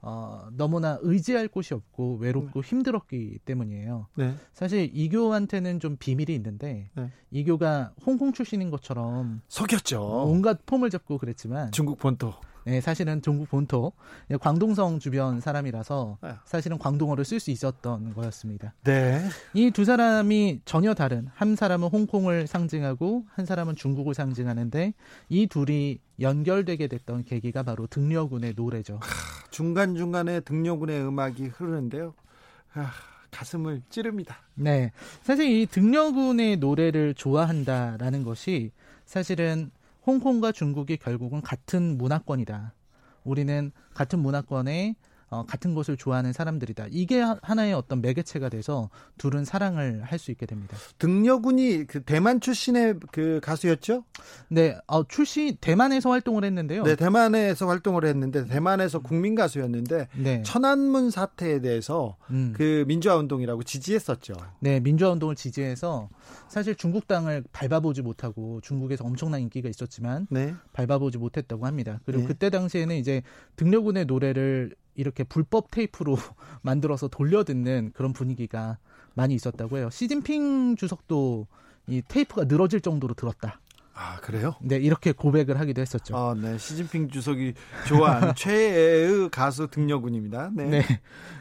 어, 0.03 0.47
너무나 0.53 0.97
의지할 1.01 1.47
곳이 1.47 1.75
없고 1.75 2.17
외롭고 2.17 2.63
힘들었기 2.63 3.39
때문이에요. 3.45 4.07
네. 4.15 4.33
사실 4.51 4.89
이교한테는 4.93 5.79
좀 5.79 5.95
비밀이 5.97 6.33
있는데 6.35 6.89
네. 6.95 7.11
이교가 7.29 7.93
홍콩 8.03 8.33
출신인 8.33 8.71
것처럼 8.71 9.41
속였죠. 9.47 10.01
온갖 10.25 10.65
폼을 10.65 10.89
잡고 10.89 11.19
그랬지만 11.19 11.71
중국 11.71 11.99
본토. 11.99 12.33
네, 12.63 12.79
사실은 12.79 13.21
중국 13.21 13.49
본토 13.49 13.91
광동성 14.39 14.99
주변 14.99 15.39
사람이라서 15.41 16.19
네. 16.21 16.29
사실은 16.45 16.77
광동어를 16.77 17.25
쓸 17.25 17.39
수 17.39 17.49
있었던 17.51 18.13
거였습니다. 18.13 18.73
네. 18.83 19.27
이 19.53 19.71
두 19.71 19.83
사람이 19.85 20.61
전혀 20.65 20.93
다른 20.93 21.27
한 21.33 21.55
사람은 21.55 21.87
홍콩을 21.87 22.45
상징하고 22.45 23.25
한 23.33 23.45
사람은 23.45 23.75
중국을 23.75 24.13
상징하는데 24.13 24.93
이 25.29 25.47
둘이 25.47 25.99
연결되게 26.19 26.87
됐던 26.87 27.23
계기가 27.25 27.63
바로 27.63 27.87
등려군의 27.87 28.53
노래죠. 28.55 28.99
중간 29.49 29.95
중간에 29.95 30.41
등려군의 30.41 31.01
음악이 31.01 31.47
흐르는데요. 31.47 32.13
아, 32.73 32.91
가슴을 33.31 33.81
찌릅니다. 33.89 34.37
네. 34.53 34.91
사실 35.23 35.49
이 35.49 35.65
등려군의 35.65 36.57
노래를 36.57 37.15
좋아한다라는 37.15 38.23
것이 38.23 38.71
사실은 39.05 39.71
홍콩과 40.05 40.51
중국이 40.51 40.97
결국은 40.97 41.41
같은 41.41 41.97
문화권이다. 41.97 42.73
우리는 43.23 43.71
같은 43.93 44.19
문화권에 44.19 44.95
어, 45.31 45.45
같은 45.45 45.73
것을 45.73 45.95
좋아하는 45.97 46.33
사람들이다. 46.33 46.87
이게 46.91 47.21
하- 47.21 47.39
하나의 47.41 47.73
어떤 47.73 48.01
매개체가 48.01 48.49
돼서 48.49 48.89
둘은 49.17 49.45
사랑을 49.45 50.03
할 50.03 50.19
수 50.19 50.29
있게 50.29 50.45
됩니다. 50.45 50.77
등려군이 50.99 51.85
그 51.87 52.03
대만 52.03 52.39
출신의 52.41 52.95
그 53.11 53.39
가수였죠? 53.41 54.03
네, 54.49 54.77
어, 54.87 55.07
출시 55.07 55.57
대만에서 55.59 56.11
활동을 56.11 56.43
했는데요. 56.43 56.83
네, 56.83 56.95
대만에서 56.95 57.65
활동을 57.67 58.05
했는데 58.05 58.45
대만에서 58.45 58.99
국민 58.99 59.33
가수였는데 59.33 60.09
네. 60.17 60.43
천안문 60.43 61.09
사태에 61.09 61.59
대해서 61.61 62.17
음. 62.29 62.53
그 62.55 62.83
민주화 62.87 63.15
운동이라고 63.15 63.63
지지했었죠. 63.63 64.33
네, 64.59 64.79
민주화 64.79 65.11
운동을 65.11 65.35
지지해서 65.35 66.09
사실 66.49 66.75
중국 66.75 67.07
땅을 67.07 67.45
밟아보지 67.51 68.01
못하고 68.03 68.59
중국에서 68.61 69.03
엄청난 69.05 69.41
인기가 69.41 69.69
있었지만 69.69 70.27
네. 70.29 70.53
밟아보지 70.73 71.17
못했다고 71.17 71.65
합니다. 71.65 71.99
그리고 72.05 72.23
네. 72.23 72.27
그때 72.27 72.49
당시에는 72.51 72.95
이제 72.97 73.23
등려군의 73.55 74.05
노래를 74.05 74.75
이렇게 74.95 75.23
불법 75.23 75.71
테이프로 75.71 76.17
만들어서 76.61 77.07
돌려 77.07 77.43
듣는 77.43 77.91
그런 77.93 78.13
분위기가 78.13 78.77
많이 79.13 79.35
있었다고 79.35 79.77
해요. 79.77 79.89
시진핑 79.89 80.75
주석도 80.75 81.47
이 81.87 82.01
테이프가 82.07 82.45
늘어질 82.45 82.81
정도로 82.81 83.13
들었다. 83.13 83.59
아, 83.93 84.19
그래요? 84.21 84.55
네, 84.61 84.77
이렇게 84.77 85.11
고백을 85.11 85.59
하기도 85.59 85.81
했었죠. 85.81 86.15
아, 86.15 86.33
네. 86.33 86.57
시진핑 86.57 87.09
주석이 87.09 87.53
좋아하는 87.87 88.33
최애의 88.35 89.29
가수 89.29 89.67
등려군입니다. 89.67 90.51
네. 90.55 90.65
네. 90.65 90.81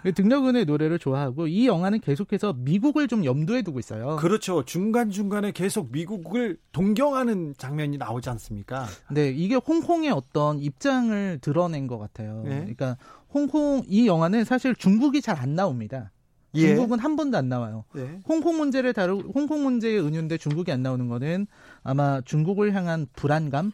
그 0.03 0.13
등려군의 0.13 0.65
노래를 0.65 0.99
좋아하고 0.99 1.47
이 1.47 1.67
영화는 1.67 2.01
계속해서 2.01 2.55
미국을 2.59 3.09
좀 3.09 3.25
염두에 3.25 3.63
두고 3.63 3.79
있어요. 3.79 4.17
그렇죠. 4.17 4.65
중간 4.65 5.11
중간에 5.11 5.53
계속 5.53 5.93
미국을 5.93 6.59
동경하는 6.73 7.55
장면이 7.57 7.99
나오지 7.99 8.29
않습니까? 8.31 8.87
네, 9.11 9.29
이게 9.31 9.55
홍콩의 9.55 10.11
어떤 10.11 10.59
입장을 10.59 11.39
드러낸 11.41 11.87
것 11.87 11.99
같아요. 11.99 12.43
네. 12.45 12.57
그러니까 12.59 12.97
홍콩 13.33 13.83
이 13.87 14.07
영화는 14.07 14.45
사실 14.45 14.75
중국이 14.75 15.21
잘 15.23 15.37
안 15.41 15.55
나옵니다. 15.55 16.11
예. 16.55 16.67
중국은 16.75 16.99
한 16.99 17.15
번도 17.17 17.39
안 17.39 17.49
나와요. 17.49 17.85
예. 17.97 18.21
홍콩 18.29 18.57
문제를 18.57 18.93
다루 18.93 19.21
홍콩 19.35 19.63
문제에 19.63 19.99
은유인데 19.99 20.37
중국이 20.39 20.73
안 20.73 20.83
나오는 20.83 21.07
거는 21.09 21.47
아마 21.85 22.21
중국을 22.23 22.75
향한 22.75 23.07
불안감 23.15 23.71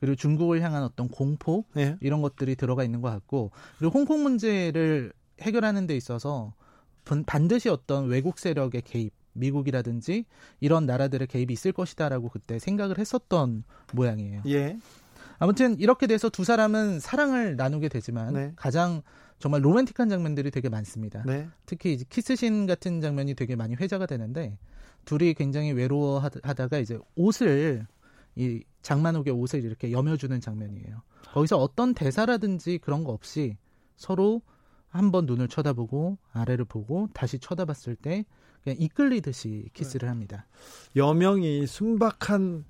그리고 0.00 0.14
중국을 0.14 0.60
향한 0.62 0.84
어떤 0.84 1.08
공포 1.08 1.64
예. 1.76 1.96
이런 2.00 2.22
것들이 2.22 2.54
들어가 2.56 2.84
있는 2.84 3.00
것 3.00 3.10
같고 3.10 3.50
그리고 3.78 3.98
홍콩 3.98 4.22
문제를 4.22 5.12
해결하는 5.40 5.86
데 5.88 5.96
있어서 5.96 6.54
번- 7.04 7.24
반드시 7.24 7.68
어떤 7.68 8.06
외국 8.06 8.38
세력의 8.38 8.82
개입 8.82 9.12
미국이라든지 9.34 10.24
이런 10.60 10.86
나라들의 10.86 11.26
개입이 11.26 11.52
있을 11.52 11.72
것이다라고 11.72 12.28
그때 12.28 12.58
생각을 12.60 12.98
했었던 12.98 13.64
모양이에요. 13.94 14.42
예. 14.46 14.76
아무튼 15.42 15.76
이렇게 15.80 16.06
돼서 16.06 16.28
두 16.28 16.44
사람은 16.44 17.00
사랑을 17.00 17.56
나누게 17.56 17.88
되지만 17.88 18.32
네. 18.32 18.52
가장 18.54 19.02
정말 19.40 19.64
로맨틱한 19.64 20.08
장면들이 20.08 20.52
되게 20.52 20.68
많습니다. 20.68 21.24
네. 21.26 21.48
특히 21.66 21.94
이제 21.94 22.04
키스신 22.08 22.66
같은 22.68 23.00
장면이 23.00 23.34
되게 23.34 23.56
많이 23.56 23.74
회자가 23.74 24.06
되는데 24.06 24.56
둘이 25.04 25.34
굉장히 25.34 25.72
외로워하다가 25.72 26.78
이제 26.78 26.96
옷을 27.16 27.88
이 28.36 28.62
장만옥의 28.82 29.34
옷을 29.34 29.64
이렇게 29.64 29.90
여며주는 29.90 30.40
장면이에요. 30.40 31.02
거기서 31.32 31.58
어떤 31.58 31.92
대사라든지 31.92 32.78
그런 32.78 33.02
거 33.02 33.10
없이 33.10 33.56
서로 33.96 34.42
한번 34.90 35.26
눈을 35.26 35.48
쳐다보고 35.48 36.18
아래를 36.32 36.66
보고 36.66 37.08
다시 37.14 37.40
쳐다봤을 37.40 37.96
때 37.96 38.26
그냥 38.62 38.76
이끌리듯이 38.78 39.70
키스를 39.74 40.08
합니다. 40.08 40.46
여명이 40.94 41.66
순박한 41.66 42.64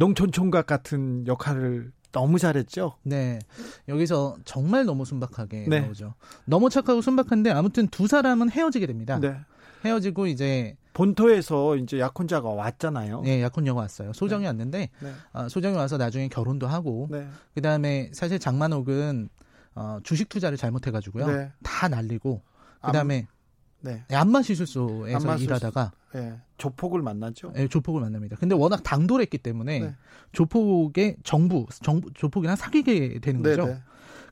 농촌 0.00 0.32
총각 0.32 0.66
같은 0.66 1.26
역할을 1.26 1.92
너무 2.10 2.38
잘했죠. 2.38 2.96
네. 3.02 3.38
여기서 3.86 4.34
정말 4.46 4.86
너무 4.86 5.04
순박하게 5.04 5.66
네. 5.68 5.80
나오죠. 5.80 6.14
너무 6.46 6.70
착하고 6.70 7.02
순박한데 7.02 7.50
아무튼 7.50 7.86
두 7.86 8.06
사람은 8.06 8.50
헤어지게 8.50 8.86
됩니다. 8.86 9.20
네. 9.20 9.36
헤어지고 9.84 10.26
이제 10.26 10.74
본토에서 10.94 11.76
이제 11.76 12.00
약혼자가 12.00 12.48
왔잖아요. 12.48 13.24
예, 13.26 13.42
약혼녀가 13.42 13.82
왔어요. 13.82 14.14
소정이 14.14 14.42
네. 14.42 14.46
왔는데 14.46 14.88
네. 15.00 15.12
아, 15.34 15.50
소정이 15.50 15.76
와서 15.76 15.98
나중에 15.98 16.28
결혼도 16.28 16.66
하고 16.66 17.06
네. 17.10 17.28
그다음에 17.54 18.10
사실 18.14 18.38
장만옥은 18.38 19.28
어, 19.74 19.98
주식 20.02 20.30
투자를 20.30 20.56
잘못해 20.56 20.90
가지고요. 20.90 21.26
네. 21.26 21.52
다 21.62 21.88
날리고 21.88 22.40
그다음에 22.82 23.26
네. 23.80 24.04
안마시술소에서 24.10 25.16
안마술소. 25.16 25.44
일하다가 25.44 25.92
예. 26.16 26.34
조폭을 26.58 27.02
만나죠. 27.02 27.52
예, 27.56 27.68
조폭을 27.68 28.00
만납니다. 28.00 28.36
근데 28.36 28.54
워낙 28.54 28.82
당돌했기 28.82 29.38
때문에 29.38 29.78
네. 29.80 29.94
조폭의 30.32 31.16
정부, 31.24 31.66
정부 31.82 32.12
조폭이랑 32.12 32.56
사귀게 32.56 33.20
되는 33.20 33.42
네, 33.42 33.50
거죠. 33.50 33.66
네. 33.66 33.80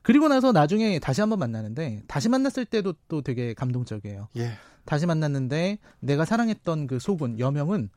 그리고 0.01 0.27
나서 0.27 0.51
나중에 0.51 0.99
다시 0.99 1.21
한번 1.21 1.39
만나는데 1.39 2.03
다시 2.07 2.29
만났을 2.29 2.65
때도 2.65 2.93
또 3.07 3.21
되게 3.21 3.53
감동적이에요. 3.53 4.27
예. 4.37 4.51
다시 4.85 5.05
만났는데 5.05 5.77
내가 5.99 6.25
사랑했던 6.25 6.87
그 6.87 6.99
속은 6.99 7.39
여명은 7.39 7.89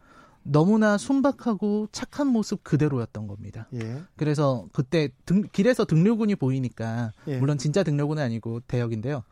너무나 0.45 0.99
순박하고 0.99 1.89
착한 1.93 2.27
모습 2.27 2.65
그대로였던 2.65 3.27
겁니다. 3.27 3.69
예. 3.75 4.03
그래서 4.17 4.67
그때 4.73 5.11
등, 5.25 5.43
길에서 5.53 5.85
등료군이 5.85 6.35
보이니까 6.37 7.13
예. 7.29 7.39
물론 7.39 7.59
진짜 7.59 7.83
등료군은 7.83 8.23
아니고 8.23 8.61
대역인데요. 8.61 9.23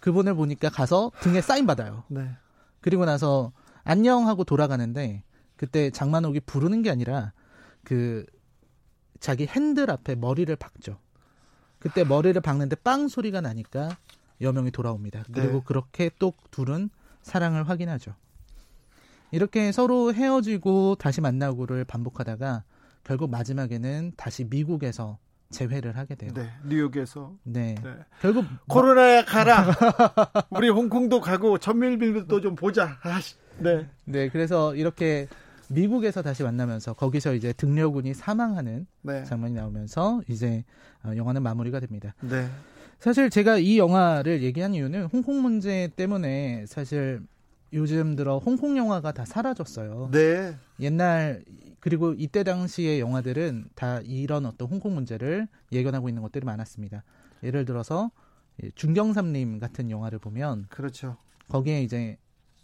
그분을 0.00 0.34
보니까 0.34 0.68
가서 0.70 1.10
등에 1.20 1.40
사인 1.40 1.66
받아요. 1.66 2.04
네. 2.08 2.30
그리고 2.80 3.04
나서 3.04 3.52
안녕 3.82 4.28
하고 4.28 4.44
돌아가는데 4.44 5.24
그때 5.56 5.90
장만옥이 5.90 6.40
부르는 6.40 6.82
게 6.82 6.90
아니라 6.90 7.32
그 7.84 8.24
자기 9.18 9.46
핸들 9.46 9.90
앞에 9.90 10.14
머리를 10.14 10.54
박죠. 10.56 10.98
그때 11.78 12.04
머리를 12.04 12.40
박는데 12.40 12.76
빵 12.76 13.08
소리가 13.08 13.40
나니까 13.40 13.96
여명이 14.40 14.70
돌아옵니다. 14.70 15.24
그리고 15.32 15.58
네. 15.58 15.62
그렇게 15.64 16.10
또 16.18 16.32
둘은 16.50 16.90
사랑을 17.22 17.68
확인하죠. 17.68 18.14
이렇게 19.32 19.72
서로 19.72 20.12
헤어지고 20.12 20.96
다시 20.96 21.20
만나고를 21.20 21.84
반복하다가 21.84 22.64
결국 23.04 23.30
마지막에는 23.30 24.12
다시 24.16 24.44
미국에서 24.44 25.18
재회를 25.50 25.96
하게 25.96 26.14
돼요. 26.14 26.30
네. 26.34 26.48
뉴욕에서 26.66 27.34
네. 27.42 27.74
네. 27.82 27.90
결국 28.20 28.44
코로나야 28.68 29.24
가라. 29.24 29.66
우리 30.50 30.68
홍콩도 30.68 31.20
가고 31.20 31.58
전밀밀도 31.58 32.40
좀 32.40 32.54
보자. 32.54 32.98
아씨. 33.02 33.34
네. 33.58 33.88
네, 34.04 34.28
그래서 34.28 34.74
이렇게 34.74 35.26
미국에서 35.68 36.22
다시 36.22 36.42
만나면서 36.42 36.94
거기서 36.94 37.34
이제 37.34 37.52
등려군이 37.52 38.14
사망하는 38.14 38.86
네. 39.02 39.24
장면이 39.24 39.54
나오면서 39.54 40.22
이제 40.28 40.64
어, 41.04 41.12
영화는 41.16 41.42
마무리가 41.42 41.80
됩니다. 41.80 42.14
네. 42.20 42.46
사실 42.98 43.30
제가 43.30 43.58
이 43.58 43.78
영화를 43.78 44.42
얘기한 44.42 44.74
이유는 44.74 45.06
홍콩 45.06 45.42
문제 45.42 45.90
때문에 45.96 46.64
사실 46.66 47.22
요즘 47.72 48.16
들어 48.16 48.38
홍콩 48.38 48.76
영화가 48.76 49.12
다 49.12 49.24
사라졌어요. 49.24 50.10
네. 50.12 50.56
옛날 50.80 51.44
그리고 51.80 52.14
이때 52.16 52.42
당시의 52.42 53.00
영화들은 53.00 53.70
다 53.74 54.00
이런 54.04 54.46
어떤 54.46 54.68
홍콩 54.68 54.94
문제를 54.94 55.48
예견하고 55.72 56.08
있는 56.08 56.22
것들이 56.22 56.44
많았습니다. 56.44 57.04
예를 57.42 57.64
들어서 57.64 58.10
예, 58.62 58.70
중경삼림 58.74 59.58
같은 59.58 59.90
영화를 59.90 60.18
보면 60.18 60.66
그렇죠. 60.68 61.16
거기에 61.48 61.82
이제 61.82 62.18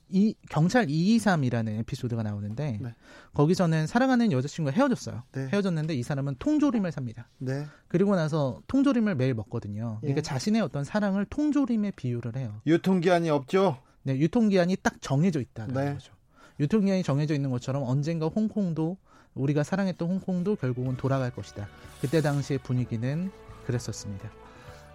이 0.09 0.35
경찰 0.51 0.87
223이라는 0.87 1.81
에피소드가 1.81 2.23
나오는데 2.23 2.79
네. 2.81 2.95
거기서는 3.35 3.87
사랑하는 3.87 4.31
여자친구가 4.31 4.77
헤어졌어요. 4.77 5.25
네. 5.33 5.49
헤어졌는데 5.53 5.95
이 5.95 6.03
사람은 6.03 6.37
통조림을 6.39 6.93
삽니다. 6.93 7.29
네. 7.39 7.67
그리고 7.89 8.15
나서 8.15 8.61
통조림을 8.69 9.17
매일 9.17 9.35
먹거든요. 9.35 9.99
그러니까 10.01 10.19
예. 10.19 10.23
자신의 10.23 10.63
어떤 10.63 10.85
사랑을 10.85 11.25
통조림에 11.25 11.93
비유를 11.93 12.37
해요. 12.37 12.61
유통기한이 12.67 13.31
없죠. 13.31 13.79
네, 14.07 14.17
유통기한이 14.19 14.77
딱 14.85 15.03
정해져 15.03 15.41
있다는 15.41 15.75
네. 15.75 15.93
거죠. 15.95 16.13
유통기한이 16.61 17.03
정해져 17.03 17.35
있는 17.35 17.51
것처럼 17.51 17.83
언젠가 17.83 18.29
홍콩도 18.29 18.97
우리가 19.35 19.65
사랑했던 19.65 20.09
홍콩도 20.09 20.55
결국은 20.57 20.97
돌아갈 20.97 21.33
것이다. 21.33 21.67
그때 22.01 22.23
당시의 22.23 22.61
분위기는 22.63 23.33
그랬었습니다. 23.67 24.31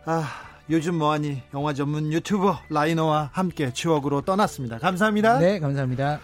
아, 0.06 0.24
요즘 0.70 0.96
뭐하니 0.96 1.44
영화 1.54 1.74
전문 1.74 2.14
유튜버 2.14 2.58
라이너와 2.70 3.32
함께 3.34 3.74
추억으로 3.74 4.22
떠났습니다. 4.22 4.80
감사합니다. 4.80 5.40
네, 5.40 5.60
감사합니다. 5.60 6.22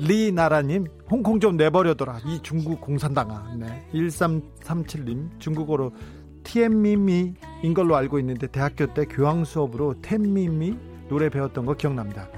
리나라님, 0.00 0.88
홍콩 1.08 1.38
좀 1.38 1.56
내버려둬라. 1.56 2.22
이 2.26 2.40
중국 2.42 2.80
공산당아. 2.80 3.54
네. 3.56 3.86
1337님, 3.94 5.38
중국어로 5.38 5.92
티엠미미인 6.44 7.74
걸로 7.74 7.96
알고 7.96 8.18
있는데 8.20 8.46
대학교 8.46 8.92
때 8.94 9.04
교황 9.06 9.44
수업으로 9.44 10.00
텐미미 10.00 10.76
노래 11.08 11.28
배웠던 11.28 11.66
거 11.66 11.74
기억납니다. 11.74 12.28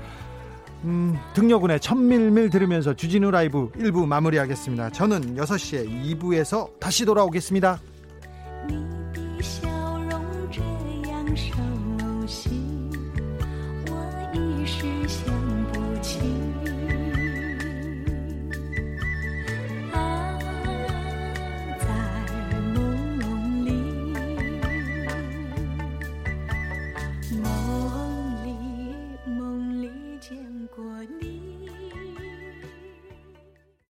음, 0.84 1.18
등려군의 1.34 1.80
천밀밀 1.80 2.48
들으면서 2.48 2.94
주진우 2.94 3.30
라이브 3.30 3.70
1부 3.72 4.06
마무리하겠습니다. 4.06 4.90
저는 4.90 5.36
6시에 5.36 6.18
2부에서 6.18 6.78
다시 6.78 7.04
돌아오겠습니다. 7.04 7.80